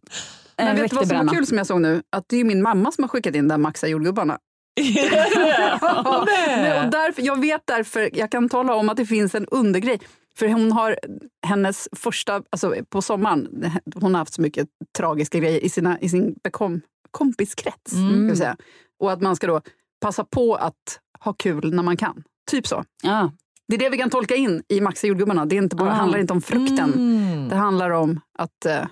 Men 0.58 0.76
vet 0.76 0.90
du 0.90 0.96
vad 0.96 1.08
som 1.08 1.18
var 1.18 1.24
bränna. 1.24 1.32
kul 1.38 1.48
som 1.48 1.58
jag 1.58 1.68
såg 1.68 1.82
nu? 1.82 2.02
Att 2.12 2.24
det 2.28 2.38
är 2.40 2.44
min 2.44 2.62
mamma 2.62 2.92
som 2.92 3.04
har 3.04 3.10
skickat 3.10 3.36
in 3.36 3.48
de 3.48 3.62
Maxa 3.62 3.88
jordgubbarna. 3.88 4.38
Ja, 4.76 6.26
men, 6.48 6.86
och 6.86 6.92
därför, 6.92 7.22
jag 7.22 7.42
vet 7.42 7.62
därför, 7.66 8.10
jag 8.14 8.32
kan 8.32 8.50
tala 8.50 8.76
om 8.76 8.90
att 8.90 8.98
det 8.98 9.06
finns 9.06 9.36
en 9.36 9.46
undergrej. 9.46 10.00
För 10.36 10.48
hon 10.48 10.72
har 10.72 11.00
hennes 11.46 11.90
första, 11.96 12.42
alltså 12.50 12.76
på 12.90 13.02
sommaren, 13.02 13.72
hon 13.96 14.14
har 14.14 14.20
haft 14.20 14.34
så 14.34 14.42
mycket 14.42 14.68
tragiska 14.98 15.40
grejer 15.40 15.60
i, 15.60 15.70
sina, 15.70 16.00
i 16.00 16.10
sin 16.10 16.36
bekom, 16.44 16.82
kompiskrets. 17.12 17.94
Mm. 17.94 18.36
Säga. 18.36 18.58
Och 19.00 19.12
att 19.12 19.22
man 19.22 19.36
ska 19.36 19.48
då 19.48 19.62
passa 20.02 20.24
på 20.24 20.56
att 20.56 21.00
ha 21.20 21.34
kul 21.34 21.74
när 21.74 21.84
man 21.84 21.98
kan. 21.98 22.24
Typ 22.52 22.68
så. 22.68 22.84
Ja. 23.04 23.32
Det 23.68 23.76
är 23.76 23.80
det 23.80 23.90
vi 23.90 23.98
kan 23.98 24.10
tolka 24.10 24.36
in 24.36 24.64
i 24.70 24.82
Maxa 24.82 25.08
jordgubbarna. 25.08 25.46
Det 25.46 25.56
är 25.56 25.58
inte 25.58 25.76
bara, 25.76 25.90
Ah. 25.92 25.94
handlar 25.94 26.20
inte 26.20 26.34
om 26.34 26.42
frukten. 26.42 26.94
Mm. 26.94 27.50
Det 27.50 27.56
handlar 27.56 27.90
om 27.90 28.20
att 28.38 28.66
eh, 28.66 28.86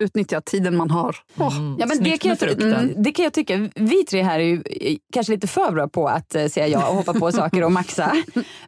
utnyttja 0.00 0.40
tiden 0.40 0.76
man 0.76 0.90
har. 0.90 1.16
Åh, 1.38 1.56
Mm. 1.58 1.76
Ja, 1.78 1.86
men 1.86 2.02
det, 2.02 2.18
kan 2.18 2.36
jag, 2.40 2.62
mm, 2.62 3.02
det 3.02 3.12
kan 3.12 3.22
jag 3.22 3.32
tycka. 3.32 3.68
Vi 3.74 4.04
tre 4.04 4.22
här 4.22 4.38
är 4.38 4.44
ju 4.44 4.62
eh, 4.80 4.96
kanske 5.12 5.32
lite 5.32 5.46
för 5.46 5.72
bra 5.72 5.88
på 5.88 6.08
att 6.08 6.34
eh, 6.34 6.46
säga 6.46 6.66
ja 6.68 6.88
och 6.88 6.94
hoppa 6.96 7.14
på 7.14 7.32
saker 7.42 7.64
och 7.64 7.72
maxa. 7.72 8.16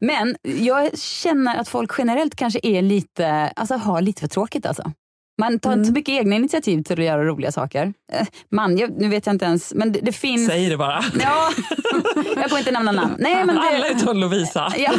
Men 0.00 0.36
jag 0.42 0.98
känner 0.98 1.56
att 1.60 1.68
folk 1.68 1.90
generellt 1.98 2.34
kanske 2.36 2.60
är 2.62 2.82
lite, 2.82 3.28
alltså 3.56 3.74
har 3.74 4.00
lite 4.00 4.20
för 4.20 4.28
tråkigt 4.28 4.66
alltså. 4.66 4.92
Man 5.40 5.58
tar 5.58 5.72
inte 5.72 5.84
så 5.84 5.92
mycket 5.92 6.12
egna 6.12 6.36
initiativ 6.36 6.82
till 6.82 6.98
att 6.98 7.04
göra 7.04 7.24
roliga 7.24 7.52
saker. 7.52 7.92
Eh, 8.12 8.26
man, 8.50 8.78
jag, 8.78 8.90
nu 9.00 9.08
vet 9.08 9.26
jag 9.26 9.34
inte 9.34 9.44
ens, 9.44 9.74
men 9.74 9.92
det, 9.92 10.00
det 10.02 10.12
finns... 10.12 10.48
Säg 10.48 10.68
det 10.68 10.76
bara. 10.76 11.04
Ja, 11.20 11.50
jag 12.36 12.44
kommer 12.44 12.58
inte 12.58 12.70
nämna 12.70 12.92
namn. 12.92 13.14
Nej, 13.18 13.44
men 13.44 13.56
det, 13.56 13.62
Alla 13.62 13.88
utom 13.88 14.18
Lovisa. 14.18 14.72
Ja. 14.78 14.92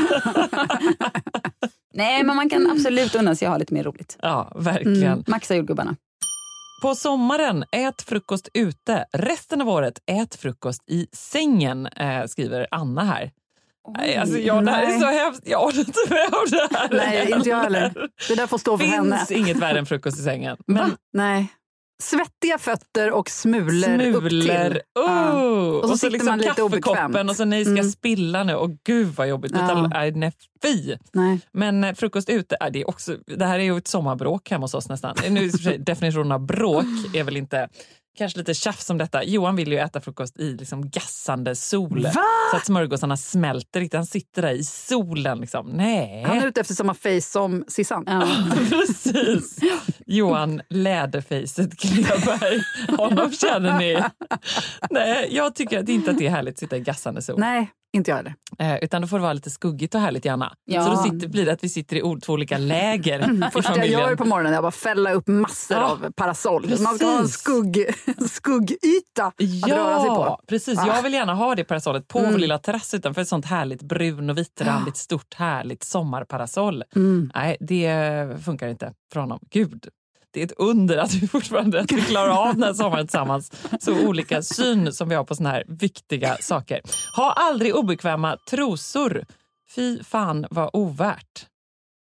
Nej, 1.93 2.23
men 2.23 2.35
man 2.35 2.49
kan 2.49 2.71
absolut 2.71 3.15
unna 3.15 3.35
sig 3.35 3.45
att 3.45 3.51
ha 3.51 3.57
lite 3.57 3.73
mer 3.73 3.83
roligt. 3.83 4.17
Ja, 4.21 4.51
verkligen. 4.55 5.03
Mm. 5.03 5.23
Maxa 5.27 5.55
jordgubbarna. 5.55 5.95
På 6.83 6.95
sommaren, 6.95 7.65
ät 7.71 8.01
frukost 8.01 8.49
ute. 8.53 9.05
Resten 9.13 9.61
av 9.61 9.69
året, 9.69 9.93
ät 10.11 10.35
frukost 10.35 10.89
i 10.89 11.07
sängen, 11.11 11.85
eh, 11.85 12.25
skriver 12.25 12.67
Anna 12.71 13.03
här. 13.03 13.31
Nej, 13.97 14.17
alltså, 14.17 14.37
jag, 14.37 14.65
det 14.65 14.71
här 14.71 14.83
är 14.83 14.99
så 14.99 15.05
hemskt. 15.05 15.41
Jag 15.45 15.63
orkar 15.65 15.79
inte 15.79 15.99
med 16.09 16.27
det 16.51 16.77
här. 16.77 16.89
Nej, 16.91 17.31
inte 17.31 17.49
jag 17.49 17.59
heller. 17.59 17.93
Det 18.27 18.35
där 18.35 18.47
får 18.47 18.57
stå 18.57 18.77
för 18.77 18.85
finns 18.85 18.95
henne. 18.95 19.25
inget 19.29 19.57
värre 19.57 19.79
än 19.79 19.85
frukost 19.85 20.19
i 20.19 20.23
sängen. 20.23 20.57
Men 20.67 20.95
Nej. 21.13 21.47
Svettiga 22.01 22.57
fötter 22.57 23.11
och 23.11 23.29
smulor, 23.29 24.15
upp 24.15 24.29
smulor. 24.29 24.69
till. 24.69 24.81
Oh. 24.99 25.05
Ja. 25.05 25.33
Och 25.83 25.89
så, 25.89 25.97
sitter 25.97 26.11
liksom 26.11 26.27
man 26.29 26.39
lite 26.39 26.61
obekvämt. 26.63 27.29
och 27.29 27.35
så 27.35 27.45
nej, 27.45 27.65
ska 27.65 27.71
Mm. 27.71 27.91
spilla 27.91 28.43
nu. 28.43 28.55
Och 28.55 28.69
gud 28.83 29.07
vad 29.15 29.27
jobbigt. 29.27 29.51
Ja. 29.55 29.87
Nej, 29.87 30.11
nej, 30.11 30.31
fy. 30.63 30.95
Nej. 31.13 31.39
Men 31.51 31.83
eh, 31.83 31.93
frukost 31.93 32.29
ute, 32.29 32.57
äh, 32.61 32.67
det, 32.71 32.81
är 32.81 32.89
också, 32.89 33.17
det 33.37 33.45
här 33.45 33.59
är 33.59 33.63
ju 33.63 33.77
ett 33.77 33.87
sommarbråk 33.87 34.49
hemma 34.51 34.63
hos 34.63 34.73
oss 34.73 34.89
nästan. 34.89 35.15
Nu, 35.29 35.49
och 35.49 35.79
definitionen 35.79 36.31
av 36.31 36.45
bråk 36.45 36.85
är 37.13 37.23
väl 37.23 37.37
inte 37.37 37.69
kanske 38.17 38.39
lite 38.39 38.53
tjafs 38.53 38.89
om 38.89 38.97
detta. 38.97 39.23
Johan 39.23 39.55
vill 39.55 39.71
ju 39.71 39.77
äta 39.77 40.01
frukost 40.01 40.39
i 40.39 40.53
liksom 40.53 40.89
gassande 40.89 41.55
sol. 41.55 42.03
Va? 42.03 42.23
Så 42.51 42.57
att 42.57 42.65
smörgåsarna 42.65 43.17
smälter 43.17 43.79
riktigt. 43.79 43.97
Han 43.97 44.05
sitter 44.05 44.41
där 44.41 44.53
i 44.53 44.63
solen. 44.63 45.39
Liksom. 45.39 45.67
Nej. 45.67 46.23
Han 46.23 46.37
är 46.37 46.47
ute 46.47 46.61
efter 46.61 46.73
samma 46.73 46.93
face 46.93 47.21
som 47.21 47.65
Sissan. 47.67 48.05
Precis. 48.69 49.59
Johan 50.05 50.61
Läderfejset 50.69 51.79
Kleberg. 51.79 52.61
Honom 52.97 53.31
känner 53.31 53.79
ni. 53.79 54.03
Nej, 54.89 55.27
jag 55.31 55.55
tycker 55.55 55.89
inte 55.89 56.11
att 56.11 56.17
det 56.17 56.25
är 56.25 56.31
härligt 56.31 56.53
att 56.53 56.59
sitta 56.59 56.77
i 56.77 56.79
gassande 56.79 57.21
sol. 57.21 57.39
Nej, 57.39 57.71
inte 57.93 58.11
jag 58.11 58.15
heller. 58.17 58.35
Eh, 58.59 58.75
utan 58.83 59.01
då 59.01 59.07
får 59.07 59.17
det 59.17 59.21
vara 59.21 59.33
lite 59.33 59.49
skuggigt 59.49 59.95
och 59.95 60.01
härligt 60.01 60.25
gärna. 60.25 60.53
Ja. 60.65 60.83
Så 60.83 60.89
då 60.91 60.97
sitter, 60.97 61.27
blir 61.27 61.45
det 61.45 61.53
att 61.53 61.63
vi 61.63 61.69
sitter 61.69 61.95
i 61.95 62.19
två 62.21 62.33
olika 62.33 62.57
läger 62.57 63.19
i 63.33 63.49
Första 63.53 63.77
jag 63.77 63.87
gör 63.87 64.15
på 64.15 64.25
morgonen 64.25 64.53
är 64.53 64.57
att 64.57 64.63
bara 64.63 64.71
fälla 64.71 65.11
upp 65.13 65.27
massor 65.27 65.77
Ja, 65.77 65.83
av 65.83 66.11
parasoll. 66.11 66.77
Så 66.77 66.83
man 66.83 66.95
ska 66.95 67.05
ha 67.05 67.13
en 67.13 67.21
precis. 67.21 67.35
skugg, 67.39 67.85
skuggyta 68.29 69.25
att 69.25 69.33
röra 69.69 69.99
sig 69.99 70.09
på. 70.09 70.39
precis. 70.47 70.79
Ah. 70.79 70.87
Jag 70.87 71.03
vill 71.03 71.13
gärna 71.13 71.33
ha 71.33 71.55
det 71.55 71.63
parasollet 71.63 72.07
på 72.07 72.19
Mm. 72.19 72.31
vår 72.31 72.39
lilla 72.39 72.57
terrass 72.57 72.93
utanför 72.93 73.21
ett 73.21 73.27
sånt 73.27 73.45
härligt 73.45 73.81
brun 73.81 74.29
och 74.29 74.37
vitrandigt 74.37 74.97
stort 74.97 75.33
härligt 75.33 75.83
sommarparasoll. 75.83 76.83
Mm. 76.95 77.31
Nej, 77.35 77.57
det 77.59 78.27
funkar 78.45 78.67
inte 78.67 78.93
för 79.13 79.19
honom. 79.19 79.39
Gud, 79.51 79.87
det 80.33 80.41
är 80.41 80.45
ett 80.45 80.53
under 80.57 80.97
att 80.97 81.13
vi 81.13 81.27
fortfarande 81.27 81.85
klarar 81.87 82.47
av 82.47 82.53
den 82.53 82.63
här 82.63 82.73
sommaren 82.73 83.07
tillsammans. 83.07 83.51
Så 83.79 84.07
olika 84.07 84.41
syn 84.41 84.93
som 84.93 85.09
vi 85.09 85.15
har 85.15 85.23
på 85.23 85.35
såna 85.35 85.49
här 85.49 85.63
viktiga 85.67 86.37
saker. 86.37 86.81
Ha 87.15 87.31
aldrig 87.31 87.75
obekväma 87.75 88.37
trosor. 88.49 89.25
Fy 89.75 90.03
fan 90.03 90.45
vad 90.49 90.69
ovärt. 90.73 91.47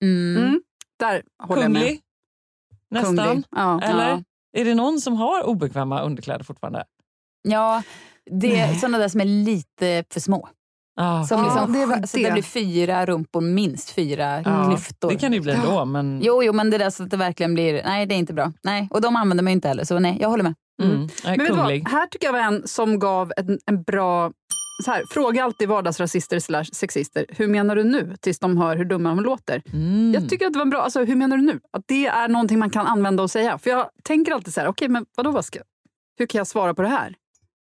Mm. 0.03 0.43
Mm. 0.43 0.63
Där 0.99 1.23
håller 1.43 1.63
jag 1.63 1.71
med. 1.71 1.83
Kunglig? 1.83 2.01
Nästan. 2.91 3.17
Kunglig. 3.17 3.45
Ja. 3.51 3.81
Eller? 3.83 4.11
Ja. 4.11 4.23
Är 4.57 4.65
det 4.65 4.75
någon 4.75 5.01
som 5.01 5.17
har 5.17 5.43
obekväma 5.43 6.03
underkläder 6.03 6.45
fortfarande? 6.45 6.85
Ja, 7.43 7.83
det 8.31 8.59
är 8.59 8.75
sådana 8.75 8.99
där 8.99 9.09
som 9.09 9.21
är 9.21 9.25
lite 9.25 10.05
för 10.11 10.21
små. 10.21 10.49
Ah, 10.97 11.25
Som 11.25 11.45
liksom, 11.45 11.73
det 11.73 11.87
väl 11.87 12.09
så 12.09 12.17
det. 12.17 12.25
det 12.25 12.33
blir 12.33 12.43
fyra 12.43 13.07
rumpor, 13.07 13.41
minst 13.41 13.91
fyra 13.91 14.43
ja, 14.45 14.69
klyftor. 14.69 15.09
det 15.11 15.17
kan 15.17 15.31
det 15.31 15.37
ju 15.37 15.43
bli 15.43 15.53
ändå. 15.53 15.85
Men... 15.85 16.21
Jo, 16.23 16.43
jo, 16.43 16.53
men 16.53 16.71
det 16.71 16.79
där 16.79 16.91
så 16.91 17.03
att 17.03 17.11
det 17.11 17.17
verkligen 17.17 17.55
blir... 17.55 17.83
Nej, 17.85 18.07
det 18.07 18.15
är 18.15 18.19
inte 18.19 18.33
bra. 18.35 18.53
Nej, 18.63 18.89
och 18.91 19.01
de 19.01 19.17
använder 19.17 19.45
man 19.45 19.51
ju 19.51 19.55
inte 19.55 19.69
heller, 19.69 19.85
så 19.85 19.99
nej, 19.99 20.19
jag 20.21 20.29
håller 20.29 20.43
med. 20.43 20.55
Mm. 20.83 21.09
Nej, 21.25 21.37
Men 21.37 21.47
vet 21.47 21.57
vad? 21.57 21.89
Här 21.89 22.07
tycker 22.07 22.27
jag 22.27 22.33
var 22.33 22.41
en 22.41 22.69
som 22.69 22.99
gav 22.99 23.33
en, 23.37 23.59
en 23.67 23.83
bra... 23.83 24.33
Så 24.85 24.91
här, 24.91 25.03
fråga 25.11 25.45
alltid 25.45 25.69
vardagsrasister 25.69 26.39
slash 26.39 26.65
sexister. 26.65 27.27
Hur 27.29 27.49
menar 27.49 27.77
du 27.77 27.85
nu? 27.85 28.17
Tills 28.21 28.39
de 28.39 28.57
hör 28.57 28.77
hur 28.77 28.85
dumma 28.85 29.09
de 29.09 29.21
låter. 29.21 29.63
Mm. 29.73 30.13
Jag 30.15 30.29
tycker 30.29 30.47
att 30.47 30.53
det 30.53 30.59
var 30.59 30.65
en 30.65 30.71
bra... 30.71 30.81
Alltså, 30.81 31.05
hur 31.05 31.17
menar 31.17 31.37
du 31.37 31.43
nu? 31.43 31.61
Att 31.73 31.83
det 31.87 32.07
är 32.07 32.29
någonting 32.29 32.59
man 32.59 32.71
kan 32.71 32.87
använda 32.87 33.23
och 33.23 33.31
säga. 33.31 33.59
För 33.59 33.71
jag 33.71 33.89
tänker 34.05 34.33
alltid 34.33 34.55
så 34.55 34.61
här, 34.61 34.69
okej, 34.69 34.89
men 34.89 35.07
vadå, 35.17 35.31
vad 35.31 35.45
ska, 35.45 35.59
hur 36.19 36.27
kan 36.27 36.39
jag 36.39 36.47
svara 36.47 36.75
på 36.75 36.83
det 36.83 36.89
här? 36.89 37.15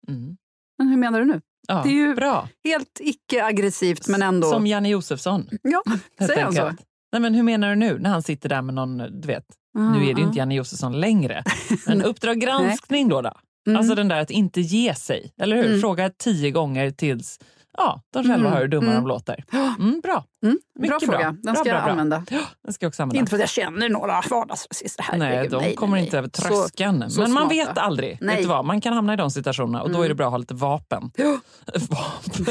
Mm. 0.09 0.37
Men 0.79 0.89
hur 0.89 0.97
menar 0.97 1.19
du 1.21 1.25
nu? 1.27 1.41
Ja, 1.69 1.83
Det 1.83 1.89
är 1.89 1.93
ju 1.93 2.15
bra. 2.15 2.49
helt 2.65 3.01
icke-aggressivt, 3.01 4.09
men 4.09 4.23
ändå... 4.23 4.51
Som 4.51 4.67
Janne 4.67 4.89
Josefsson. 4.89 5.49
Ja, 5.63 5.83
säger 6.27 6.45
han 6.45 6.53
så? 6.53 6.73
Nej, 7.13 7.21
men 7.23 7.35
hur 7.35 7.43
menar 7.43 7.71
du 7.71 7.77
nu 7.77 7.99
när 7.99 8.11
han 8.11 8.23
sitter 8.23 8.49
där 8.49 8.63
med 8.63 8.75
någon, 8.75 8.99
du 9.21 9.29
vet, 9.29 9.45
nu 9.79 9.97
är 10.11 10.15
det 10.15 10.21
ju 10.21 10.27
inte 10.27 10.39
Janne 10.39 10.55
Josefsson 10.55 11.01
längre. 11.01 11.45
Men 11.87 12.03
Uppdrag 12.03 12.41
granskning 12.41 13.09
då. 13.09 13.23
då. 13.23 13.33
Mm. 13.67 13.79
Alltså 13.79 13.95
den 13.95 14.09
där 14.09 14.21
att 14.21 14.31
inte 14.31 14.61
ge 14.61 14.95
sig. 14.95 15.33
Eller 15.41 15.57
hur? 15.57 15.67
Mm. 15.67 15.81
Fråga 15.81 16.11
tio 16.19 16.51
gånger 16.51 16.91
tills 16.91 17.41
ja, 17.77 18.03
de 18.13 18.23
själva 18.23 18.35
Mm. 18.35 18.53
hör 18.53 18.61
hur 18.61 18.69
dumma 18.69 18.91
Mm. 18.91 19.03
de 19.03 19.09
låter. 19.09 19.45
Mm, 19.79 20.01
bra. 20.01 20.25
Mm, 20.45 20.59
bra 20.79 20.89
bra. 20.89 21.01
fråga. 21.01 21.19
Den 21.33 21.41
Bra, 21.43 21.55
ska 21.55 21.63
bra, 21.65 21.73
jag 21.73 21.83
bra. 21.83 21.91
använda. 21.93 22.25
Ja, 22.31 22.41
den 22.65 22.73
ska 22.73 22.85
jag 22.85 22.89
också 22.91 23.03
använda. 23.03 23.19
Inte 23.21 23.31
för 23.31 23.37
att 23.37 23.41
jag 23.41 23.49
känner 23.49 23.89
några 23.89 24.21
vardagsrasister. 24.31 25.05
Nej, 25.19 25.49
de 25.49 25.57
nej, 25.63 25.75
kommer 25.75 25.97
nej, 25.97 26.05
inte 26.05 26.19
över 26.19 26.31
Så- 26.35 26.43
tröskeln. 26.43 27.11
så 27.11 27.21
Men 27.21 27.33
man 27.33 27.43
smarta. 27.49 27.55
vet 27.69 27.79
aldrig. 27.79 28.19
Nej. 28.21 28.37
Vet 28.37 28.47
vad? 28.47 28.65
Man 28.65 28.81
kan 28.81 28.93
hamna 28.93 29.13
i 29.15 29.17
de 29.17 29.31
situationerna 29.31 29.83
och 29.83 29.91
då 29.91 30.03
är 30.03 30.09
det 30.09 30.15
bra 30.15 30.27
att 30.27 30.33
ha 30.33 30.39
lite 30.39 30.55
vapen. 30.55 31.11
Ja. 31.17 31.39
vapen. 31.91 32.47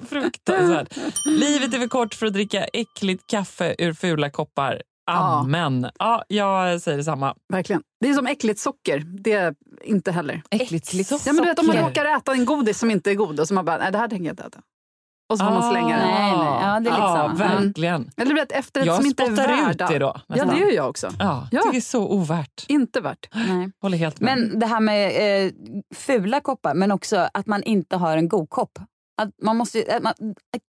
Fruktansvärt. 0.08 0.96
Livet 1.26 1.74
är 1.74 1.78
för 1.78 1.88
kort 1.88 2.14
för 2.14 2.26
att 2.26 2.32
dricka 2.32 2.64
äckligt 2.64 3.26
kaffe 3.26 3.74
ur 3.78 3.92
fula 3.92 4.30
koppar. 4.30 4.82
Ja. 5.06 5.12
Amen. 5.40 5.90
Ja, 5.98 6.24
jag 6.28 6.80
säger 6.80 6.98
detsamma. 6.98 7.34
Verkligen. 7.52 7.82
Det 8.00 8.08
är 8.08 8.14
som 8.14 8.26
äckligt 8.26 8.60
socker. 8.60 8.98
Det 9.22 9.54
inte 9.84 10.12
heller. 10.12 10.42
Äckligt 10.50 10.94
Ja, 11.10 11.18
men 11.32 11.36
du 11.36 11.42
vet, 11.48 11.58
om 11.58 11.66
man 11.66 11.76
råkar 11.76 12.04
äta 12.16 12.32
en 12.32 12.44
godis 12.44 12.78
som 12.78 12.90
inte 12.90 13.10
är 13.10 13.14
god 13.14 13.40
och 13.40 13.48
så 13.48 13.54
man 13.54 13.64
bara, 13.64 13.78
nej 13.78 13.92
det 13.92 13.98
här 13.98 14.08
tänker 14.08 14.24
jag 14.24 14.32
inte 14.32 14.42
äta. 14.42 14.60
och 15.32 15.38
så 15.38 15.44
får 15.44 15.52
man 15.52 15.70
slänga 15.70 15.96
den. 15.96 16.06
Nej, 16.08 16.32
nej. 16.36 16.58
Ja, 16.62 16.80
det 16.80 16.90
är 16.90 16.98
ja, 16.98 17.14
samma. 17.16 17.34
verkligen. 17.34 18.10
Eller 18.16 18.26
blir 18.32 18.34
det 18.34 18.42
ett 18.42 18.52
efterrätt 18.64 18.86
Jag 18.86 18.96
som 18.96 19.06
inte 19.06 19.22
är 19.22 19.26
spottar 19.26 19.48
värda. 19.48 19.84
ut 19.84 19.90
det 19.90 19.98
då, 19.98 20.20
Ja, 20.26 20.44
det 20.44 20.58
gör 20.58 20.70
jag 20.72 20.88
också. 20.88 21.10
Ja, 21.18 21.48
Ja. 21.52 21.62
det 21.72 21.76
är 21.76 21.80
så 21.80 22.08
ovärt. 22.08 22.64
Inte 22.68 23.00
värt. 23.00 23.28
Nej. 23.34 23.70
Håller 23.82 23.98
helt 23.98 24.20
med. 24.20 24.38
Men 24.38 24.58
det 24.58 24.66
här 24.66 24.80
med 24.80 25.06
eh, 25.46 25.52
fula 25.94 26.40
koppar, 26.40 26.74
men 26.74 26.92
också 26.92 27.28
att 27.34 27.46
man 27.46 27.62
inte 27.62 27.96
har 27.96 28.16
en 28.16 28.28
god 28.28 28.50
kopp. 28.50 28.78
Att 29.22 29.30
man 29.42 29.56
måste, 29.56 29.96
att 29.96 30.02
man, 30.02 30.14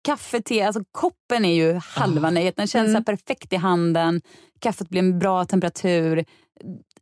kaffe, 0.05 0.42
te, 0.42 0.62
alltså 0.62 0.82
koppen 0.92 1.44
är 1.44 1.55
ju 1.55 1.80
halva 1.84 2.28
Ah. 2.28 2.30
nöjet. 2.30 2.57
Den 2.57 2.66
känns 2.66 2.88
Mm. 2.90 3.05
perfekt 3.05 3.53
i 3.53 3.57
handen. 3.57 4.20
Kaffet 4.61 4.88
blir 4.88 4.98
en 4.98 5.18
bra 5.18 5.44
temperatur. 5.44 6.24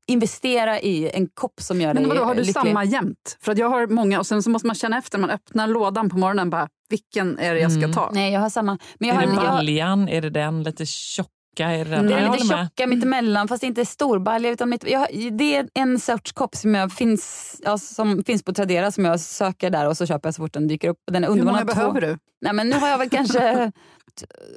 Investera 0.06 0.80
i 0.80 1.10
en 1.14 1.26
kopp 1.34 1.60
som 1.60 1.80
gör 1.80 1.94
dig 1.94 2.02
Men 2.02 2.08
vadå, 2.08 2.24
har 2.24 2.34
du 2.34 2.40
lycklig. 2.40 2.54
samma 2.54 2.84
jämt? 2.84 3.38
För 3.40 3.52
att 3.52 3.58
jag 3.58 3.68
har 3.68 3.86
många 3.86 4.18
och 4.18 4.26
sen 4.26 4.42
så 4.42 4.50
måste 4.50 4.66
man 4.66 4.74
känna 4.76 4.98
efter 4.98 5.18
när 5.18 5.26
man 5.26 5.30
öppnar 5.34 5.66
lådan 5.68 6.10
på 6.10 6.18
morgonen 6.18 6.50
bara 6.50 6.68
vilken 6.88 7.38
är 7.38 7.54
det 7.54 7.60
jag 7.60 7.72
ska 7.72 7.78
Mm. 7.78 7.92
ta? 7.92 8.10
Nej, 8.12 8.32
jag 8.32 8.40
har 8.40 8.50
samma. 8.50 8.78
Men 8.98 9.08
jag 9.08 9.16
är 9.16 9.20
har, 9.20 9.26
det 9.26 9.38
en- 9.40 9.44
jag, 9.44 9.54
baljan? 9.54 10.08
Är 10.08 10.20
det 10.22 10.30
den 10.30 10.62
lite 10.62 10.86
tjocka? 10.86 11.28
Är 11.58 11.84
det 11.84 11.90
den? 11.90 12.12
är 12.12 12.32
lite 12.32 12.46
med. 12.46 12.68
tjocka 12.68 12.86
mittemellan 12.86 13.48
fast 13.48 13.62
inte 13.62 13.84
storbalja. 13.86 14.50
Utan 14.50 14.68
mitt, 14.70 14.84
jag, 14.90 15.06
det 15.38 15.56
är 15.56 15.68
en 15.74 16.00
sorts 16.00 16.32
kopp 16.32 16.56
som, 16.56 16.74
jag 16.74 16.92
finns, 16.92 17.56
ja, 17.64 17.78
som 17.78 18.24
finns 18.24 18.42
på 18.42 18.52
Tradera 18.52 18.90
som 18.90 19.04
jag 19.04 19.20
söker 19.20 19.70
där 19.70 19.88
och 19.88 19.96
så 19.96 20.06
köper 20.06 20.26
jag 20.28 20.34
så 20.34 20.42
fort 20.42 20.52
den 20.52 20.68
dyker 20.68 20.88
upp. 20.88 20.98
Den 21.10 21.24
är 21.24 21.28
Hur 21.28 21.42
många 21.42 21.52
har 21.52 21.64
två- 21.64 21.66
behöver 21.74 22.00
du? 22.00 22.18
Nej, 22.40 22.52
men 22.52 22.68
nu 22.68 22.76
har 22.76 22.88
jag 22.88 22.98
väl 22.98 23.10
kanske... 23.10 23.72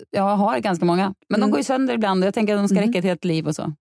Jag 0.09 0.35
har 0.37 0.59
ganska 0.59 0.85
många. 0.85 1.03
Men 1.29 1.39
de 1.39 1.43
Mm. 1.43 1.49
går 1.49 1.59
ju 1.59 1.63
sönder 1.63 1.93
ibland 1.93 2.23
och 2.23 2.27
jag 2.27 2.33
tänker 2.33 2.53
att 2.55 2.59
de 2.61 2.67
ska 2.67 2.77
Mm. 2.77 2.87
räcka 2.89 3.01
till 3.01 3.11
ett 3.11 3.25
liv 3.25 3.47
och 3.47 3.55
så. 3.55 3.73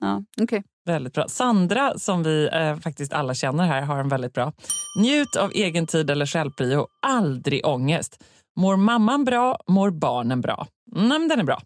Ja. 0.00 0.22
Okej. 0.42 0.64
Väldigt 0.86 1.12
bra. 1.12 1.28
Sandra, 1.28 1.98
som 1.98 2.22
vi 2.22 2.48
eh, 2.52 2.76
faktiskt 2.76 3.12
alla 3.12 3.34
känner 3.34 3.64
här, 3.66 3.82
har 3.82 3.98
en 3.98 4.08
väldigt 4.08 4.32
bra. 4.32 4.52
Njut 5.00 5.36
av 5.36 5.50
egen 5.54 5.86
tid 5.86 6.10
eller 6.10 6.26
självprio. 6.26 6.86
Aldrig 7.06 7.66
ångest. 7.66 8.24
Mår 8.60 8.76
mamman 8.76 9.24
bra, 9.24 9.58
mår 9.68 9.90
barnen 9.90 10.40
bra. 10.40 10.66
Mm, 10.96 11.08
men 11.08 11.28
den 11.28 11.40
är 11.40 11.44
bra. 11.44 11.62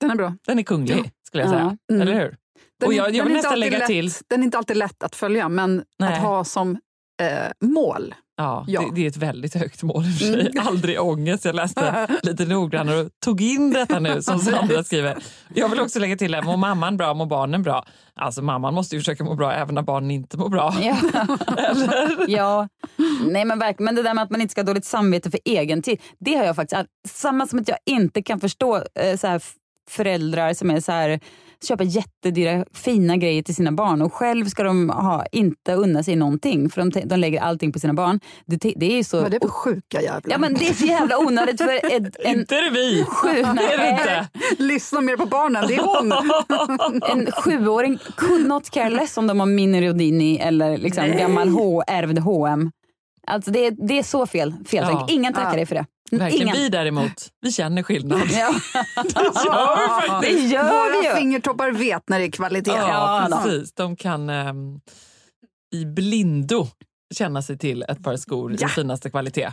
Den 0.00 0.10
är 0.10 0.14
bra. 0.16 0.34
Den 0.46 0.58
är 0.58 0.62
kunglig, 0.62 1.10
skulle 1.26 1.42
jag 1.44 1.48
Ja. 1.54 1.58
säga. 1.58 1.76
Mm. 1.92 2.02
Eller 2.02 2.12
hur? 2.20 2.36
Den, 2.80 2.86
Och 2.86 2.92
är- 2.92 2.96
jag, 2.96 3.06
jag 3.06 3.10
vill 3.10 3.20
inte 3.20 3.32
nästan 3.32 3.60
lägga 3.60 3.78
lätt, 3.78 3.86
till... 3.86 4.10
Den 4.28 4.40
är 4.40 4.44
inte 4.44 4.58
alltid 4.58 4.76
lätt 4.76 5.02
att 5.02 5.14
följa 5.16 5.48
men 5.48 5.84
Nej. 5.98 6.14
att 6.14 6.20
ha 6.22 6.44
som 6.44 6.78
eh, 7.22 7.68
mål. 7.68 8.14
Ja, 8.36 8.64
Ja. 8.68 8.80
Det, 8.80 8.94
det 8.94 9.04
är 9.04 9.08
ett 9.08 9.16
väldigt 9.16 9.54
högt 9.54 9.82
mål 9.82 10.04
för 10.04 10.10
sig. 10.10 10.40
Mm. 10.40 10.52
Aldrig 10.66 11.00
ångest. 11.00 11.44
Jag 11.44 11.54
läste 11.54 12.06
lite 12.22 12.44
noggrannare 12.44 13.00
och 13.00 13.08
tog 13.24 13.40
in 13.40 13.70
detta 13.70 13.98
nu 13.98 14.22
som 14.22 14.38
Sandra 14.40 14.84
skriver. 14.84 15.16
Jag 15.54 15.68
vill 15.68 15.80
också 15.80 15.98
lägga 15.98 16.16
till, 16.16 16.34
här, 16.34 16.42
mår 16.42 16.56
mamman 16.56 16.96
bra, 16.96 17.14
mår 17.14 17.26
barnen 17.26 17.62
bra? 17.62 17.84
Alltså 18.14 18.42
mamman 18.42 18.74
måste 18.74 18.96
ju 18.96 19.00
försöka 19.00 19.24
må 19.24 19.34
bra 19.34 19.52
även 19.52 19.74
när 19.74 19.82
barnen 19.82 20.10
inte 20.10 20.36
mår 20.36 20.48
bra. 20.48 20.74
Ja. 20.82 20.96
Eller? 21.56 22.28
ja. 22.28 22.68
Nej, 23.26 23.44
men, 23.44 23.58
verkligen. 23.58 23.84
men 23.84 23.94
det 23.94 24.02
där 24.02 24.14
med 24.14 24.24
att 24.24 24.30
man 24.30 24.40
inte 24.40 24.52
ska 24.52 24.60
ha 24.60 24.66
dåligt 24.66 24.84
samvete 24.84 25.30
för 25.30 25.40
egen 25.44 25.82
tid. 25.82 26.00
Det 26.18 26.34
har 26.34 26.44
jag 26.44 26.56
faktiskt. 26.56 26.82
Samma 27.08 27.46
som 27.46 27.58
att 27.58 27.68
jag 27.68 27.78
inte 27.86 28.22
kan 28.22 28.40
förstå 28.40 28.76
eh, 28.76 29.16
så 29.16 29.26
här, 29.26 29.42
föräldrar 29.90 30.54
som 30.54 30.70
är 30.70 30.80
så 30.80 30.92
här 30.92 31.20
köper 31.64 31.84
jättedyra 31.84 32.64
fina 32.72 33.16
grejer 33.16 33.42
till 33.42 33.54
sina 33.54 33.72
barn 33.72 34.02
och 34.02 34.12
själv 34.14 34.44
ska 34.44 34.62
de 34.62 34.90
ha, 34.90 35.26
inte 35.32 35.74
unna 35.74 36.02
sig 36.02 36.16
någonting 36.16 36.70
för 36.70 36.80
de, 36.80 37.00
de 37.04 37.16
lägger 37.16 37.40
allting 37.40 37.72
på 37.72 37.78
sina 37.78 37.94
barn. 37.94 38.20
Det, 38.46 38.72
det 38.76 38.98
är 38.98 39.04
så... 39.04 39.24
Är 39.24 39.30
det 39.30 39.38
för 39.40 39.48
sjuka 39.48 40.02
jävlar? 40.02 40.32
Ja 40.32 40.38
men 40.38 40.54
det 40.54 40.68
är 40.68 40.74
så 40.74 40.86
jävla 40.86 41.18
onödigt 41.18 41.60
för 41.60 41.74
ett, 41.74 42.16
en 42.24 42.34
Inte 42.38 42.56
är 42.56 42.62
det 42.62 42.70
vi! 42.70 43.04
sju... 43.04 43.28
Det 43.28 43.42
är 43.42 43.78
det 43.78 43.90
inte. 43.90 44.28
Lyssna 44.62 45.00
mer 45.00 45.16
på 45.16 45.26
barnen, 45.26 45.64
det 45.68 45.74
är 45.74 45.82
hon. 45.82 46.12
En 47.10 47.32
sjuåring 47.32 47.98
could 48.16 48.46
not 48.46 48.70
care 48.70 48.90
less 48.90 49.16
om 49.16 49.26
de 49.26 49.40
har 49.40 49.46
Mini 49.46 49.88
Rodini 49.88 50.38
eller 50.38 50.78
liksom 50.78 51.16
gammal 51.16 51.48
H, 51.48 51.82
ärvd 51.86 52.18
H&M. 52.18 52.70
Alltså 53.26 53.50
det, 53.50 53.66
är- 53.66 53.86
det 53.88 53.98
är 53.98 54.02
så 54.02 54.26
fel. 54.26 54.54
fel 54.66 54.84
Ja. 54.88 55.06
Ingen 55.10 55.32
tackar 55.32 55.50
Ja. 55.50 55.56
dig 55.56 55.66
för 55.66 55.74
det. 55.74 55.86
Verkligen. 56.10 56.42
Ingen. 56.48 56.56
Vi 56.56 56.68
däremot, 56.68 57.28
vi 57.40 57.52
känner 57.52 57.82
skillnad. 57.82 58.20
Ja. 58.32 58.54
Det 59.02 59.20
gör 59.44 60.02
vi 60.02 60.08
faktiskt. 60.08 60.38
Det 60.42 60.46
gör 60.54 60.64
vi 60.64 61.00
Våra 61.02 61.10
ju. 61.14 61.20
fingertoppar 61.20 61.70
vet 61.70 62.08
när 62.08 62.18
det 62.18 62.24
är 62.24 62.30
kvalitet. 62.30 62.70
Ja, 62.70 63.26
Ja, 63.30 63.40
precis. 63.44 63.72
De 63.74 63.96
kan 63.96 64.30
ehm, 64.30 64.80
i 65.74 65.84
blindo 65.84 66.66
känna 67.14 67.42
sig 67.42 67.58
till 67.58 67.82
ett 67.88 68.02
par 68.02 68.16
skor 68.16 68.56
Ja. 68.58 68.66
i 68.66 68.70
finaste 68.70 69.10
kvalitet. 69.10 69.50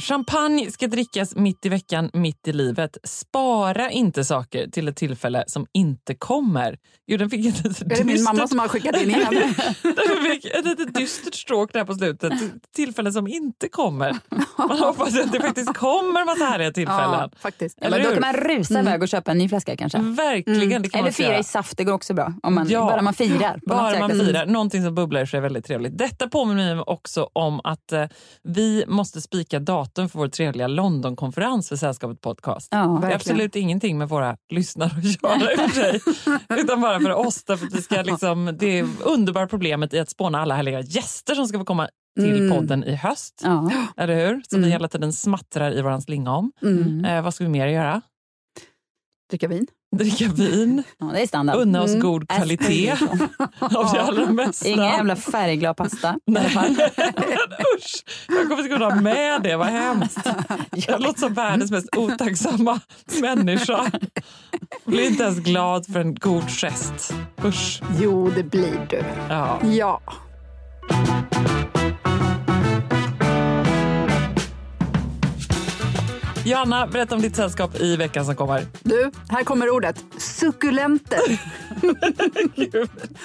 Champagne 0.00 0.70
ska 0.70 0.86
drickas 0.86 1.36
mitt 1.36 1.66
i 1.66 1.68
veckan, 1.68 2.10
mitt 2.12 2.48
i 2.48 2.52
livet. 2.52 2.96
Spara 3.04 3.90
inte 3.90 4.24
saker 4.24 4.66
till 4.70 4.88
ett 4.88 4.96
tillfälle 4.96 5.44
som 5.46 5.66
inte 5.72 6.14
kommer. 6.14 6.78
Jo, 7.06 7.16
den 7.18 7.30
fick 7.30 7.46
ett 7.46 7.64
litet 7.64 7.82
Är 7.82 7.96
det 7.96 8.04
min 8.04 8.22
mamma 8.22 8.38
dystert- 8.40 8.48
som 8.48 8.58
har 8.58 8.68
skickat 8.68 8.96
in 9.02 9.10
igen? 9.10 9.34
Den 9.82 10.30
fick 10.30 10.44
ett 10.44 10.64
litet 10.64 10.94
dystert 10.94 11.34
stråk 11.34 11.72
där 11.72 11.84
på 11.84 11.94
slutet. 11.94 12.32
Tillfällen 12.76 13.12
som 13.12 13.26
inte 13.28 13.68
kommer. 13.68 14.16
Man 14.58 14.78
hoppas 14.78 15.20
att 15.20 15.32
det 15.32 15.40
faktiskt 15.40 15.74
kommer 15.74 16.20
en 16.20 16.26
massa 16.26 16.44
härliga 16.44 16.72
tillfällen. 16.72 17.10
Ja, 17.12 17.30
faktiskt. 17.38 17.78
Eller 17.80 17.98
Men 17.98 18.06
då 18.06 18.12
kan 18.12 18.20
man 18.20 18.34
rusa 18.34 18.80
iväg 18.80 19.02
och 19.02 19.08
köpa 19.08 19.30
en 19.30 19.38
ny 19.38 19.48
flaska 19.48 19.76
kanske. 19.76 19.98
Verkligen, 19.98 20.82
det 20.82 20.88
kan 20.88 21.00
Eller 21.00 21.10
fira 21.10 21.38
i 21.38 21.44
saft, 21.44 21.76
det 21.76 21.84
går 21.84 21.92
också 21.92 22.14
bra. 22.14 22.34
Om 22.42 22.54
man, 22.54 22.68
Ja. 22.68 22.80
Bara 22.80 23.02
man 23.02 23.14
firar. 23.14 23.60
Bara 23.66 23.98
man 23.98 24.10
sätt. 24.10 24.26
firar. 24.26 24.46
Någonting 24.46 24.82
som 24.84 24.94
bubblar 24.94 25.22
i 25.22 25.26
sig 25.26 25.38
är 25.38 25.42
väldigt 25.42 25.64
trevligt. 25.64 25.98
Detta 25.98 26.28
påminner 26.28 26.74
mig 26.74 26.84
också 26.86 27.28
om 27.32 27.60
att 27.64 27.92
eh, 27.92 28.04
vi 28.42 28.84
måste 28.88 29.20
spika 29.20 29.58
datum 29.60 29.85
för 29.94 30.18
vår 30.18 30.28
trevliga 30.28 30.66
Londonkonferens 30.66 31.68
för 31.68 31.76
Sällskapet 31.76 32.20
Podcast. 32.20 32.68
Ja, 32.70 32.98
det 33.02 33.08
är 33.08 33.14
absolut 33.14 33.56
ingenting 33.56 33.98
med 33.98 34.08
våra 34.08 34.36
lyssnare 34.52 34.90
att 34.98 35.22
göra 35.22 35.52
i 35.52 35.56
och 35.56 35.70
för 35.70 35.80
sig. 35.80 36.00
Utan 36.58 36.80
bara 36.80 37.00
för 37.00 37.12
oss. 37.12 37.44
Därför 37.44 37.66
att 37.66 37.74
vi 37.74 37.82
ska 37.82 38.02
liksom, 38.02 38.56
det 38.58 38.78
är 38.78 38.88
underbara 39.04 39.46
problemet 39.48 39.94
i 39.94 39.98
att 39.98 40.10
spåna 40.10 40.40
alla 40.40 40.54
härliga 40.54 40.80
gäster 40.80 41.34
som 41.34 41.48
ska 41.48 41.58
få 41.58 41.64
komma 41.64 41.88
till 42.20 42.36
Mm. 42.46 42.56
podden 42.58 42.84
i 42.84 42.94
höst. 42.94 43.40
Ja. 43.44 43.70
Eller 43.96 44.14
hur? 44.26 44.32
Som 44.48 44.58
vi 44.60 44.66
Mm. 44.66 44.70
hela 44.70 44.88
tiden 44.88 45.12
smattrar 45.12 45.72
i 45.78 45.82
våran 45.82 46.02
slinga 46.02 46.32
om. 46.36 46.52
Mm. 46.62 47.04
Eh, 47.04 47.22
vad 47.22 47.34
ska 47.34 47.44
vi 47.44 47.50
mer 47.50 47.66
göra? 47.66 48.02
Dricka 49.30 49.48
vin. 49.48 49.66
Dricka 49.98 50.28
vin, 50.28 50.82
ja, 50.98 51.06
det 51.06 51.22
är 51.22 51.26
standard. 51.26 51.56
unna 51.56 51.82
oss 51.82 51.90
Mm. 51.90 52.00
god 52.00 52.28
kvalitet 52.28 52.92
av 53.60 53.92
det 53.94 54.02
allra 54.02 54.26
mesta. 54.30 54.68
Ingen 54.68 54.84
jävla 54.84 55.16
färgglad 55.16 55.76
pasta. 55.76 56.16
Nej, 56.26 56.46
usch! 57.76 58.04
Jag 58.28 58.48
kommer 58.48 58.58
inte 58.62 58.68
kunna 58.74 58.84
ha 58.90 59.00
med 59.00 59.42
det, 59.42 59.56
vad 59.56 59.66
hemskt. 59.66 60.18
Jag 60.88 61.00
låter 61.02 61.20
som 61.20 61.34
världens 61.34 61.70
mest 61.70 61.96
otacksamma 61.96 62.80
människa. 63.20 63.90
Blir 64.84 65.06
inte 65.06 65.22
ens 65.22 65.38
glad 65.38 65.86
för 65.86 66.00
en 66.00 66.14
god 66.14 66.50
gest. 66.50 67.14
Usch. 67.44 67.82
Jo, 68.00 68.30
det 68.30 68.42
blir 68.42 68.86
du. 68.90 69.02
Ja. 69.28 69.60
Ja. 69.64 70.00
Johanna, 76.46 76.86
berätta 76.86 77.14
om 77.14 77.22
ditt 77.22 77.36
sällskap 77.36 77.80
i 77.80 77.96
veckan 77.96 78.24
som 78.24 78.36
kommer. 78.36 78.66
Du, 78.82 79.10
här 79.28 79.44
kommer 79.44 79.70
ordet. 79.70 80.04
Sukulenter. 80.18 81.40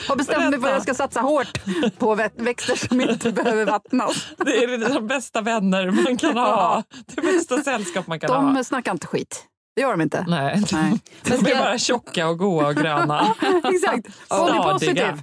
Har 0.08 0.16
bestämt 0.16 0.50
mig 0.50 0.60
för 0.60 0.68
att 0.68 0.74
jag 0.74 0.84
ska 0.84 0.94
satsa 0.94 1.20
hårt 1.22 1.60
på 1.98 2.16
vä- 2.16 2.30
växter 2.36 2.76
som 2.88 3.02
inte 3.02 3.32
behöver 3.32 3.66
vattnas. 3.66 4.28
Det 4.38 4.64
är 4.64 4.94
de 4.94 5.08
bästa 5.08 5.42
vänner 5.42 5.92
man 5.92 6.18
kan 6.18 6.38
ha. 6.38 6.84
Det 7.16 7.22
bästa 7.22 7.64
sällskap 7.64 8.08
man 8.08 8.20
kan 8.20 8.30
ha. 8.30 8.54
De 8.54 8.64
snackar 8.64 8.92
inte 8.92 9.08
skit. 9.08 9.46
Det 9.76 9.82
gör 9.82 9.92
de 9.92 10.02
inte. 10.02 10.26
Nej, 10.28 10.62
Nej. 10.72 11.00
de 11.24 11.34
är 11.52 11.60
bara 11.60 11.78
tjocka 11.78 12.28
och 12.28 12.38
goa 12.40 12.68
och 12.68 12.76
gröna. 12.76 13.36
Exakt. 13.64 14.08
Body 14.30 14.52
Stadiga. 14.52 14.64
positive. 14.74 15.18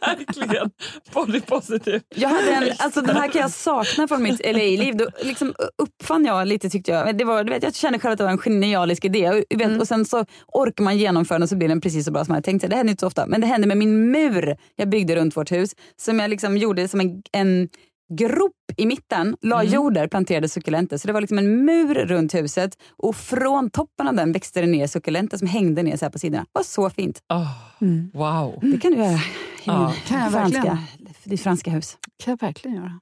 Verkligen. 0.00 0.70
Body 1.14 1.40
positive. 1.40 2.00
Jag 2.14 2.28
hade 2.28 2.50
en, 2.50 2.72
alltså 2.78 3.00
den 3.00 3.16
här 3.16 3.28
kan 3.28 3.40
jag 3.40 3.50
sakna 3.50 4.08
från 4.08 4.22
mitt 4.22 4.40
LA-liv. 4.46 4.96
Då 4.96 5.06
liksom 5.22 5.54
uppfann 5.82 6.24
jag 6.24 6.48
lite 6.48 6.70
tyckte 6.70 6.90
jag. 6.92 7.18
Det 7.18 7.24
var, 7.24 7.44
du 7.44 7.52
vet, 7.52 7.62
jag 7.62 7.74
kände 7.74 7.98
själv 7.98 8.12
att 8.12 8.18
det 8.18 8.24
var 8.24 8.30
en 8.30 8.38
genialisk 8.38 9.04
idé. 9.04 9.28
Och, 9.28 9.34
vet, 9.34 9.68
Mm. 9.68 9.80
och 9.80 9.88
sen 9.88 10.04
så 10.04 10.24
orkar 10.46 10.84
man 10.84 10.98
genomföra 10.98 11.34
den 11.38 11.42
och 11.42 11.48
så 11.48 11.56
blir 11.56 11.68
den 11.68 11.80
precis 11.80 12.04
så 12.04 12.10
bra 12.12 12.24
som 12.24 12.32
jag 12.32 12.36
hade 12.36 12.44
tänkt 12.44 12.60
sig. 12.60 12.70
Det 12.70 12.76
hände 12.76 12.90
inte 12.90 13.00
så 13.00 13.06
ofta. 13.06 13.26
Men 13.26 13.40
det 13.40 13.46
hände 13.46 13.66
med 13.66 13.76
min 13.76 14.10
mur 14.10 14.56
jag 14.76 14.88
byggde 14.88 15.16
runt 15.16 15.36
vårt 15.36 15.52
hus. 15.52 15.70
Som 15.96 16.20
jag 16.20 16.30
liksom 16.30 16.56
gjorde 16.56 16.88
som 16.88 17.00
en, 17.00 17.22
en 17.32 17.68
grop 18.08 18.52
i 18.76 18.86
mitten, 18.86 19.36
la 19.42 19.60
Mm. 19.60 19.72
jord 19.72 19.94
där, 19.94 20.08
planterade 20.08 20.48
suckulenter. 20.48 20.96
Så 20.96 21.06
det 21.06 21.12
var 21.12 21.20
liksom 21.20 21.38
en 21.38 21.64
mur 21.64 21.94
runt 21.94 22.34
huset 22.34 22.78
och 22.96 23.16
från 23.16 23.70
toppen 23.70 24.08
av 24.08 24.14
den 24.14 24.32
växte 24.32 24.60
det 24.60 24.66
ner 24.66 24.86
suckulenter 24.86 25.36
som 25.38 25.46
hängde 25.48 25.82
ner 25.82 25.96
så 25.96 26.04
här 26.04 26.10
på 26.10 26.18
sidorna. 26.18 26.42
Det 26.42 26.48
var 26.52 26.62
så 26.62 26.90
fint. 26.90 27.22
Oh, 27.28 27.50
Mm. 27.80 28.10
wow. 28.14 28.58
Det 28.62 28.78
kan 28.80 28.92
du 28.92 28.98
göra 28.98 29.12
i 29.12 29.20
Ja, 29.64 29.86
min 29.88 29.94
kan 30.06 30.20
jag 30.20 30.32
franska, 30.32 30.78
ditt 31.24 31.40
franska 31.42 31.70
hus. 31.70 31.96
kan 32.24 32.32
jag 32.32 32.40
verkligen 32.46 32.76
göra. 32.76 33.00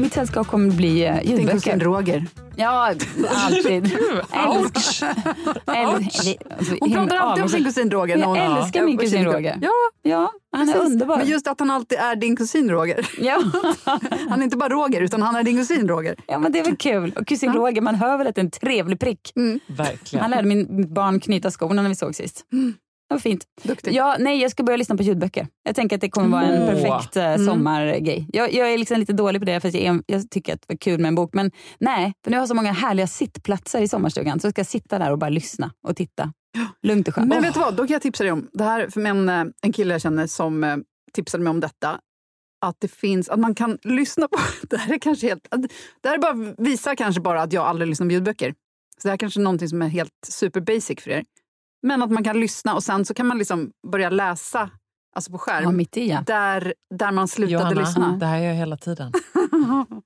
Mitt 0.00 0.12
sällskap 0.12 0.46
kommer 0.46 0.70
bli 0.70 1.04
eh, 1.06 1.14
Din 1.14 1.22
kusin 1.22 1.38
ljudböcker. 1.48 1.78
Roger. 1.78 2.26
Ja, 2.56 2.94
alltid. 3.28 3.84
Ouch! 4.48 5.02
Alltså, 5.64 6.76
Hon 6.80 6.92
pratar 6.92 7.16
alltid 7.16 7.42
om 7.42 7.48
sin 7.48 7.64
kusin 7.64 7.90
Roger. 7.90 8.16
när 8.16 8.36
Jag 8.36 8.58
älskar 8.58 8.84
min 8.84 8.94
Ja, 8.94 9.00
kusin 9.00 9.24
Roger. 9.24 9.58
Ja, 9.62 9.70
Ja, 10.02 10.32
han 10.52 10.68
är 10.68 10.72
precis. 10.72 10.90
underbar. 10.90 11.16
Men 11.16 11.26
just 11.26 11.46
att 11.48 11.60
han 11.60 11.70
alltid 11.70 11.98
är 11.98 12.16
din 12.16 12.36
kusin 12.36 12.70
Roger. 12.70 13.08
Ja. 13.20 13.42
Han 14.28 14.40
är 14.40 14.44
inte 14.44 14.56
bara 14.56 14.68
Roger, 14.68 15.00
utan 15.00 15.22
han 15.22 15.36
är 15.36 15.42
din 15.42 15.56
kusin 15.56 15.88
Roger. 15.88 16.14
ja, 16.26 16.38
men 16.38 16.52
det 16.52 16.58
är 16.58 16.64
väl 16.64 16.76
kul. 16.76 17.12
Och 17.16 17.26
kusin 17.26 17.52
Roger, 17.52 17.80
man 17.82 17.94
hör 17.94 18.18
väl 18.18 18.26
att 18.26 18.34
det 18.34 18.40
är 18.40 18.44
en 18.44 18.50
trevlig 18.50 19.00
prick. 19.00 19.32
Verkligen. 19.66 20.22
Han 20.22 20.30
lärde 20.30 20.48
min 20.48 20.94
barn 20.94 21.20
knyta 21.20 21.50
skorna 21.50 21.82
när 21.82 21.88
vi 21.88 21.94
såg 21.94 22.14
sist. 22.14 22.44
det 22.50 22.56
var 23.14 23.18
fint. 23.20 23.44
Duktig. 23.62 23.92
Ja, 23.94 24.16
nej, 24.18 24.42
jag 24.42 24.50
ska 24.50 24.62
börja 24.62 24.76
lyssna 24.76 24.96
på 24.96 25.02
ljudböcker. 25.02 25.46
Jag 25.62 25.76
tänker 25.76 25.96
att 25.96 26.00
det 26.00 26.10
kommer 26.10 26.28
vara 26.28 26.42
en 26.42 26.66
perfekt 26.66 27.16
eh, 27.16 27.24
Mm. 27.24 27.46
sommargrej. 27.46 28.26
Jag, 28.32 28.52
jag 28.52 28.72
är 28.72 28.78
liksom 28.78 28.98
lite 28.98 29.12
dålig 29.12 29.40
på 29.40 29.44
det 29.44 29.60
för 29.60 29.76
jag, 29.76 29.96
är, 29.96 30.02
jag 30.06 30.30
tycker 30.30 30.54
att 30.54 30.60
det 30.60 30.72
var 30.74 30.76
kul 30.78 31.00
med 31.00 31.08
en 31.08 31.14
bok. 31.14 31.30
Men 31.34 31.50
nej, 31.80 32.12
för 32.24 32.30
nu 32.30 32.36
har 32.36 32.42
jag 32.42 32.48
så 32.48 32.54
många 32.54 32.72
härliga 32.72 33.06
sittplatser 33.06 33.82
i 33.82 33.88
sommarstugan. 33.88 34.40
Så 34.40 34.50
ska 34.50 34.58
jag 34.60 34.66
sitta 34.66 34.98
där 34.98 35.12
och 35.12 35.18
bara 35.18 35.30
lyssna 35.30 35.72
och 35.88 35.96
titta. 35.96 36.32
Lugnt 36.82 37.08
och 37.08 37.14
skönt. 37.14 37.28
Men 37.28 37.42
vet 37.42 37.54
du 37.54 37.60
vad, 37.60 37.74
då 37.76 37.86
kan 37.86 37.92
jag 37.94 38.02
tipsa 38.02 38.24
dig 38.24 38.32
om, 38.32 38.48
det 38.52 38.64
här 38.64 38.88
för 38.90 39.00
en, 39.06 39.28
eh, 39.28 39.44
en 39.62 39.72
kille 39.72 39.94
jag 39.94 40.00
känner 40.02 40.26
som 40.26 40.64
eh, 40.64 40.76
tipsade 41.12 41.44
mig 41.44 41.50
om 41.50 41.60
detta, 41.60 42.00
att 42.66 42.76
det 42.78 42.88
finns, 42.88 43.28
att 43.28 43.38
man 43.40 43.54
kan 43.54 43.78
lyssna 43.82 44.28
på, 44.28 44.38
det 44.70 44.76
här 44.76 44.94
är 44.94 44.98
kanske 44.98 45.26
helt, 45.28 45.48
det 46.02 46.08
här 46.08 46.14
är 46.14 46.18
bara, 46.18 46.54
visar 46.58 46.94
kanske 46.94 47.20
bara 47.20 47.42
att 47.42 47.52
jag 47.52 47.66
aldrig 47.66 47.88
lyssnar 47.88 48.06
på 48.06 48.12
ljudböcker. 48.12 48.54
Så 48.98 49.08
det 49.08 49.10
här 49.10 49.16
kanske 49.16 49.40
är 49.40 49.42
någonting 49.42 49.68
som 49.68 49.82
är 49.82 49.88
helt 49.88 50.12
super 50.28 50.60
basic 50.60 51.00
för 51.00 51.10
er. 51.10 51.24
Men 51.82 52.02
att 52.02 52.10
man 52.10 52.24
kan 52.24 52.40
lyssna 52.40 52.74
och 52.74 52.82
sen 52.82 53.04
så 53.04 53.14
kan 53.14 53.26
man 53.26 53.38
liksom 53.38 53.70
börja 53.92 54.10
läsa, 54.10 54.70
alltså 55.16 55.32
på 55.32 55.38
skärm, 55.38 55.62
Ja, 55.64 55.70
mitt 55.70 55.96
i 55.96 56.08
ja. 56.10 56.22
där, 56.26 56.74
där 56.94 57.12
man 57.12 57.28
slutade 57.28 57.52
Johanna, 57.52 57.80
lyssna. 57.80 58.16
det 58.20 58.26
här 58.26 58.38
gör 58.38 58.46
jag 58.48 58.54
hela 58.54 58.76
tiden. 58.76 59.12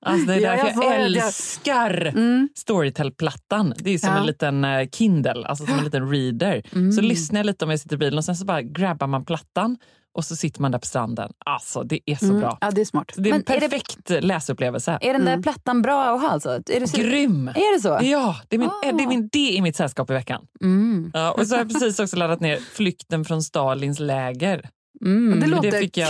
Alltså 0.07 0.27
det 0.27 0.35
är 0.35 0.41
därför 0.41 0.67
jag 0.83 0.85
jag 0.85 1.01
älskar 1.03 1.91
Mm. 2.07 2.49
Storytel-plattan. 2.55 3.75
Det 3.79 3.91
är 3.91 3.99
som 3.99 4.09
Ja. 4.11 4.19
en 4.19 4.27
liten 4.27 4.65
eh, 4.65 4.89
Kindle, 4.93 5.47
alltså 5.47 5.67
som 5.67 5.79
en 5.79 5.85
liten 5.85 6.11
reader. 6.11 6.63
Mm. 6.75 6.93
Så 6.93 7.01
lyssnar 7.01 7.39
jag 7.41 7.47
lite 7.47 7.65
om 7.65 7.71
jag 7.71 7.81
sitter 7.81 7.97
i 7.97 7.99
bilen 7.99 8.19
och 8.19 8.25
sen 8.25 8.37
så 8.37 8.45
bara 8.45 8.63
grabbar 8.63 9.07
man 9.07 9.25
plattan 9.25 9.77
och 10.15 10.25
så 10.25 10.37
sitter 10.37 10.61
man 10.63 10.71
där 10.71 10.79
på 10.79 10.87
stranden. 10.87 11.33
Alltså 11.47 11.83
det 11.83 12.01
är 12.07 12.17
så 12.17 12.25
Mm. 12.25 12.41
bra. 12.41 12.59
Ja, 12.61 12.71
det 12.71 12.81
är 12.81 12.85
smart. 12.85 13.11
Så 13.15 13.21
det 13.21 13.31
är 13.31 13.35
en 13.35 13.43
Men 13.47 13.57
är 13.57 13.61
det- 13.61 13.69
perfekt 13.69 14.11
läsupplevelse. 14.25 14.99
Är 15.01 15.13
den 15.13 15.25
där 15.25 15.43
plattan 15.43 15.83
bra 15.83 16.15
att 16.15 16.21
ha 16.21 16.29
alltså? 16.29 16.51
Är 16.51 16.81
det 16.81 16.89
så? 16.89 16.97
Grym! 16.97 17.49
Är 17.49 17.75
det 17.77 17.81
så? 17.83 17.99
Ja, 18.03 18.37
det 18.49 18.57
är, 18.57 18.61
min, 18.61 18.69
Ah. 18.69 18.93
det 18.97 19.03
är 19.03 19.07
min 19.09 19.29
det 19.33 19.59
är 19.59 19.63
mitt 19.63 19.77
sällskap 19.77 20.11
i 20.11 20.13
veckan. 20.13 20.47
Mm. 20.63 21.11
Ja, 21.15 21.33
och 21.33 21.47
så 21.47 21.55
har 21.55 21.59
jag 21.61 21.73
precis 21.73 21.99
också 21.99 22.17
laddat 22.17 22.41
ner 22.41 22.57
Flykten 22.57 23.25
från 23.25 23.43
Stalins 23.43 24.01
läger. 24.01 24.69
Mm. 25.05 25.41
Det 25.41 25.47
låter 25.47 25.71
fick 25.81 25.97
jag- 25.97 26.09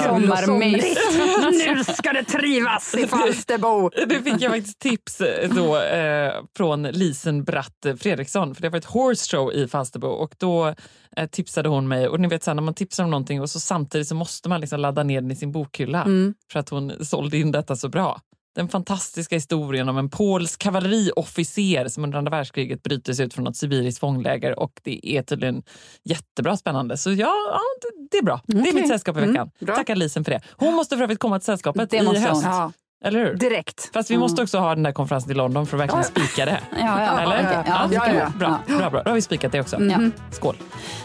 nu 1.77 1.85
ska 1.85 2.13
det 2.13 2.25
trivas 2.25 2.95
i 2.95 3.07
Falsterbo! 3.07 3.91
Det 4.09 4.23
fick 4.23 4.41
jag 4.43 4.53
faktiskt 4.53 4.79
tips 4.79 5.21
eh, 5.21 5.49
då, 5.55 5.81
eh, 5.81 6.33
från 6.57 6.83
Lisen 6.83 7.45
Bratt 7.45 7.87
Fredriksson. 7.99 8.55
För 8.55 8.63
det 8.63 8.69
var 8.69 8.79
ett 8.79 8.85
horse 8.85 9.37
show 9.37 9.53
i 9.53 9.69
Falsterbo 9.69 10.07
och 10.09 10.35
då 10.39 10.75
eh, 11.17 11.27
tipsade 11.31 11.69
hon 11.69 11.89
mig. 11.89 12.09
Och 12.09 12.21
ni 12.21 12.29
vet 12.29 12.43
så 12.45 12.51
här, 12.51 12.55
när 12.55 12.63
man 12.63 12.75
tipsar 12.75 13.05
om 13.05 13.11
någonting 13.11 13.41
och 13.41 13.51
så 13.51 13.61
samtidigt 13.61 14.09
så 14.09 14.15
måste 14.15 14.49
man 14.49 14.61
liksom 14.61 14.81
ladda 14.81 15.03
ner 15.03 15.21
den 15.21 15.31
i 15.31 15.37
sin 15.37 15.53
bokhylla 15.53 16.03
Mm. 16.03 16.35
för 16.53 16.61
att 16.61 16.69
hon 16.69 16.93
sålde 17.05 17.39
in 17.39 17.53
detta 17.53 17.77
så 17.77 17.89
bra. 17.89 18.21
Den 18.55 18.69
fantastiska 18.69 19.35
historien 19.37 19.89
om 19.89 19.99
en 19.99 20.11
polsk 20.11 20.61
kavalleriofficer 20.61 21.89
som 21.89 22.05
under 22.05 22.19
andra 22.19 22.31
världskriget 22.31 22.83
bryter 22.83 23.13
sig 23.13 23.27
ut 23.27 23.35
från 23.35 23.45
något 23.45 23.57
sibiriskt 23.57 24.01
fångläger 24.01 24.59
och 24.59 24.81
det 24.83 25.09
är 25.17 25.23
tydligen 25.23 25.63
jättebra 26.05 26.57
spännande. 26.57 26.97
Så 26.97 27.11
ja, 27.11 27.17
ja 27.51 27.61
det, 27.83 28.09
det 28.11 28.17
är 28.19 28.23
bra. 28.23 28.41
Det 28.47 28.69
är 28.69 28.75
mitt 28.75 28.89
sällskap 28.89 29.17
i 29.17 29.19
Mm, 29.19 29.33
veckan. 29.33 29.51
bra. 29.61 29.77
Tackar 29.77 29.97
Lisen 29.97 30.25
för 30.25 30.31
det. 30.33 30.41
Hon 30.57 30.75
måste 30.75 30.97
för 30.97 31.03
övrigt 31.05 31.19
komma 31.19 31.39
till 31.39 31.45
sällskapet 31.47 31.91
Det 31.91 31.97
i 31.97 32.03
måste 32.03 32.21
höst. 32.21 32.43
Ja, 32.45 32.73
Eller 33.05 33.25
hur? 33.27 33.35
direkt. 33.35 33.91
Fast 33.93 34.11
vi 34.11 34.19
måste 34.19 34.43
också 34.43 34.59
ha 34.59 34.75
den 34.75 34.83
där 34.85 34.93
konferensen 34.93 35.31
i 35.31 35.35
London 35.35 35.67
för 35.67 35.77
att 35.77 35.81
verkligen 35.81 36.05
spika 36.05 36.45
det. 36.45 36.61
Ja, 36.71 36.79
ja, 37.03 37.21
Eller? 37.21 37.65
Ja, 37.67 37.89
Ja. 37.93 38.33
Bra, 38.39 38.61
bra, 38.79 38.91
bra. 38.91 39.03
Då 39.03 39.11
har 39.11 39.15
vi 39.15 39.23
spikat 39.23 39.53
det 39.53 39.61
också. 39.61 39.83
Ja. 39.83 39.99
Skål. 40.33 40.57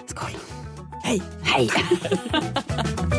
Skål. 0.08 0.30
Hej! 1.04 1.22
Hej! 1.42 1.70